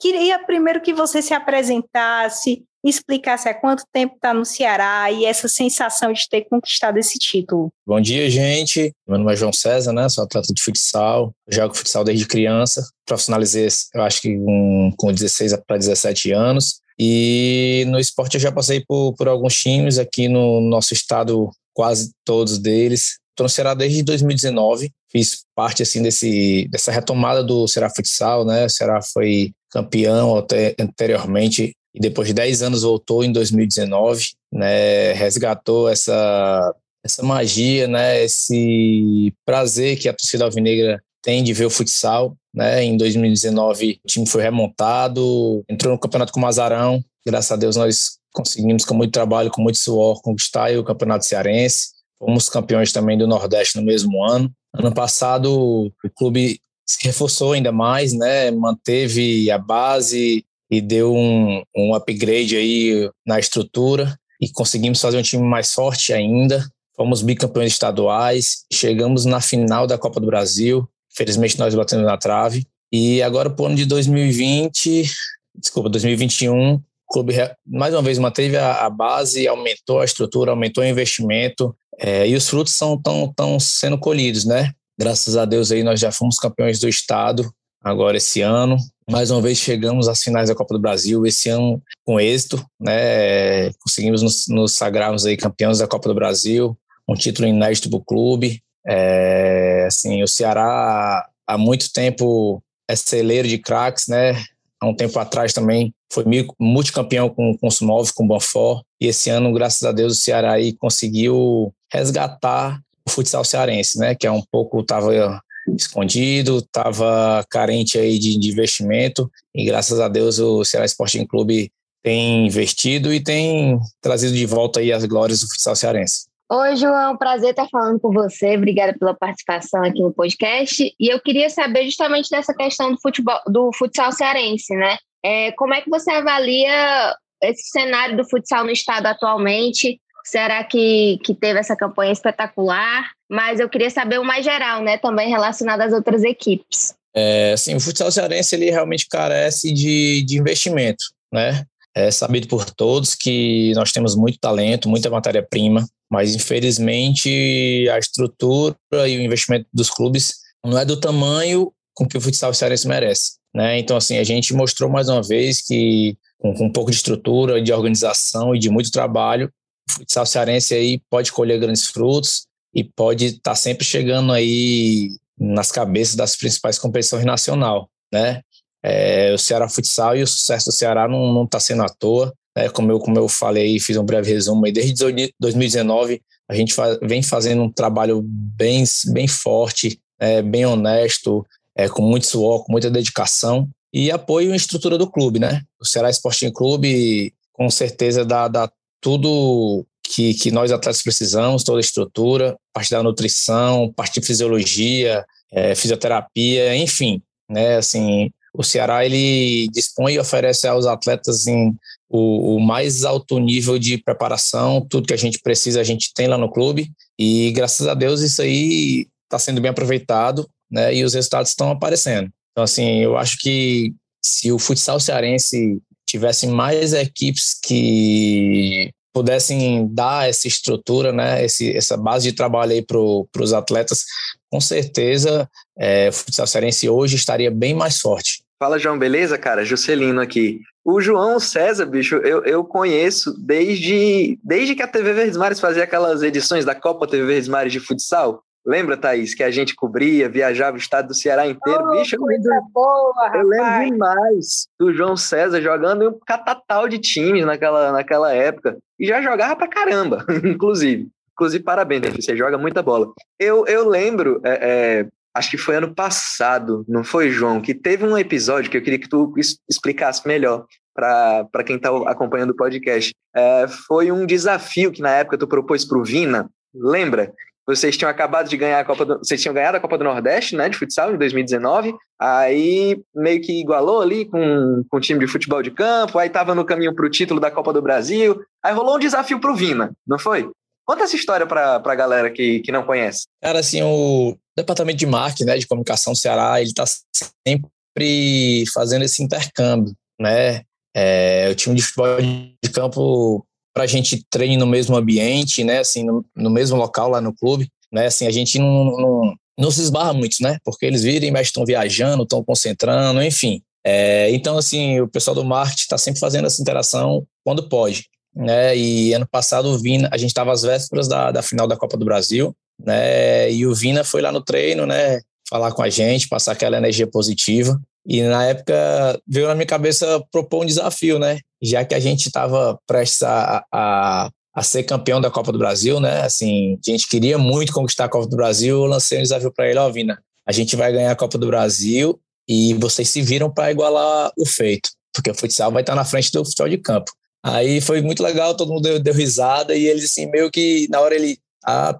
queria 0.00 0.38
primeiro 0.38 0.80
que 0.80 0.94
você 0.94 1.20
se 1.20 1.34
apresentasse, 1.34 2.64
explicasse 2.88 3.48
há 3.48 3.54
quanto 3.54 3.84
tempo 3.92 4.14
está 4.14 4.32
no 4.32 4.44
Ceará 4.44 5.10
e 5.10 5.24
essa 5.24 5.48
sensação 5.48 6.12
de 6.12 6.28
ter 6.28 6.46
conquistado 6.48 6.98
esse 6.98 7.18
título. 7.18 7.70
Bom 7.86 8.00
dia, 8.00 8.28
gente. 8.30 8.92
Meu 9.06 9.18
nome 9.18 9.32
é 9.32 9.36
João 9.36 9.52
César, 9.52 9.92
né? 9.92 10.08
Sou 10.08 10.24
atleta 10.24 10.52
de 10.52 10.62
futsal, 10.62 11.32
jogo 11.48 11.76
futsal 11.76 12.04
desde 12.04 12.26
criança. 12.26 12.86
Profissionalizei, 13.04 13.68
eu 13.94 14.02
acho 14.02 14.20
que 14.20 14.36
um, 14.36 14.92
com 14.96 15.12
16 15.12 15.54
para 15.66 15.78
17 15.78 16.32
anos. 16.32 16.80
E 16.98 17.84
no 17.88 17.98
esporte 17.98 18.34
eu 18.34 18.40
já 18.40 18.50
passei 18.50 18.82
por, 18.86 19.14
por 19.14 19.28
alguns 19.28 19.54
times 19.54 19.98
aqui 19.98 20.28
no 20.28 20.60
nosso 20.60 20.94
estado, 20.94 21.50
quase 21.74 22.12
todos 22.24 22.58
deles. 22.58 23.18
Estou 23.30 23.44
no 23.44 23.50
Ceará 23.50 23.74
desde 23.74 24.02
2019, 24.02 24.90
fiz 25.12 25.44
parte 25.54 25.82
assim 25.82 26.02
desse, 26.02 26.66
dessa 26.70 26.90
retomada 26.90 27.44
do 27.44 27.68
Ceará 27.68 27.90
Futsal, 27.94 28.46
né? 28.46 28.64
O 28.64 28.70
Ceará 28.70 29.00
foi 29.02 29.52
campeão 29.70 30.38
até 30.38 30.74
anteriormente 30.80 31.74
e 31.96 32.00
depois 32.00 32.28
de 32.28 32.34
10 32.34 32.62
anos 32.62 32.82
voltou 32.82 33.24
em 33.24 33.32
2019, 33.32 34.34
né? 34.52 35.14
Resgatou 35.14 35.88
essa 35.88 36.74
essa 37.02 37.22
magia, 37.22 37.88
né? 37.88 38.22
Esse 38.22 39.32
prazer 39.46 39.96
que 39.96 40.08
a 40.08 40.12
torcida 40.12 40.44
alvinegra 40.44 41.02
tem 41.22 41.42
de 41.42 41.52
ver 41.52 41.64
o 41.64 41.70
futsal. 41.70 42.36
Né? 42.54 42.84
Em 42.84 42.96
2019, 42.96 44.00
o 44.04 44.08
time 44.08 44.26
foi 44.26 44.42
remontado, 44.42 45.64
entrou 45.68 45.92
no 45.92 46.00
campeonato 46.00 46.32
com 46.32 46.38
o 46.38 46.42
Mazarão. 46.42 47.02
Graças 47.26 47.52
a 47.52 47.56
Deus, 47.56 47.76
nós 47.76 48.18
conseguimos, 48.32 48.84
com 48.84 48.94
muito 48.94 49.12
trabalho, 49.12 49.50
com 49.50 49.62
muito 49.62 49.78
suor, 49.78 50.20
conquistar 50.22 50.76
o 50.78 50.84
campeonato 50.84 51.24
cearense. 51.24 51.90
Fomos 52.18 52.48
campeões 52.48 52.92
também 52.92 53.18
do 53.18 53.26
Nordeste 53.26 53.76
no 53.76 53.84
mesmo 53.84 54.24
ano. 54.24 54.50
Ano 54.74 54.92
passado, 54.92 55.52
o 55.52 56.10
clube 56.16 56.60
se 56.86 57.04
reforçou 57.04 57.52
ainda 57.52 57.72
mais, 57.72 58.12
né? 58.12 58.50
manteve 58.50 59.50
a 59.50 59.58
base 59.58 60.45
e 60.70 60.80
deu 60.80 61.14
um, 61.14 61.62
um 61.76 61.94
upgrade 61.94 62.56
aí 62.56 63.10
na 63.26 63.38
estrutura 63.38 64.18
e 64.40 64.50
conseguimos 64.50 65.00
fazer 65.00 65.18
um 65.18 65.22
time 65.22 65.42
mais 65.42 65.72
forte 65.72 66.12
ainda. 66.12 66.64
Fomos 66.96 67.22
bicampeões 67.22 67.72
estaduais, 67.72 68.64
chegamos 68.72 69.24
na 69.24 69.40
final 69.40 69.86
da 69.86 69.98
Copa 69.98 70.18
do 70.18 70.26
Brasil, 70.26 70.88
Felizmente 71.16 71.58
nós 71.58 71.74
batemos 71.74 72.04
na 72.04 72.18
trave. 72.18 72.66
E 72.92 73.22
agora, 73.22 73.48
para 73.48 73.62
o 73.62 73.66
ano 73.66 73.74
de 73.74 73.86
2020, 73.86 75.10
desculpa, 75.56 75.88
2021, 75.88 76.74
o 76.74 76.82
clube 77.10 77.34
mais 77.66 77.94
uma 77.94 78.02
vez 78.02 78.18
manteve 78.18 78.56
a, 78.58 78.88
base, 78.90 79.48
aumentou 79.48 80.00
a 80.00 80.04
estrutura, 80.04 80.50
aumentou 80.50 80.84
o 80.84 80.86
investimento 80.86 81.74
é, 81.98 82.28
e 82.28 82.34
os 82.34 82.46
frutos 82.46 82.74
estão 82.74 83.00
tão, 83.00 83.32
tão 83.32 83.58
sendo 83.58 83.98
colhidos, 83.98 84.44
né? 84.44 84.72
Graças 84.98 85.36
a 85.36 85.46
Deus 85.46 85.72
aí 85.72 85.82
nós 85.82 85.98
já 85.98 86.12
fomos 86.12 86.36
campeões 86.36 86.78
do 86.78 86.88
estado 86.88 87.50
agora 87.82 88.16
esse 88.16 88.40
ano. 88.40 88.76
Mais 89.08 89.30
uma 89.30 89.40
vez 89.40 89.58
chegamos 89.58 90.08
às 90.08 90.20
finais 90.20 90.48
da 90.48 90.54
Copa 90.54 90.74
do 90.74 90.80
Brasil, 90.80 91.24
esse 91.26 91.48
ano 91.48 91.80
com 92.04 92.18
êxito, 92.18 92.64
né? 92.80 93.72
Conseguimos 93.74 94.22
nos, 94.22 94.46
nos 94.48 94.74
sagrarmos 94.74 95.24
aí 95.24 95.36
campeões 95.36 95.78
da 95.78 95.86
Copa 95.86 96.08
do 96.08 96.14
Brasil, 96.14 96.76
um 97.08 97.14
título 97.14 97.46
inédito 97.46 97.88
para 97.88 97.98
o 97.98 98.04
clube. 98.04 98.60
É, 98.86 99.84
assim, 99.86 100.22
o 100.22 100.28
Ceará 100.28 101.24
há 101.46 101.58
muito 101.58 101.92
tempo 101.92 102.62
é 102.88 102.96
celeiro 102.96 103.46
de 103.46 103.58
craques, 103.58 104.06
né? 104.08 104.32
Há 104.80 104.86
um 104.86 104.94
tempo 104.94 105.18
atrás 105.18 105.52
também 105.52 105.94
foi 106.12 106.24
multicampeão 106.58 107.28
com, 107.28 107.56
com 107.56 107.66
o 107.66 107.70
Sumov, 107.70 108.12
com 108.12 108.24
o 108.24 108.28
Banfor, 108.28 108.82
e 109.00 109.06
esse 109.06 109.30
ano, 109.30 109.52
graças 109.52 109.82
a 109.82 109.92
Deus, 109.92 110.12
o 110.14 110.20
Ceará 110.20 110.52
aí 110.52 110.72
conseguiu 110.72 111.72
resgatar 111.92 112.80
o 113.06 113.10
futsal 113.10 113.44
cearense, 113.44 113.98
né? 113.98 114.14
Que 114.14 114.26
é 114.26 114.30
um 114.30 114.42
pouco 114.42 114.80
estava 114.80 115.40
escondido, 115.74 116.58
estava 116.58 117.44
carente 117.50 117.98
aí 117.98 118.18
de, 118.18 118.38
de, 118.38 118.50
investimento, 118.50 119.30
e 119.54 119.64
graças 119.64 119.98
a 120.00 120.08
Deus 120.08 120.38
o 120.38 120.64
Ceará 120.64 120.86
Sporting 120.86 121.26
Clube 121.26 121.70
tem 122.02 122.46
investido 122.46 123.12
e 123.12 123.22
tem 123.22 123.80
trazido 124.00 124.34
de 124.34 124.46
volta 124.46 124.80
aí 124.80 124.92
as 124.92 125.04
glórias 125.04 125.40
do 125.40 125.48
futsal 125.48 125.74
cearense. 125.74 126.26
Oi, 126.48 126.76
João, 126.76 127.16
prazer 127.16 127.50
estar 127.50 127.66
falando 127.68 127.98
com 127.98 128.12
você. 128.12 128.56
Obrigada 128.56 128.96
pela 128.96 129.12
participação 129.12 129.82
aqui 129.82 130.00
no 130.00 130.14
podcast. 130.14 130.94
E 131.00 131.12
eu 131.12 131.20
queria 131.20 131.50
saber 131.50 131.86
justamente 131.86 132.30
dessa 132.30 132.54
questão 132.54 132.92
do 132.92 133.00
futebol, 133.00 133.40
do 133.48 133.72
futsal 133.72 134.12
cearense, 134.12 134.72
né? 134.76 134.96
É, 135.24 135.50
como 135.52 135.74
é 135.74 135.80
que 135.80 135.90
você 135.90 136.12
avalia 136.12 137.16
esse 137.42 137.68
cenário 137.70 138.16
do 138.16 138.28
futsal 138.28 138.62
no 138.62 138.70
estado 138.70 139.06
atualmente? 139.06 140.00
Será 140.24 140.62
que, 140.62 141.18
que 141.24 141.34
teve 141.34 141.58
essa 141.58 141.74
campanha 141.74 142.12
espetacular? 142.12 143.04
Mas 143.30 143.58
eu 143.60 143.68
queria 143.68 143.90
saber 143.90 144.18
o 144.20 144.24
mais 144.24 144.44
geral, 144.44 144.82
né? 144.82 144.98
Também 144.98 145.28
relacionado 145.28 145.80
às 145.80 145.92
outras 145.92 146.22
equipes. 146.22 146.94
É, 147.14 147.56
sim, 147.56 147.74
o 147.74 147.80
futsal 147.80 148.12
cearense 148.12 148.54
ele 148.54 148.70
realmente 148.70 149.08
carece 149.08 149.72
de, 149.72 150.22
de 150.22 150.38
investimento, 150.38 151.02
né? 151.32 151.64
É 151.94 152.10
sabido 152.10 152.46
por 152.46 152.70
todos 152.70 153.14
que 153.14 153.72
nós 153.74 153.90
temos 153.90 154.14
muito 154.14 154.38
talento, 154.38 154.86
muita 154.86 155.08
matéria-prima, 155.08 155.86
mas 156.10 156.34
infelizmente 156.34 157.88
a 157.90 157.98
estrutura 157.98 158.76
e 159.08 159.16
o 159.16 159.22
investimento 159.22 159.66
dos 159.72 159.88
clubes 159.88 160.34
não 160.62 160.78
é 160.78 160.84
do 160.84 161.00
tamanho 161.00 161.72
com 161.94 162.06
que 162.06 162.18
o 162.18 162.20
futsal 162.20 162.52
cearense 162.52 162.86
merece. 162.86 163.38
Né? 163.54 163.78
Então, 163.78 163.96
assim, 163.96 164.18
a 164.18 164.24
gente 164.24 164.52
mostrou 164.52 164.90
mais 164.90 165.08
uma 165.08 165.22
vez 165.22 165.62
que 165.62 166.18
com, 166.38 166.52
com 166.54 166.66
um 166.66 166.72
pouco 166.72 166.90
de 166.90 166.98
estrutura, 166.98 167.62
de 167.62 167.72
organização 167.72 168.54
e 168.54 168.58
de 168.58 168.68
muito 168.68 168.90
trabalho, 168.90 169.50
o 169.88 169.92
futsal 169.94 170.26
cearense 170.26 170.74
aí 170.74 171.00
pode 171.08 171.32
colher 171.32 171.58
grandes 171.58 171.86
frutos 171.86 172.45
e 172.76 172.84
pode 172.84 173.24
estar 173.24 173.52
tá 173.52 173.54
sempre 173.54 173.86
chegando 173.86 174.34
aí 174.34 175.08
nas 175.38 175.72
cabeças 175.72 176.14
das 176.14 176.36
principais 176.36 176.78
competições 176.78 177.24
nacional, 177.24 177.88
né? 178.12 178.42
É, 178.82 179.32
o 179.32 179.38
Ceará 179.38 179.66
Futsal 179.66 180.14
e 180.14 180.22
o 180.22 180.26
sucesso 180.26 180.66
do 180.66 180.72
Ceará 180.72 181.08
não 181.08 181.44
está 181.44 181.58
sendo 181.58 181.82
à 181.82 181.88
toa. 181.88 182.32
Né? 182.54 182.68
Como, 182.68 182.92
eu, 182.92 183.00
como 183.00 183.18
eu 183.18 183.28
falei, 183.28 183.80
fiz 183.80 183.96
um 183.96 184.04
breve 184.04 184.30
resumo, 184.30 184.64
aí, 184.66 184.72
desde 184.72 184.94
2019 185.40 186.20
a 186.48 186.54
gente 186.54 186.72
vem 187.02 187.22
fazendo 187.22 187.62
um 187.62 187.72
trabalho 187.72 188.22
bem, 188.22 188.84
bem 189.06 189.26
forte, 189.26 189.98
é, 190.20 190.40
bem 190.40 190.64
honesto, 190.64 191.44
é, 191.74 191.88
com 191.88 192.02
muito 192.02 192.26
suor, 192.26 192.64
com 192.64 192.70
muita 192.70 192.88
dedicação 192.88 193.68
e 193.92 194.12
apoio 194.12 194.52
em 194.52 194.56
estrutura 194.56 194.96
do 194.96 195.10
clube. 195.10 195.40
Né? 195.40 195.62
O 195.80 195.84
Ceará 195.84 196.08
Sporting 196.10 196.52
Clube, 196.52 197.34
com 197.52 197.68
certeza, 197.68 198.24
dá, 198.24 198.46
dá 198.46 198.70
tudo 199.00 199.84
que, 200.08 200.34
que 200.34 200.50
nós 200.50 200.70
atletas 200.72 201.02
precisamos, 201.02 201.64
toda 201.64 201.78
a 201.78 201.80
estrutura, 201.80 202.56
parte 202.72 202.90
da 202.90 203.02
nutrição, 203.02 203.92
parte 203.92 204.20
de 204.20 204.26
fisiologia, 204.26 205.24
é, 205.52 205.74
fisioterapia, 205.74 206.76
enfim, 206.76 207.22
né, 207.48 207.76
assim, 207.76 208.30
o 208.56 208.62
Ceará 208.62 209.04
ele 209.04 209.68
dispõe 209.68 210.14
e 210.14 210.18
oferece 210.18 210.66
aos 210.66 210.86
atletas 210.86 211.40
assim, 211.40 211.74
o, 212.08 212.56
o, 212.56 212.60
mais 212.60 213.04
alto 213.04 213.38
nível 213.38 213.78
de 213.78 213.98
preparação, 213.98 214.84
tudo 214.88 215.06
que 215.06 215.14
a 215.14 215.18
gente 215.18 215.38
precisa 215.40 215.80
a 215.80 215.84
gente 215.84 216.12
tem 216.14 216.26
lá 216.26 216.38
no 216.38 216.50
clube 216.50 216.90
e 217.18 217.52
graças 217.52 217.86
a 217.86 217.94
Deus 217.94 218.22
isso 218.22 218.40
aí 218.40 219.06
está 219.24 219.38
sendo 219.38 219.60
bem 219.60 219.70
aproveitado, 219.70 220.48
né? 220.70 220.94
E 220.94 221.04
os 221.04 221.14
resultados 221.14 221.50
estão 221.50 221.70
aparecendo. 221.70 222.30
Então 222.52 222.64
assim, 222.64 223.02
eu 223.02 223.16
acho 223.18 223.38
que 223.38 223.92
se 224.24 224.50
o 224.50 224.58
futsal 224.58 224.98
cearense 224.98 225.78
tivesse 226.06 226.46
mais 226.46 226.92
equipes 226.92 227.58
que 227.62 228.90
pudessem 229.16 229.88
dar 229.90 230.28
essa 230.28 230.46
estrutura, 230.46 231.10
né, 231.10 231.42
esse, 231.42 231.74
essa 231.74 231.96
base 231.96 232.30
de 232.30 232.36
trabalho 232.36 232.72
aí 232.72 232.82
para 232.82 232.98
os 232.98 233.54
atletas, 233.54 234.04
com 234.50 234.60
certeza 234.60 235.48
é, 235.78 236.10
o 236.10 236.12
futsal 236.12 236.46
cearense 236.46 236.86
hoje 236.86 237.16
estaria 237.16 237.50
bem 237.50 237.72
mais 237.72 237.98
forte. 237.98 238.42
Fala, 238.58 238.78
João, 238.78 238.98
beleza, 238.98 239.38
cara? 239.38 239.64
Juscelino 239.64 240.20
aqui. 240.20 240.60
O 240.84 241.00
João 241.00 241.40
César, 241.40 241.86
bicho, 241.86 242.16
eu, 242.16 242.44
eu 242.44 242.62
conheço 242.62 243.34
desde, 243.38 244.38
desde 244.44 244.74
que 244.74 244.82
a 244.82 244.86
TV 244.86 245.14
Verdes 245.14 245.38
Mares 245.38 245.60
fazia 245.60 245.84
aquelas 245.84 246.22
edições 246.22 246.66
da 246.66 246.74
Copa 246.74 247.06
TV 247.06 247.24
Verdes 247.24 247.48
Mares 247.48 247.72
de 247.72 247.80
futsal. 247.80 248.42
Lembra, 248.66 248.96
Thaís, 248.96 249.32
que 249.32 249.44
a 249.44 249.50
gente 249.50 249.76
cobria, 249.76 250.28
viajava 250.28 250.76
o 250.76 250.80
estado 250.80 251.08
do 251.08 251.14
Ceará 251.14 251.46
inteiro? 251.46 251.84
Oh, 251.84 251.90
Bicho, 251.92 252.16
eu 252.16 252.24
lembro, 252.24 252.50
boa, 252.72 253.30
eu 253.32 253.46
lembro 253.46 253.92
demais 253.92 254.66
do 254.78 254.92
João 254.92 255.16
César 255.16 255.62
jogando 255.62 256.02
em 256.02 256.08
um 256.08 256.18
catatal 256.26 256.88
de 256.88 256.98
times 256.98 257.46
naquela, 257.46 257.92
naquela 257.92 258.34
época. 258.34 258.76
E 258.98 259.06
já 259.06 259.22
jogava 259.22 259.54
pra 259.54 259.68
caramba, 259.68 260.26
inclusive. 260.44 261.08
Inclusive, 261.32 261.62
parabéns, 261.62 262.02
você 262.16 262.36
joga 262.36 262.58
muita 262.58 262.82
bola. 262.82 263.12
Eu, 263.38 263.64
eu 263.66 263.88
lembro, 263.88 264.40
é, 264.42 264.58
é, 265.00 265.06
acho 265.32 265.50
que 265.50 265.58
foi 265.58 265.76
ano 265.76 265.94
passado, 265.94 266.84
não 266.88 267.04
foi, 267.04 267.30
João, 267.30 267.60
que 267.60 267.72
teve 267.72 268.04
um 268.04 268.18
episódio 268.18 268.68
que 268.68 268.76
eu 268.76 268.82
queria 268.82 268.98
que 268.98 269.08
tu 269.08 269.32
explicasse 269.68 270.26
melhor 270.26 270.64
para 270.92 271.62
quem 271.64 271.76
está 271.76 271.90
acompanhando 272.10 272.50
o 272.50 272.56
podcast. 272.56 273.14
É, 273.32 273.68
foi 273.68 274.10
um 274.10 274.26
desafio 274.26 274.90
que 274.90 275.02
na 275.02 275.10
época 275.10 275.38
tu 275.38 275.46
propôs 275.46 275.84
para 275.84 275.98
o 275.98 276.04
Vina, 276.04 276.50
lembra? 276.74 277.32
Vocês 277.66 277.96
tinham 277.96 278.10
acabado 278.10 278.48
de 278.48 278.56
ganhar 278.56 278.78
a 278.78 278.84
Copa 278.84 279.04
do, 279.04 279.18
vocês 279.18 279.42
tinham 279.42 279.54
ganhado 279.54 279.76
a 279.76 279.80
Copa 279.80 279.98
do 279.98 280.04
Nordeste, 280.04 280.54
né, 280.54 280.68
de 280.68 280.76
futsal 280.76 281.12
em 281.12 281.18
2019. 281.18 281.94
Aí 282.18 283.02
meio 283.14 283.40
que 283.40 283.60
igualou 283.60 284.00
ali 284.00 284.24
com, 284.24 284.84
com 284.88 284.96
o 284.96 285.00
time 285.00 285.18
de 285.18 285.26
futebol 285.26 285.62
de 285.62 285.72
campo, 285.72 286.18
aí 286.18 286.30
tava 286.30 286.54
no 286.54 286.64
caminho 286.64 286.94
para 286.94 287.06
o 287.06 287.10
título 287.10 287.40
da 287.40 287.50
Copa 287.50 287.72
do 287.72 287.82
Brasil. 287.82 288.40
Aí 288.62 288.72
rolou 288.72 288.96
um 288.96 289.00
desafio 289.00 289.40
para 289.40 289.52
o 289.52 289.56
Vina, 289.56 289.92
não 290.06 290.18
foi? 290.18 290.48
Conta 290.86 291.02
essa 291.02 291.16
história 291.16 291.44
para 291.46 291.82
a 291.84 291.94
galera 291.96 292.30
que, 292.30 292.60
que 292.60 292.70
não 292.70 292.84
conhece. 292.84 293.26
Cara, 293.42 293.58
assim, 293.58 293.82
o 293.82 294.36
departamento 294.56 294.98
de 294.98 295.06
marketing, 295.06 295.44
né, 295.44 295.58
de 295.58 295.66
comunicação 295.66 296.12
do 296.12 296.18
Ceará, 296.18 296.60
ele 296.60 296.70
está 296.70 296.84
sempre 296.86 298.64
fazendo 298.72 299.04
esse 299.04 299.20
intercâmbio, 299.22 299.92
né? 300.20 300.62
É, 300.94 301.48
o 301.50 301.54
time 301.54 301.74
de 301.74 301.82
futebol 301.82 302.16
de 302.20 302.70
campo 302.72 303.44
para 303.76 303.84
a 303.84 303.86
gente 303.86 304.24
treine 304.30 304.56
no 304.56 304.66
mesmo 304.66 304.96
ambiente, 304.96 305.62
né? 305.62 305.80
Assim, 305.80 306.02
no, 306.02 306.24
no, 306.34 306.48
mesmo 306.48 306.78
local 306.78 307.10
lá 307.10 307.20
no 307.20 307.34
clube, 307.34 307.68
né? 307.92 308.06
Assim, 308.06 308.26
a 308.26 308.30
gente 308.30 308.58
não, 308.58 308.84
não, 308.86 309.34
não 309.58 309.70
se 309.70 309.82
esbarra 309.82 310.14
muito, 310.14 310.36
né? 310.40 310.56
Porque 310.64 310.86
eles 310.86 311.02
viram, 311.02 311.30
mas 311.30 311.48
estão 311.48 311.62
viajando, 311.62 312.22
estão 312.22 312.42
concentrando, 312.42 313.22
enfim. 313.22 313.60
É, 313.84 314.30
então, 314.30 314.56
assim, 314.56 314.98
o 315.02 315.06
pessoal 315.06 315.34
do 315.34 315.44
marketing 315.44 315.82
está 315.82 315.98
sempre 315.98 316.18
fazendo 316.18 316.46
essa 316.46 316.62
interação 316.62 317.26
quando 317.44 317.68
pode, 317.68 318.06
né? 318.34 318.74
E 318.74 319.12
ano 319.12 319.28
passado 319.30 319.68
o 319.68 319.78
Vina, 319.78 320.08
a 320.10 320.16
gente 320.16 320.30
estava 320.30 320.52
às 320.52 320.62
vésperas 320.62 321.06
da, 321.06 321.30
da 321.30 321.42
final 321.42 321.68
da 321.68 321.76
Copa 321.76 321.98
do 321.98 322.04
Brasil, 322.06 322.56
né? 322.82 323.52
E 323.52 323.66
o 323.66 323.74
Vina 323.74 324.02
foi 324.04 324.22
lá 324.22 324.32
no 324.32 324.40
treino, 324.40 324.86
né? 324.86 325.20
Falar 325.50 325.70
com 325.72 325.82
a 325.82 325.90
gente, 325.90 326.30
passar 326.30 326.52
aquela 326.52 326.78
energia 326.78 327.06
positiva. 327.06 327.78
E 328.06 328.22
na 328.22 328.44
época 328.44 329.20
veio 329.26 329.48
na 329.48 329.54
minha 329.54 329.66
cabeça 329.66 330.22
propor 330.30 330.62
um 330.62 330.66
desafio, 330.66 331.18
né? 331.18 331.40
Já 331.60 331.84
que 331.84 331.94
a 331.94 332.00
gente 332.00 332.26
estava 332.26 332.78
prestes 332.86 333.22
a, 333.22 333.64
a, 333.72 334.30
a, 334.54 334.62
ser 334.62 334.84
campeão 334.84 335.20
da 335.20 335.30
Copa 335.30 335.50
do 335.50 335.58
Brasil, 335.58 335.98
né? 335.98 336.22
Assim, 336.22 336.78
a 336.86 336.90
gente 336.90 337.08
queria 337.08 337.36
muito 337.36 337.72
conquistar 337.72 338.04
a 338.04 338.08
Copa 338.08 338.28
do 338.28 338.36
Brasil, 338.36 338.76
eu 338.76 338.86
lancei 338.86 339.18
um 339.18 339.22
desafio 339.22 339.52
para 339.52 339.68
ele, 339.68 339.78
ó, 339.78 339.90
Vina, 339.90 340.22
a 340.46 340.52
gente 340.52 340.76
vai 340.76 340.92
ganhar 340.92 341.10
a 341.10 341.16
Copa 341.16 341.36
do 341.36 341.48
Brasil 341.48 342.20
e 342.48 342.74
vocês 342.74 343.08
se 343.08 343.20
viram 343.22 343.52
para 343.52 343.72
igualar 343.72 344.30
o 344.38 344.46
feito, 344.46 344.88
porque 345.12 345.30
o 345.30 345.34
futsal 345.34 345.72
vai 345.72 345.82
estar 345.82 345.96
na 345.96 346.04
frente 346.04 346.30
do 346.30 346.44
futebol 346.44 346.68
de 346.68 346.78
campo. 346.78 347.10
Aí 347.42 347.80
foi 347.80 348.00
muito 348.00 348.22
legal, 348.22 348.56
todo 348.56 348.72
mundo 348.72 348.82
deu, 348.82 349.00
deu 349.00 349.14
risada 349.14 349.74
e 349.74 349.86
eles 349.86 350.04
assim, 350.04 350.26
meio 350.30 350.50
que 350.50 350.86
na 350.90 351.00
hora 351.00 351.14
ele 351.14 351.38
ah, 351.64 351.98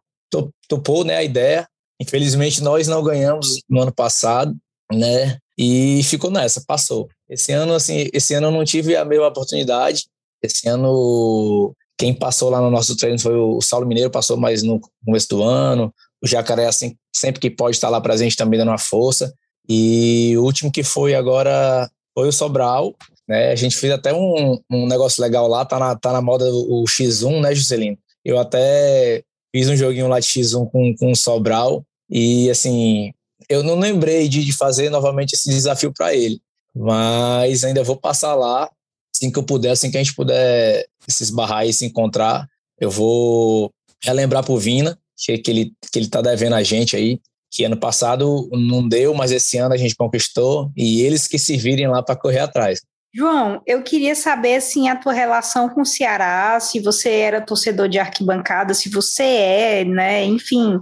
topou, 0.69 1.05
né, 1.05 1.16
a 1.16 1.25
ideia. 1.25 1.69
Infelizmente 2.01 2.62
nós 2.62 2.87
não 2.87 3.03
ganhamos 3.03 3.61
no 3.69 3.83
ano 3.83 3.92
passado, 3.92 4.55
né? 4.92 5.38
E 5.59 6.03
ficou 6.05 6.31
nessa, 6.31 6.62
passou. 6.66 7.09
Esse 7.29 7.53
ano, 7.53 7.75
assim, 7.75 8.09
esse 8.12 8.35
ano 8.35 8.49
eu 8.49 8.51
não 8.51 8.64
tive 8.64 8.95
a 8.95 9.05
mesma 9.05 9.29
oportunidade. 9.29 10.05
Esse 10.42 10.69
ano, 10.69 11.75
quem 11.99 12.12
passou 12.12 12.51
lá 12.51 12.61
no 12.61 12.71
nosso 12.71 12.97
treino 12.97 13.19
foi 13.19 13.35
o 13.35 13.61
Saulo 13.61 13.87
Mineiro, 13.87 14.11
passou 14.11 14.37
mais 14.37 14.62
no 14.62 14.81
começo 15.05 15.29
do 15.29 15.42
ano. 15.42 15.92
O 16.23 16.27
Jacaré, 16.27 16.66
assim, 16.66 16.95
sempre 17.14 17.40
que 17.40 17.51
pode 17.51 17.77
estar 17.77 17.88
lá 17.88 18.01
presente 18.01 18.37
também 18.37 18.59
dando 18.59 18.69
uma 18.69 18.79
força. 18.79 19.33
E 19.69 20.35
o 20.37 20.42
último 20.42 20.71
que 20.71 20.83
foi 20.83 21.14
agora 21.14 21.90
foi 22.14 22.29
o 22.29 22.33
Sobral, 22.33 22.95
né? 23.29 23.51
A 23.51 23.57
gente 23.57 23.77
fez 23.77 23.92
até 23.92 24.12
um, 24.14 24.59
um 24.71 24.87
negócio 24.87 25.23
legal 25.23 25.49
lá, 25.49 25.64
tá 25.64 25.79
na, 25.79 25.97
tá 25.97 26.12
na 26.12 26.23
moda 26.23 26.45
o, 26.49 26.85
X1, 26.85 27.40
né, 27.40 27.55
Juscelino? 27.55 27.99
Eu 28.25 28.38
até 28.38 29.23
fiz 29.55 29.69
um 29.69 29.77
joguinho 29.77 30.09
lá 30.09 30.21
de 30.21 30.27
X1 30.27 30.71
com, 30.71 30.95
com 30.97 31.12
o 31.12 31.16
Sobral. 31.16 31.85
E, 32.09 32.49
assim, 32.51 33.12
eu 33.49 33.63
não 33.63 33.79
lembrei 33.79 34.29
de, 34.29 34.53
fazer 34.53 34.91
novamente 34.91 35.35
esse 35.35 35.49
desafio 35.49 35.93
para 35.93 36.15
ele, 36.15 36.41
mas 36.75 37.65
ainda 37.65 37.83
vou 37.83 37.97
passar 37.97 38.35
lá, 38.35 38.71
assim 39.15 39.31
que 39.31 39.39
eu 39.39 39.43
puder, 39.43 39.71
assim 39.71 39.91
que 39.91 39.97
a 39.97 40.03
gente 40.03 40.15
puder 40.15 40.87
se 41.09 41.23
esbarrar 41.23 41.67
e 41.67 41.73
se 41.73 41.87
encontrar, 41.87 42.47
eu 42.79 42.91
vou 42.91 43.71
relembrar 44.03 44.45
pro 44.45 44.59
Vina, 44.59 44.99
que, 45.17 45.39
que, 45.39 45.51
ele, 45.51 45.73
que 45.91 45.99
ele 45.99 46.09
tá 46.09 46.21
devendo 46.21 46.55
a 46.55 46.63
gente 46.63 46.97
aí, 46.97 47.19
que 47.51 47.65
ano 47.65 47.77
passado 47.77 48.49
não 48.53 48.87
deu, 48.87 49.15
mas 49.15 49.33
esse 49.33 49.57
ano 49.57 49.75
a 49.75 49.79
gente 49.79 49.95
conquistou, 49.95 50.71
e 50.77 51.03
eles 51.03 51.27
que 51.27 51.39
se 51.39 51.57
virem 51.57 51.89
lá 51.89 52.03
para 52.03 52.17
correr 52.17 52.41
atrás. 52.41 52.81
João, 53.15 53.63
eu 53.67 53.83
queria 53.83 54.15
saber 54.15 54.57
assim 54.57 54.91
a 54.91 54.97
tua 54.97 55.15
relação 55.15 55.71
com 55.71 55.81
o 55.81 55.87
Ceará, 55.87 56.61
se 56.61 56.81
você 56.81 57.09
era 57.09 57.41
torcedor 57.41 57.89
de 57.89 57.99
arquibancada, 57.99 58.75
se 58.75 58.91
você 58.91 59.23
é, 59.23 59.85
né? 59.85 60.23
Enfim, 60.25 60.79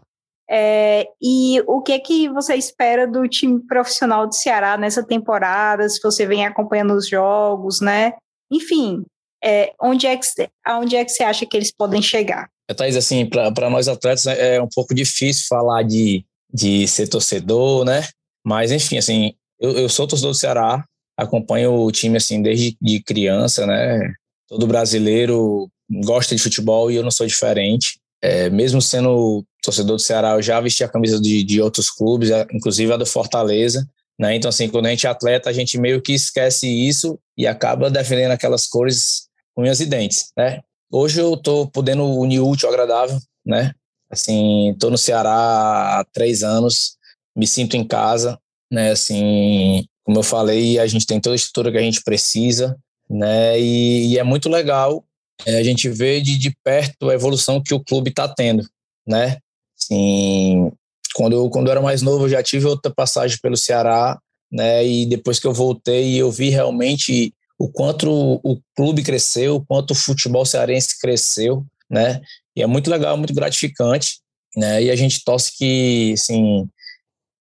é, 0.50 1.07
e 1.22 1.62
o 1.66 1.80
que 1.80 1.92
é 1.92 1.98
que 1.98 2.28
você 2.28 2.54
espera 2.54 3.07
do 3.07 3.26
time 3.28 3.61
profissional 3.66 4.26
do 4.26 4.35
Ceará 4.35 4.76
nessa 4.76 5.02
temporada? 5.02 5.88
Se 5.88 6.00
você 6.02 6.26
vem 6.26 6.44
acompanhando 6.44 6.94
os 6.94 7.09
jogos, 7.09 7.80
né? 7.80 8.12
Enfim, 8.50 9.04
é, 9.42 9.72
onde, 9.80 10.07
é 10.07 10.16
que, 10.16 10.26
aonde 10.64 10.96
é 10.96 11.04
que 11.04 11.11
você 11.11 11.22
acha 11.22 11.46
que 11.46 11.57
eles 11.57 11.72
podem 11.72 12.02
chegar? 12.02 12.48
É, 12.68 12.74
Thaís, 12.74 12.96
assim, 12.96 13.26
para 13.26 13.70
nós 13.70 13.88
atletas 13.88 14.26
é, 14.26 14.57
é 14.57 14.62
um 14.62 14.68
pouco 14.74 14.94
difícil 14.94 15.44
falar 15.48 15.83
de, 15.83 16.24
de 16.52 16.87
ser 16.88 17.09
torcedor, 17.09 17.85
né? 17.85 18.07
Mas, 18.44 18.70
enfim, 18.70 18.98
assim, 18.98 19.35
eu, 19.59 19.72
eu 19.72 19.88
sou 19.88 20.07
torcedor 20.07 20.33
do 20.33 20.38
Ceará, 20.38 20.85
acompanho 21.16 21.72
o 21.72 21.90
time, 21.90 22.16
assim, 22.16 22.42
desde 22.42 22.76
de 22.80 23.02
criança, 23.02 23.66
né? 23.66 24.12
Todo 24.48 24.66
brasileiro 24.66 25.68
gosta 26.04 26.35
de 26.35 26.42
futebol 26.42 26.90
e 26.90 26.96
eu 26.96 27.02
não 27.02 27.11
sou 27.11 27.26
diferente. 27.26 27.98
É, 28.22 28.48
mesmo 28.48 28.80
sendo 28.80 29.44
torcedor 29.64 29.96
do 29.96 30.03
Ceará, 30.03 30.33
eu 30.33 30.42
já 30.42 30.61
vesti 30.61 30.85
a 30.85 30.88
camisa 30.88 31.20
de, 31.20 31.42
de 31.42 31.61
outros 31.61 31.90
clubes, 31.90 32.31
inclusive 32.53 32.92
a 32.92 32.96
do 32.96 33.07
Fortaleza. 33.07 33.88
Né? 34.18 34.37
Então, 34.37 34.48
assim, 34.48 34.68
quando 34.68 34.87
a 34.87 34.90
gente 34.90 35.07
é 35.07 35.11
atleta, 35.11 35.50
a 35.50 35.53
gente 35.53 35.79
meio 35.79 36.00
que 36.00 36.12
esquece 36.12 36.68
isso 36.68 37.18
e 37.37 37.46
acaba 37.46 37.90
defendendo 37.90 38.31
aquelas 38.31 38.66
cores 38.66 39.29
unhas 39.57 39.81
e 39.81 39.87
dentes, 39.87 40.33
né? 40.37 40.61
Hoje 40.90 41.20
eu 41.20 41.37
tô 41.37 41.66
podendo 41.66 42.05
unir 42.05 42.40
útil 42.40 42.68
ao 42.68 42.74
agradável, 42.74 43.18
né? 43.44 43.72
Assim, 44.11 44.77
tô 44.79 44.90
no 44.90 44.98
Ceará 44.98 45.98
há 45.98 46.05
três 46.12 46.42
anos, 46.42 46.96
me 47.37 47.46
sinto 47.46 47.77
em 47.77 47.85
casa, 47.85 48.38
né? 48.70 48.90
Assim, 48.92 49.85
como 50.05 50.18
eu 50.18 50.22
falei, 50.22 50.79
a 50.79 50.87
gente 50.87 51.07
tem 51.07 51.20
toda 51.20 51.35
a 51.35 51.37
estrutura 51.37 51.72
que 51.72 51.79
a 51.79 51.83
gente 51.83 52.03
precisa, 52.05 52.77
né? 53.11 53.59
E, 53.59 54.12
e 54.12 54.18
é 54.18 54.22
muito 54.22 54.48
legal 54.48 55.05
é, 55.46 55.59
a 55.59 55.62
gente 55.62 55.88
vê 55.88 56.20
de, 56.20 56.38
de 56.38 56.57
perto 56.62 57.11
a 57.11 57.14
evolução 57.14 57.61
que 57.61 57.74
o 57.74 57.83
clube 57.83 58.11
está 58.11 58.29
tendo, 58.29 58.64
né? 59.07 59.38
Assim, 59.85 60.70
quando 61.14 61.35
eu, 61.35 61.51
quando 61.51 61.66
eu 61.66 61.73
era 61.73 61.83
mais 61.83 62.03
novo, 62.03 62.25
eu 62.25 62.29
já 62.29 62.42
tive 62.42 62.66
outra 62.66 62.92
passagem 62.92 63.38
pelo 63.42 63.57
Ceará, 63.57 64.18
né? 64.51 64.87
E 64.87 65.07
depois 65.07 65.38
que 65.38 65.47
eu 65.47 65.53
voltei, 65.53 66.16
eu 66.16 66.31
vi 66.31 66.49
realmente 66.49 67.35
o 67.59 67.68
quanto 67.68 68.40
o 68.42 68.61
clube 68.77 69.03
cresceu, 69.03 69.57
o 69.57 69.64
quanto 69.64 69.92
o 69.92 69.94
futebol 69.94 70.44
cearense 70.44 70.99
cresceu, 71.01 71.64
né? 71.90 72.20
E 72.57 72.62
é 72.62 72.66
muito 72.66 72.90
legal, 72.90 73.16
muito 73.16 73.35
gratificante, 73.35 74.18
né? 74.57 74.83
E 74.83 74.90
a 74.90 74.97
gente 74.97 75.23
torce 75.25 75.53
que, 75.57 76.12
assim, 76.14 76.68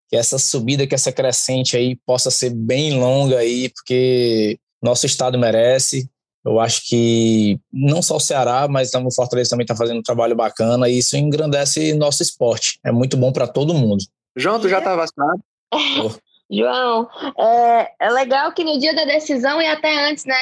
que 0.10 0.16
essa 0.16 0.38
subida, 0.38 0.86
que 0.86 0.96
essa 0.96 1.12
crescente 1.12 1.76
aí 1.76 1.96
possa 2.06 2.30
ser 2.30 2.52
bem 2.52 3.00
longa 3.00 3.40
aí, 3.40 3.70
porque 3.70 4.60
nosso 4.82 5.06
estado 5.06 5.40
merece, 5.40 6.10
eu 6.46 6.60
acho 6.60 6.88
que 6.88 7.60
não 7.72 8.02
só 8.02 8.18
o 8.18 8.20
Ceará, 8.20 8.68
mas 8.68 8.94
o 8.94 9.12
Fortaleza 9.12 9.52
também 9.52 9.64
está 9.64 9.76
fazendo 9.76 10.00
um 10.00 10.04
trabalho 10.04 10.36
bacana 10.36 10.90
e 10.90 10.98
isso 11.00 11.16
engrandece 11.16 11.94
nosso 11.94 12.22
esporte. 12.22 12.80
É 12.86 12.92
muito 12.92 13.16
bom 13.16 13.32
para 13.32 13.48
todo 13.48 13.74
mundo. 13.74 14.04
João, 14.36 14.60
tu 14.60 14.68
já 14.68 14.80
está 14.80 14.96
vacinado? 14.96 15.42
João, 16.52 17.10
é, 17.40 17.92
é, 18.00 18.10
legal 18.12 18.52
que 18.52 18.64
no 18.64 18.78
dia 18.78 18.94
da 18.94 19.06
decisão 19.06 19.62
e 19.62 19.66
até 19.66 20.08
antes, 20.08 20.26
né, 20.26 20.36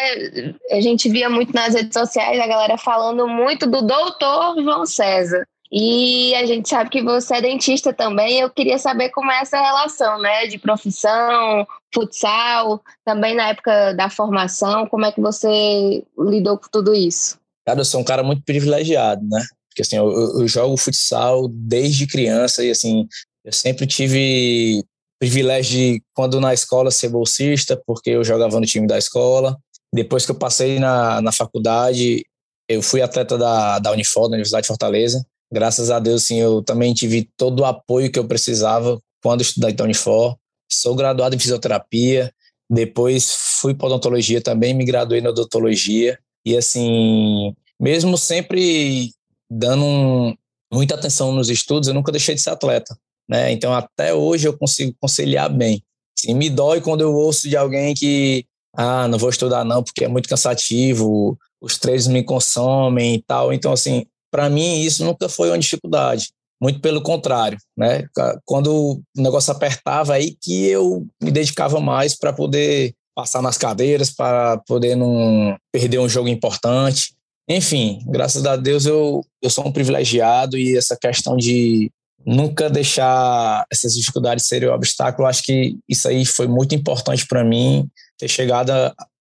a 0.71 0.81
gente 0.81 1.07
via 1.07 1.29
muito 1.29 1.53
nas 1.53 1.73
redes 1.73 1.93
sociais 1.93 2.39
a 2.39 2.47
galera 2.47 2.77
falando 2.77 3.27
muito 3.27 3.69
do 3.69 3.81
doutor 3.81 4.61
João 4.61 4.85
César. 4.85 5.47
E 5.71 6.35
a 6.35 6.45
gente 6.45 6.67
sabe 6.67 6.89
que 6.89 7.01
você 7.01 7.35
é 7.35 7.41
dentista 7.41 7.93
também. 7.93 8.39
Eu 8.39 8.49
queria 8.49 8.77
saber 8.77 9.09
como 9.09 9.31
é 9.31 9.41
essa 9.41 9.59
relação, 9.61 10.19
né, 10.19 10.45
de 10.47 10.57
profissão, 10.57 11.65
futsal, 11.93 12.81
também 13.05 13.35
na 13.35 13.49
época 13.49 13.93
da 13.93 14.09
formação, 14.09 14.85
como 14.87 15.05
é 15.05 15.11
que 15.11 15.21
você 15.21 16.03
lidou 16.17 16.57
com 16.57 16.67
tudo 16.69 16.93
isso? 16.93 17.39
Cara, 17.65 17.79
eu 17.79 17.85
sou 17.85 18.01
um 18.01 18.03
cara 18.03 18.21
muito 18.21 18.43
privilegiado, 18.43 19.25
né? 19.27 19.41
Porque 19.69 19.83
assim, 19.83 19.95
eu, 19.95 20.11
eu 20.41 20.47
jogo 20.47 20.75
futsal 20.75 21.47
desde 21.47 22.05
criança 22.05 22.63
e 22.65 22.71
assim, 22.71 23.07
eu 23.45 23.53
sempre 23.53 23.87
tive 23.87 24.83
privilégio 25.21 25.77
de, 25.77 26.03
quando 26.13 26.41
na 26.41 26.53
escola, 26.53 26.91
ser 26.91 27.07
bolsista, 27.07 27.79
porque 27.85 28.09
eu 28.09 28.23
jogava 28.23 28.59
no 28.59 28.65
time 28.65 28.87
da 28.87 28.97
escola. 28.97 29.55
Depois 29.93 30.25
que 30.25 30.31
eu 30.31 30.35
passei 30.35 30.79
na, 30.79 31.21
na 31.21 31.31
faculdade, 31.31 32.25
eu 32.67 32.81
fui 32.81 33.01
atleta 33.01 33.37
da, 33.37 33.77
da 33.79 33.91
Unifor, 33.91 34.23
da 34.23 34.33
Universidade 34.33 34.63
de 34.63 34.67
Fortaleza, 34.67 35.23
Graças 35.51 35.91
a 35.91 35.99
Deus, 35.99 36.23
sim, 36.23 36.37
eu 36.37 36.61
também 36.61 36.93
tive 36.93 37.29
todo 37.35 37.59
o 37.59 37.65
apoio 37.65 38.11
que 38.11 38.17
eu 38.17 38.27
precisava 38.27 38.99
quando 39.21 39.41
estudei 39.41 39.75
em 39.77 39.83
Unifor. 39.83 40.37
Sou 40.71 40.95
graduado 40.95 41.35
em 41.35 41.39
fisioterapia, 41.39 42.33
depois 42.69 43.35
fui 43.59 43.73
para 43.73 43.87
odontologia 43.87 44.41
também, 44.41 44.73
me 44.73 44.85
graduei 44.85 45.19
na 45.19 45.29
odontologia. 45.29 46.17
E 46.45 46.55
assim, 46.55 47.53
mesmo 47.79 48.17
sempre 48.17 49.11
dando 49.49 49.83
um, 49.83 50.33
muita 50.71 50.95
atenção 50.95 51.33
nos 51.33 51.49
estudos, 51.49 51.89
eu 51.89 51.93
nunca 51.93 52.11
deixei 52.11 52.33
de 52.33 52.41
ser 52.41 52.51
atleta. 52.51 52.97
Né? 53.29 53.51
Então, 53.51 53.73
até 53.73 54.13
hoje 54.13 54.47
eu 54.47 54.57
consigo 54.57 54.95
conciliar 54.99 55.49
bem. 55.49 55.83
Me 56.27 56.49
dói 56.49 56.79
quando 56.79 57.01
eu 57.01 57.13
ouço 57.13 57.49
de 57.49 57.57
alguém 57.57 57.93
que, 57.93 58.45
ah, 58.75 59.07
não 59.07 59.17
vou 59.17 59.29
estudar 59.29 59.65
não, 59.65 59.83
porque 59.83 60.05
é 60.05 60.07
muito 60.07 60.29
cansativo, 60.29 61.37
os 61.59 61.77
treinos 61.77 62.07
me 62.07 62.23
consomem 62.23 63.15
e 63.15 63.21
tal. 63.21 63.51
Então, 63.51 63.73
assim, 63.73 64.05
para 64.31 64.49
mim 64.49 64.81
isso 64.81 65.03
nunca 65.03 65.27
foi 65.29 65.49
uma 65.49 65.59
dificuldade. 65.59 66.29
Muito 66.61 66.79
pelo 66.79 67.01
contrário, 67.01 67.57
né? 67.75 68.05
Quando 68.45 68.71
o 69.17 69.21
negócio 69.21 69.51
apertava 69.51 70.13
aí 70.13 70.37
que 70.39 70.67
eu 70.67 71.07
me 71.21 71.31
dedicava 71.31 71.79
mais 71.79 72.15
para 72.15 72.31
poder 72.31 72.93
passar 73.15 73.41
nas 73.41 73.57
cadeiras, 73.57 74.11
para 74.11 74.57
poder 74.67 74.95
não 74.95 75.57
perder 75.71 75.99
um 75.99 76.07
jogo 76.07 76.27
importante. 76.27 77.13
Enfim, 77.49 77.99
graças 78.05 78.45
a 78.45 78.55
Deus 78.55 78.85
eu, 78.85 79.21
eu 79.41 79.49
sou 79.49 79.67
um 79.67 79.71
privilegiado 79.71 80.57
e 80.57 80.77
essa 80.77 80.95
questão 80.95 81.35
de 81.35 81.91
nunca 82.25 82.69
deixar 82.69 83.65
essas 83.71 83.93
dificuldades 83.93 84.45
serem 84.45 84.69
um 84.69 84.73
obstáculo, 84.73 85.27
acho 85.27 85.43
que 85.43 85.75
isso 85.89 86.07
aí 86.07 86.25
foi 86.25 86.47
muito 86.47 86.75
importante 86.75 87.25
para 87.27 87.43
mim 87.43 87.89
ter 88.17 88.27
chegado 88.27 88.71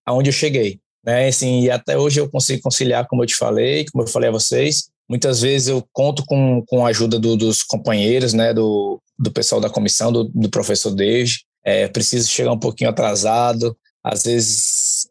aonde 0.06 0.28
eu 0.28 0.34
cheguei. 0.34 0.78
Né? 1.04 1.28
Assim, 1.28 1.62
e 1.62 1.70
até 1.70 1.96
hoje 1.96 2.20
eu 2.20 2.28
consigo 2.28 2.62
conciliar, 2.62 3.06
como 3.08 3.22
eu 3.22 3.26
te 3.26 3.34
falei, 3.34 3.86
como 3.90 4.04
eu 4.04 4.08
falei 4.08 4.28
a 4.28 4.32
vocês, 4.32 4.90
Muitas 5.10 5.40
vezes 5.40 5.66
eu 5.66 5.84
conto 5.92 6.24
com, 6.24 6.62
com 6.68 6.86
a 6.86 6.90
ajuda 6.90 7.18
do, 7.18 7.36
dos 7.36 7.64
companheiros, 7.64 8.32
né, 8.32 8.54
do, 8.54 9.02
do 9.18 9.32
pessoal 9.32 9.60
da 9.60 9.68
comissão, 9.68 10.12
do, 10.12 10.30
do 10.32 10.48
professor 10.48 10.92
David. 10.92 11.40
É, 11.64 11.88
preciso 11.88 12.30
chegar 12.30 12.52
um 12.52 12.58
pouquinho 12.58 12.90
atrasado, 12.90 13.76
às 14.04 14.22
vezes 14.22 15.08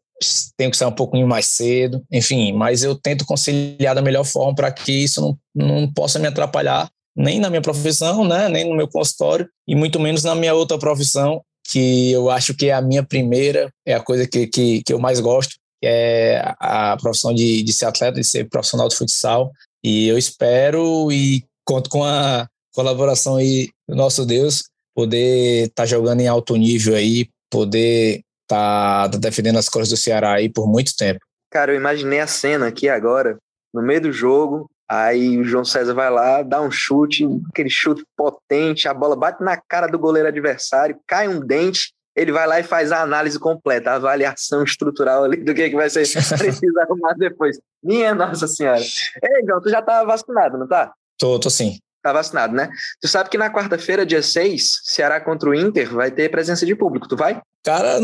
tenho 0.57 0.71
que 0.71 0.77
sair 0.77 0.87
um 0.87 0.95
pouquinho 0.95 1.27
mais 1.27 1.47
cedo, 1.47 2.01
enfim, 2.09 2.53
mas 2.53 2.81
eu 2.81 2.95
tento 2.95 3.25
conciliar 3.25 3.93
da 3.93 4.01
melhor 4.01 4.23
forma 4.23 4.55
para 4.55 4.71
que 4.71 4.91
isso 4.91 5.21
não, 5.21 5.37
não 5.53 5.93
possa 5.93 6.17
me 6.17 6.27
atrapalhar 6.27 6.89
nem 7.15 7.37
na 7.37 7.49
minha 7.49 7.61
profissão, 7.61 8.25
né, 8.25 8.47
nem 8.47 8.69
no 8.69 8.77
meu 8.77 8.87
consultório 8.87 9.49
e 9.67 9.75
muito 9.75 9.99
menos 9.99 10.23
na 10.23 10.33
minha 10.33 10.53
outra 10.53 10.79
profissão, 10.79 11.41
que 11.69 12.11
eu 12.11 12.29
acho 12.29 12.53
que 12.53 12.67
é 12.67 12.73
a 12.73 12.81
minha 12.81 13.03
primeira, 13.03 13.69
é 13.85 13.93
a 13.93 13.99
coisa 13.99 14.25
que, 14.25 14.47
que, 14.47 14.81
que 14.81 14.93
eu 14.93 14.99
mais 14.99 15.19
gosto, 15.19 15.55
que 15.81 15.87
é 15.87 16.41
a 16.57 16.97
profissão 16.97 17.33
de, 17.33 17.61
de 17.61 17.73
ser 17.73 17.85
atleta, 17.85 18.19
de 18.19 18.23
ser 18.25 18.47
profissional 18.49 18.87
de 18.87 18.95
futsal. 18.95 19.51
E 19.83 20.07
eu 20.07 20.17
espero 20.17 21.11
e 21.11 21.43
conto 21.65 21.89
com 21.89 22.03
a 22.03 22.47
colaboração 22.73 23.37
aí 23.37 23.69
do 23.87 23.95
nosso 23.95 24.25
Deus, 24.25 24.63
poder 24.95 25.67
estar 25.67 25.83
tá 25.83 25.85
jogando 25.85 26.21
em 26.21 26.27
alto 26.27 26.55
nível 26.55 26.95
aí, 26.95 27.29
poder 27.49 28.21
estar 28.43 29.09
tá 29.09 29.17
defendendo 29.17 29.57
as 29.57 29.69
cores 29.69 29.89
do 29.89 29.97
Ceará 29.97 30.33
aí 30.33 30.49
por 30.49 30.67
muito 30.67 30.95
tempo. 30.95 31.19
Cara, 31.51 31.71
eu 31.71 31.77
imaginei 31.77 32.19
a 32.19 32.27
cena 32.27 32.67
aqui 32.67 32.87
agora, 32.87 33.37
no 33.73 33.81
meio 33.81 34.01
do 34.01 34.11
jogo, 34.11 34.69
aí 34.89 35.37
o 35.37 35.43
João 35.43 35.65
César 35.65 35.93
vai 35.93 36.09
lá, 36.09 36.41
dá 36.41 36.61
um 36.61 36.71
chute, 36.71 37.27
aquele 37.49 37.69
chute 37.69 38.03
potente, 38.15 38.87
a 38.87 38.93
bola 38.93 39.15
bate 39.15 39.43
na 39.43 39.57
cara 39.57 39.87
do 39.87 39.99
goleiro 39.99 40.27
adversário, 40.27 40.99
cai 41.07 41.27
um 41.27 41.39
dente, 41.39 41.91
ele 42.19 42.31
vai 42.31 42.47
lá 42.47 42.59
e 42.59 42.63
faz 42.63 42.91
a 42.91 43.01
análise 43.01 43.39
completa, 43.39 43.91
a 43.91 43.95
avaliação 43.95 44.63
estrutural 44.63 45.23
ali 45.23 45.37
do 45.37 45.53
que, 45.53 45.69
que 45.69 45.75
vai 45.75 45.89
ser 45.89 46.01
preciso 46.37 46.79
arrumar 46.79 47.13
depois. 47.13 47.59
Minha 47.83 48.13
Nossa 48.13 48.47
Senhora. 48.47 48.81
Ei, 48.81 49.45
João, 49.45 49.61
tu 49.61 49.69
já 49.69 49.81
tá 49.81 50.03
vacinado, 50.03 50.57
não 50.57 50.67
tá? 50.67 50.93
Tô, 51.17 51.39
tô 51.39 51.49
sim. 51.49 51.77
Tá 52.01 52.13
vacinado, 52.13 52.53
né? 52.53 52.69
Tu 53.01 53.07
sabe 53.07 53.29
que 53.29 53.37
na 53.37 53.51
quarta-feira, 53.51 54.05
dia 54.05 54.21
6, 54.21 54.81
Ceará 54.83 55.19
contra 55.19 55.49
o 55.49 55.55
Inter, 55.55 55.93
vai 55.93 56.11
ter 56.11 56.29
presença 56.29 56.65
de 56.65 56.75
público, 56.75 57.07
tu 57.07 57.17
vai? 57.17 57.41
Cara, 57.63 57.99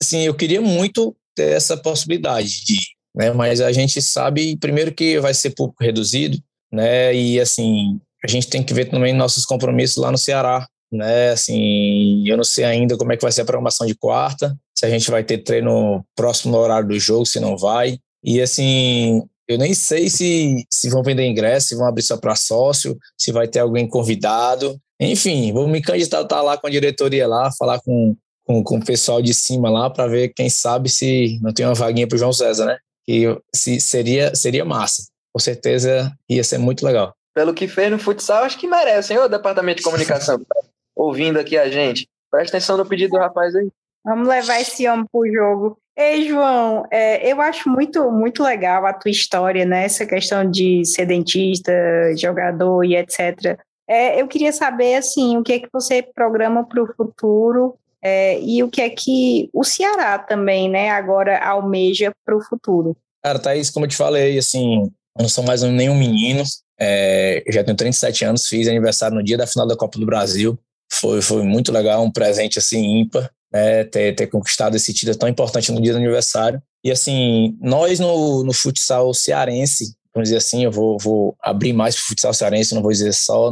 assim, 0.00 0.22
eu 0.22 0.34
queria 0.34 0.60
muito 0.60 1.16
ter 1.34 1.50
essa 1.52 1.76
possibilidade 1.76 2.64
de 2.64 2.76
né? 3.14 3.32
Mas 3.32 3.60
a 3.60 3.72
gente 3.72 4.00
sabe, 4.00 4.56
primeiro, 4.56 4.92
que 4.94 5.18
vai 5.20 5.34
ser 5.34 5.50
público 5.50 5.82
reduzido, 5.82 6.38
né? 6.72 7.14
E, 7.14 7.40
assim, 7.40 8.00
a 8.24 8.28
gente 8.28 8.48
tem 8.48 8.62
que 8.62 8.74
ver 8.74 8.86
também 8.86 9.12
nossos 9.12 9.44
compromissos 9.44 9.96
lá 9.96 10.10
no 10.10 10.18
Ceará, 10.18 10.66
né? 10.92 11.30
Assim, 11.30 12.28
eu 12.28 12.36
não 12.36 12.44
sei 12.44 12.64
ainda 12.64 12.96
como 12.96 13.12
é 13.12 13.16
que 13.16 13.22
vai 13.22 13.32
ser 13.32 13.42
a 13.42 13.44
programação 13.44 13.86
de 13.86 13.94
quarta, 13.94 14.56
se 14.74 14.86
a 14.86 14.90
gente 14.90 15.10
vai 15.10 15.22
ter 15.22 15.38
treino 15.38 16.04
próximo 16.16 16.52
no 16.52 16.58
horário 16.58 16.88
do 16.88 16.98
jogo, 16.98 17.26
se 17.26 17.38
não 17.38 17.56
vai. 17.56 17.98
E 18.24 18.40
assim, 18.40 19.22
eu 19.48 19.58
nem 19.58 19.74
sei 19.74 20.08
se, 20.08 20.64
se 20.72 20.88
vão 20.88 21.02
vender 21.02 21.26
ingresso, 21.26 21.68
se 21.68 21.74
vão 21.74 21.86
abrir 21.86 22.02
só 22.02 22.16
para 22.16 22.36
sócio, 22.36 22.96
se 23.18 23.32
vai 23.32 23.48
ter 23.48 23.58
alguém 23.58 23.88
convidado. 23.88 24.78
Enfim, 25.00 25.52
vou 25.52 25.66
me 25.66 25.82
candidatar 25.82 26.40
lá 26.42 26.56
com 26.56 26.66
a 26.66 26.70
diretoria 26.70 27.26
lá, 27.26 27.50
falar 27.58 27.80
com, 27.80 28.16
com, 28.44 28.62
com 28.62 28.78
o 28.78 28.84
pessoal 28.84 29.20
de 29.20 29.34
cima 29.34 29.70
lá 29.70 29.90
para 29.90 30.06
ver 30.06 30.32
quem 30.34 30.48
sabe 30.48 30.88
se 30.88 31.38
não 31.42 31.52
tem 31.52 31.66
uma 31.66 31.74
vaguinha 31.74 32.06
para 32.06 32.18
João 32.18 32.32
César, 32.32 32.66
né? 32.66 32.78
Que 33.06 33.36
se, 33.54 33.80
seria, 33.80 34.34
seria 34.34 34.64
massa. 34.64 35.04
Com 35.32 35.40
certeza 35.40 36.12
ia 36.28 36.44
ser 36.44 36.58
muito 36.58 36.84
legal. 36.84 37.14
Pelo 37.34 37.54
que 37.54 37.68
fez 37.68 37.90
no 37.90 37.98
futsal, 37.98 38.44
acho 38.44 38.58
que 38.58 38.66
merece, 38.66 39.12
hein, 39.12 39.20
o 39.20 39.28
departamento 39.28 39.78
de 39.78 39.84
comunicação. 39.84 40.40
ouvindo 41.00 41.38
aqui 41.38 41.56
a 41.56 41.68
gente. 41.68 42.08
Presta 42.30 42.56
atenção 42.56 42.76
no 42.76 42.86
pedido 42.86 43.12
do 43.12 43.18
rapaz 43.18 43.54
aí. 43.54 43.68
Vamos 44.04 44.28
levar 44.28 44.60
esse 44.60 44.88
homem 44.88 45.04
pro 45.10 45.30
jogo. 45.30 45.78
Ei, 45.96 46.26
João, 46.28 46.84
é, 46.90 47.30
eu 47.30 47.40
acho 47.40 47.68
muito, 47.68 48.10
muito 48.10 48.42
legal 48.42 48.86
a 48.86 48.92
tua 48.92 49.10
história, 49.10 49.66
né? 49.66 49.84
Essa 49.84 50.06
questão 50.06 50.48
de 50.48 50.84
ser 50.84 51.06
dentista, 51.06 51.72
jogador 52.16 52.84
e 52.84 52.96
etc. 52.96 53.58
É, 53.88 54.20
eu 54.20 54.26
queria 54.28 54.52
saber, 54.52 54.94
assim, 54.94 55.36
o 55.36 55.42
que 55.42 55.52
é 55.52 55.58
que 55.58 55.68
você 55.72 56.02
programa 56.02 56.64
para 56.64 56.82
o 56.82 56.94
futuro 56.94 57.74
é, 58.02 58.40
e 58.40 58.62
o 58.62 58.70
que 58.70 58.80
é 58.80 58.88
que 58.88 59.50
o 59.52 59.64
Ceará 59.64 60.18
também, 60.18 60.70
né, 60.70 60.90
agora 60.90 61.38
almeja 61.44 62.12
para 62.24 62.36
o 62.36 62.40
futuro. 62.40 62.96
Cara, 63.22 63.38
Thaís, 63.38 63.68
como 63.68 63.84
eu 63.84 63.90
te 63.90 63.96
falei, 63.96 64.38
assim, 64.38 64.84
eu 65.18 65.22
não 65.22 65.28
sou 65.28 65.44
mais 65.44 65.62
nenhum 65.62 65.98
menino, 65.98 66.42
é, 66.78 67.44
já 67.48 67.62
tenho 67.62 67.76
37 67.76 68.24
anos, 68.24 68.46
fiz 68.46 68.68
aniversário 68.68 69.16
no 69.16 69.22
dia 69.22 69.36
da 69.36 69.46
final 69.46 69.66
da 69.66 69.76
Copa 69.76 69.98
do 69.98 70.06
Brasil, 70.06 70.58
foi, 70.92 71.22
foi 71.22 71.42
muito 71.42 71.72
legal, 71.72 72.02
um 72.02 72.10
presente 72.10 72.58
assim 72.58 73.00
ímpar, 73.00 73.30
né, 73.52 73.84
ter, 73.84 74.14
ter 74.14 74.26
conquistado 74.26 74.76
esse 74.76 74.92
título 74.92 75.16
tão 75.16 75.28
importante 75.28 75.72
no 75.72 75.80
dia 75.80 75.92
do 75.92 75.98
aniversário. 75.98 76.62
E 76.84 76.90
assim, 76.90 77.56
nós 77.60 77.98
no, 77.98 78.44
no 78.44 78.52
futsal 78.52 79.12
cearense, 79.12 79.94
vamos 80.14 80.28
dizer 80.28 80.38
assim, 80.38 80.64
eu 80.64 80.72
vou, 80.72 80.98
vou 80.98 81.36
abrir 81.42 81.72
mais 81.72 81.94
para 81.94 82.02
o 82.02 82.06
futsal 82.06 82.34
cearense, 82.34 82.74
não 82.74 82.82
vou 82.82 82.90
dizer 82.90 83.12
só, 83.12 83.50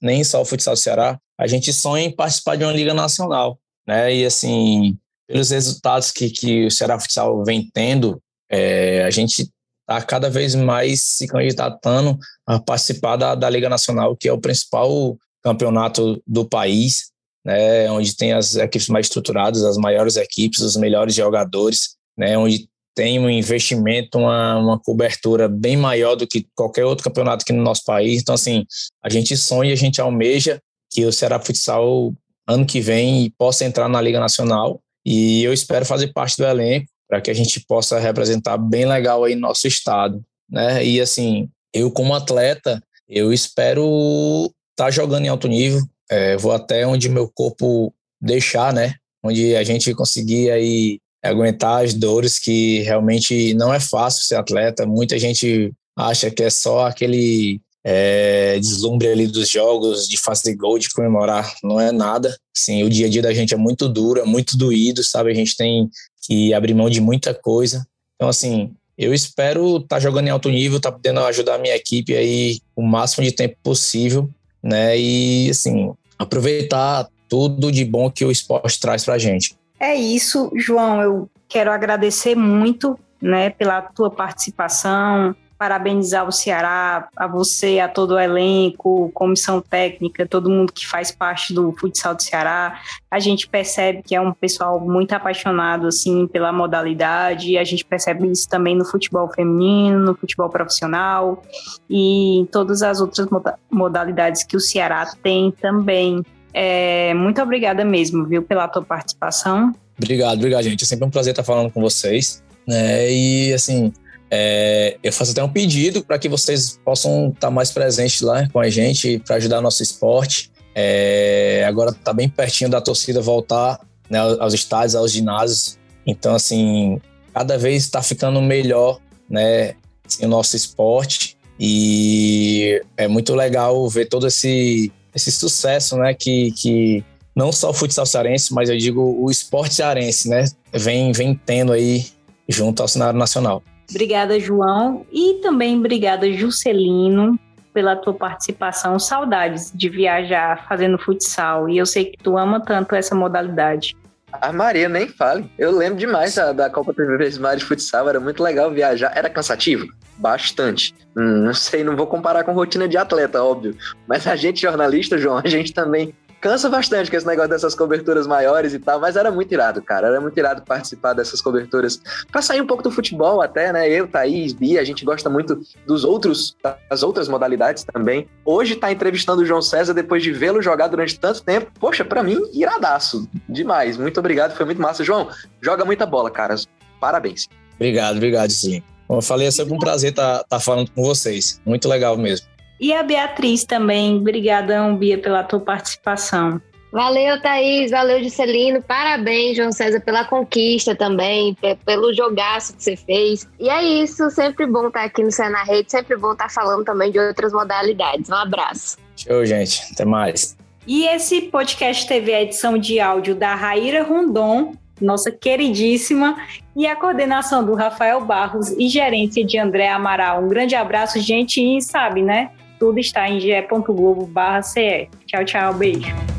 nem 0.00 0.22
só 0.24 0.40
o 0.40 0.44
futsal 0.44 0.74
do 0.74 0.80
Ceará, 0.80 1.18
a 1.38 1.46
gente 1.46 1.72
sonha 1.72 2.04
em 2.04 2.14
participar 2.14 2.56
de 2.56 2.64
uma 2.64 2.72
liga 2.72 2.94
nacional, 2.94 3.58
né, 3.86 4.14
e 4.14 4.24
assim, 4.24 4.96
pelos 5.28 5.50
resultados 5.50 6.10
que, 6.10 6.30
que 6.30 6.66
o 6.66 6.70
Ceará 6.70 6.98
Futsal 6.98 7.44
vem 7.44 7.68
tendo, 7.72 8.20
é, 8.50 9.04
a 9.04 9.10
gente 9.10 9.50
está 9.88 10.02
cada 10.02 10.30
vez 10.30 10.54
mais 10.54 11.02
se 11.02 11.26
candidatando 11.26 12.18
a 12.46 12.58
participar 12.58 13.16
da, 13.16 13.34
da 13.34 13.48
Liga 13.48 13.68
Nacional, 13.68 14.16
que 14.16 14.28
é 14.28 14.32
o 14.32 14.40
principal 14.40 15.16
campeonato 15.42 16.22
do 16.26 16.44
país, 16.44 17.10
né, 17.44 17.90
onde 17.90 18.16
tem 18.16 18.32
as 18.32 18.56
equipes 18.56 18.88
mais 18.88 19.06
estruturadas, 19.06 19.64
as 19.64 19.76
maiores 19.76 20.16
equipes, 20.16 20.60
os 20.60 20.76
melhores 20.76 21.14
jogadores, 21.14 21.96
né, 22.16 22.36
onde 22.36 22.68
tem 22.94 23.20
um 23.20 23.30
investimento, 23.30 24.18
uma, 24.18 24.56
uma 24.56 24.78
cobertura 24.78 25.48
bem 25.48 25.76
maior 25.76 26.16
do 26.16 26.26
que 26.26 26.46
qualquer 26.52 26.84
outro 26.84 27.04
campeonato 27.04 27.42
aqui 27.42 27.52
no 27.52 27.62
nosso 27.62 27.84
país. 27.84 28.20
Então, 28.20 28.34
assim, 28.34 28.66
a 29.00 29.08
gente 29.08 29.36
sonha, 29.36 29.72
a 29.72 29.76
gente 29.76 30.00
almeja 30.00 30.60
que 30.90 31.04
o 31.04 31.12
Ceará 31.12 31.38
Futsal, 31.38 32.12
ano 32.44 32.66
que 32.66 32.80
vem, 32.80 33.32
possa 33.38 33.64
entrar 33.64 33.88
na 33.88 34.00
Liga 34.00 34.18
Nacional. 34.18 34.80
E 35.06 35.44
eu 35.44 35.52
espero 35.52 35.86
fazer 35.86 36.12
parte 36.12 36.36
do 36.38 36.44
elenco 36.44 36.88
para 37.08 37.20
que 37.20 37.30
a 37.30 37.34
gente 37.34 37.64
possa 37.68 38.00
representar 38.00 38.58
bem 38.58 38.84
legal 38.84 39.22
aí 39.22 39.36
nosso 39.36 39.68
estado, 39.68 40.20
né? 40.50 40.84
E 40.84 41.00
assim, 41.00 41.48
eu 41.72 41.92
como 41.92 42.14
atleta, 42.14 42.82
eu 43.08 43.32
espero 43.32 44.52
tá 44.78 44.92
jogando 44.92 45.24
em 45.24 45.28
alto 45.28 45.48
nível, 45.48 45.82
é, 46.08 46.36
vou 46.36 46.52
até 46.52 46.86
onde 46.86 47.08
meu 47.08 47.28
corpo 47.28 47.92
deixar, 48.20 48.72
né? 48.72 48.94
Onde 49.24 49.56
a 49.56 49.64
gente 49.64 49.92
conseguir 49.92 50.52
aí 50.52 51.00
aguentar 51.20 51.84
as 51.84 51.92
dores 51.92 52.38
que 52.38 52.82
realmente 52.82 53.52
não 53.54 53.74
é 53.74 53.80
fácil 53.80 54.22
ser 54.22 54.36
atleta. 54.36 54.86
Muita 54.86 55.18
gente 55.18 55.72
acha 55.96 56.30
que 56.30 56.44
é 56.44 56.48
só 56.48 56.86
aquele 56.86 57.60
é, 57.84 58.56
deslumbre 58.60 59.08
ali 59.08 59.26
dos 59.26 59.50
jogos, 59.50 60.06
de 60.06 60.16
fazer 60.16 60.54
gol, 60.54 60.78
de 60.78 60.88
comemorar. 60.90 61.52
Não 61.64 61.80
é 61.80 61.90
nada. 61.90 62.36
Sim, 62.56 62.84
o 62.84 62.88
dia 62.88 63.06
a 63.06 63.10
dia 63.10 63.22
da 63.22 63.34
gente 63.34 63.52
é 63.52 63.56
muito 63.56 63.88
duro, 63.88 64.20
é 64.20 64.24
muito 64.24 64.56
doído, 64.56 65.02
sabe? 65.02 65.32
A 65.32 65.34
gente 65.34 65.56
tem 65.56 65.90
que 66.24 66.54
abrir 66.54 66.74
mão 66.74 66.88
de 66.88 67.00
muita 67.00 67.34
coisa. 67.34 67.84
Então, 68.14 68.28
assim, 68.28 68.72
eu 68.96 69.12
espero 69.12 69.78
estar 69.78 69.96
tá 69.96 70.00
jogando 70.00 70.28
em 70.28 70.30
alto 70.30 70.48
nível, 70.48 70.76
estar 70.76 70.92
tá 70.92 70.96
podendo 70.96 71.18
ajudar 71.20 71.56
a 71.56 71.58
minha 71.58 71.74
equipe 71.74 72.14
aí 72.14 72.60
o 72.76 72.82
máximo 72.82 73.24
de 73.24 73.32
tempo 73.32 73.56
possível 73.60 74.30
né? 74.62 74.98
E 74.98 75.50
assim, 75.50 75.92
aproveitar 76.18 77.08
tudo 77.28 77.70
de 77.70 77.84
bom 77.84 78.10
que 78.10 78.24
o 78.24 78.30
esporte 78.30 78.80
traz 78.80 79.04
para 79.04 79.14
a 79.14 79.18
gente. 79.18 79.56
É 79.78 79.94
isso, 79.94 80.50
João. 80.56 81.00
Eu 81.00 81.30
quero 81.48 81.70
agradecer 81.70 82.34
muito, 82.34 82.98
né, 83.20 83.50
pela 83.50 83.80
tua 83.82 84.10
participação, 84.10 85.34
parabenizar 85.58 86.26
o 86.26 86.32
Ceará, 86.32 87.08
a 87.16 87.26
você, 87.26 87.80
a 87.80 87.88
todo 87.88 88.12
o 88.12 88.18
elenco, 88.18 89.10
comissão 89.12 89.60
técnica, 89.60 90.26
todo 90.26 90.48
mundo 90.48 90.72
que 90.72 90.86
faz 90.86 91.10
parte 91.10 91.52
do 91.52 91.72
futsal 91.72 92.14
do 92.14 92.22
Ceará. 92.22 92.80
A 93.10 93.18
gente 93.18 93.48
percebe 93.48 94.02
que 94.02 94.14
é 94.14 94.20
um 94.20 94.32
pessoal 94.32 94.78
muito 94.78 95.12
apaixonado 95.12 95.88
assim 95.88 96.26
pela 96.28 96.52
modalidade, 96.52 97.58
a 97.58 97.64
gente 97.64 97.84
percebe 97.84 98.30
isso 98.30 98.48
também 98.48 98.76
no 98.76 98.84
futebol 98.84 99.28
feminino, 99.34 99.98
no 99.98 100.14
futebol 100.14 100.48
profissional 100.48 101.42
e 101.90 102.38
em 102.38 102.46
todas 102.46 102.82
as 102.82 103.00
outras 103.00 103.26
modalidades 103.70 104.44
que 104.44 104.56
o 104.56 104.60
Ceará 104.60 105.10
tem 105.22 105.50
também. 105.50 106.22
É, 106.54 107.12
muito 107.14 107.42
obrigada 107.42 107.84
mesmo, 107.84 108.24
viu, 108.26 108.42
pela 108.42 108.68
tua 108.68 108.82
participação. 108.82 109.74
Obrigado, 109.96 110.38
obrigado, 110.38 110.62
gente. 110.62 110.84
É 110.84 110.86
sempre 110.86 111.04
um 111.06 111.10
prazer 111.10 111.32
estar 111.32 111.42
falando 111.42 111.70
com 111.72 111.80
vocês. 111.80 112.42
Né? 112.66 113.10
E 113.10 113.52
assim, 113.52 113.92
é, 114.30 114.98
eu 115.02 115.12
faço 115.12 115.32
até 115.32 115.42
um 115.42 115.48
pedido 115.48 116.04
para 116.04 116.18
que 116.18 116.28
vocês 116.28 116.78
possam 116.84 117.30
estar 117.30 117.50
mais 117.50 117.70
presentes 117.70 118.20
lá 118.20 118.48
com 118.48 118.60
a 118.60 118.68
gente 118.68 119.18
para 119.20 119.36
ajudar 119.36 119.60
nosso 119.60 119.82
esporte. 119.82 120.50
É, 120.74 121.64
agora 121.66 121.90
está 121.90 122.12
bem 122.12 122.28
pertinho 122.28 122.70
da 122.70 122.80
torcida 122.80 123.20
voltar 123.20 123.80
né, 124.08 124.18
aos 124.18 124.54
estádios, 124.54 124.94
aos 124.94 125.12
ginásios. 125.12 125.78
Então, 126.06 126.34
assim, 126.34 127.00
cada 127.32 127.56
vez 127.56 127.84
está 127.84 128.02
ficando 128.02 128.40
melhor 128.40 129.00
né, 129.28 129.74
assim, 130.06 130.24
o 130.24 130.28
nosso 130.28 130.56
esporte. 130.56 131.36
E 131.58 132.80
é 132.96 133.08
muito 133.08 133.34
legal 133.34 133.88
ver 133.88 134.06
todo 134.06 134.26
esse, 134.26 134.92
esse 135.14 135.32
sucesso 135.32 135.96
né, 135.96 136.14
que, 136.14 136.52
que 136.52 137.04
não 137.34 137.50
só 137.50 137.70
o 137.70 137.74
futsal 137.74 138.06
cearense, 138.06 138.52
mas 138.52 138.68
eu 138.68 138.76
digo 138.76 139.16
o 139.18 139.30
esporte 139.30 139.74
cearense, 139.74 140.28
né, 140.28 140.44
vem, 140.72 141.10
vem 141.12 141.34
tendo 141.34 141.72
aí 141.72 142.06
junto 142.48 142.82
ao 142.82 142.88
cenário 142.88 143.18
nacional. 143.18 143.62
Obrigada, 143.90 144.38
João. 144.38 145.06
E 145.10 145.40
também 145.42 145.78
obrigada, 145.78 146.30
Juscelino, 146.32 147.38
pela 147.72 147.96
tua 147.96 148.14
participação. 148.14 148.98
Saudades 148.98 149.72
de 149.74 149.88
viajar 149.88 150.66
fazendo 150.68 150.98
futsal. 150.98 151.68
E 151.68 151.78
eu 151.78 151.86
sei 151.86 152.06
que 152.06 152.18
tu 152.22 152.36
ama 152.36 152.60
tanto 152.60 152.94
essa 152.94 153.14
modalidade. 153.14 153.96
A 154.32 154.52
Maria, 154.52 154.88
nem 154.88 155.08
fale. 155.08 155.50
Eu 155.58 155.70
lembro 155.70 155.98
demais 155.98 156.34
da, 156.34 156.52
da 156.52 156.68
Copa 156.68 156.92
TV 156.92 157.30
de 157.30 157.64
Futsal, 157.64 158.08
era 158.08 158.20
muito 158.20 158.42
legal 158.42 158.70
viajar. 158.70 159.10
Era 159.14 159.30
cansativo? 159.30 159.86
Bastante. 160.18 160.94
Hum, 161.16 161.44
não 161.44 161.54
sei, 161.54 161.82
não 161.82 161.96
vou 161.96 162.06
comparar 162.06 162.44
com 162.44 162.52
rotina 162.52 162.86
de 162.86 162.98
atleta, 162.98 163.42
óbvio. 163.42 163.74
Mas 164.06 164.26
a 164.26 164.36
gente, 164.36 164.60
jornalista, 164.60 165.16
João, 165.16 165.40
a 165.42 165.48
gente 165.48 165.72
também 165.72 166.14
cansa 166.40 166.68
bastante 166.68 167.10
com 167.10 167.16
esse 167.16 167.26
negócio 167.26 167.50
dessas 167.50 167.74
coberturas 167.74 168.26
maiores 168.26 168.72
e 168.74 168.78
tal, 168.78 169.00
mas 169.00 169.16
era 169.16 169.30
muito 169.30 169.52
irado, 169.52 169.82
cara. 169.82 170.08
Era 170.08 170.20
muito 170.20 170.36
irado 170.38 170.62
participar 170.62 171.12
dessas 171.12 171.40
coberturas 171.40 172.00
para 172.30 172.42
sair 172.42 172.60
um 172.60 172.66
pouco 172.66 172.82
do 172.82 172.90
futebol 172.90 173.40
até, 173.40 173.72
né? 173.72 173.88
Eu, 173.88 174.06
Thaís, 174.08 174.52
Bia, 174.52 174.80
a 174.80 174.84
gente 174.84 175.04
gosta 175.04 175.28
muito 175.28 175.60
dos 175.86 176.04
outros, 176.04 176.56
das 176.88 177.02
outras 177.02 177.28
modalidades 177.28 177.84
também. 177.84 178.28
Hoje 178.44 178.76
tá 178.76 178.90
entrevistando 178.92 179.42
o 179.42 179.46
João 179.46 179.62
César 179.62 179.94
depois 179.94 180.22
de 180.22 180.32
vê-lo 180.32 180.62
jogar 180.62 180.88
durante 180.88 181.18
tanto 181.18 181.42
tempo. 181.42 181.70
Poxa, 181.78 182.04
para 182.04 182.22
mim, 182.22 182.40
iradaço. 182.52 183.28
Demais. 183.48 183.96
Muito 183.96 184.18
obrigado, 184.18 184.56
foi 184.56 184.66
muito 184.66 184.80
massa. 184.80 185.04
João, 185.04 185.28
joga 185.60 185.84
muita 185.84 186.06
bola, 186.06 186.30
cara. 186.30 186.54
Parabéns. 187.00 187.48
Obrigado, 187.76 188.16
obrigado, 188.16 188.50
sim. 188.50 188.82
Como 189.06 189.18
eu 189.18 189.22
falei, 189.22 189.46
é 189.46 189.50
sempre 189.50 189.72
um 189.72 189.78
prazer 189.78 190.10
estar 190.10 190.38
tá, 190.38 190.44
tá 190.44 190.60
falando 190.60 190.90
com 190.90 191.02
vocês. 191.02 191.60
Muito 191.64 191.88
legal 191.88 192.16
mesmo. 192.16 192.46
E 192.80 192.92
a 192.92 193.02
Beatriz 193.02 193.64
também. 193.64 194.16
Obrigadão, 194.16 194.96
Bia, 194.96 195.18
pela 195.18 195.42
tua 195.42 195.60
participação. 195.60 196.60
Valeu, 196.90 197.40
Thaís. 197.40 197.90
Valeu, 197.90 198.22
Juscelino. 198.22 198.82
Parabéns, 198.82 199.56
João 199.56 199.72
César, 199.72 200.00
pela 200.00 200.24
conquista 200.24 200.94
também, 200.94 201.56
pelo 201.84 202.14
jogaço 202.14 202.74
que 202.74 202.82
você 202.82 202.96
fez. 202.96 203.48
E 203.58 203.68
é 203.68 203.82
isso. 203.82 204.30
Sempre 204.30 204.66
bom 204.66 204.88
estar 204.88 205.04
aqui 205.04 205.22
no 205.22 205.30
Cena 205.30 205.62
Rede. 205.64 205.90
Sempre 205.90 206.16
bom 206.16 206.32
estar 206.32 206.50
falando 206.50 206.84
também 206.84 207.10
de 207.10 207.18
outras 207.18 207.52
modalidades. 207.52 208.30
Um 208.30 208.34
abraço. 208.34 208.96
Show, 209.16 209.44
gente. 209.44 209.82
Até 209.92 210.04
mais. 210.04 210.56
E 210.86 211.06
esse 211.06 211.42
podcast 211.42 212.08
teve 212.08 212.32
a 212.32 212.40
edição 212.40 212.78
de 212.78 212.98
áudio 212.98 213.34
da 213.34 213.54
Raíra 213.54 214.02
Rondon, 214.02 214.74
nossa 214.98 215.30
queridíssima, 215.30 216.38
e 216.74 216.86
a 216.86 216.96
coordenação 216.96 217.62
do 217.62 217.74
Rafael 217.74 218.24
Barros 218.24 218.70
e 218.70 218.88
gerência 218.88 219.44
de 219.44 219.58
André 219.58 219.88
Amaral. 219.90 220.42
Um 220.42 220.48
grande 220.48 220.74
abraço, 220.74 221.20
gente, 221.20 221.60
e 221.60 221.82
sabe, 221.82 222.22
né? 222.22 222.50
Tudo 222.78 222.98
está 222.98 223.28
em 223.28 223.40
ge.globo.ce. 223.40 225.08
Tchau, 225.26 225.44
tchau, 225.44 225.74
beijo. 225.74 226.37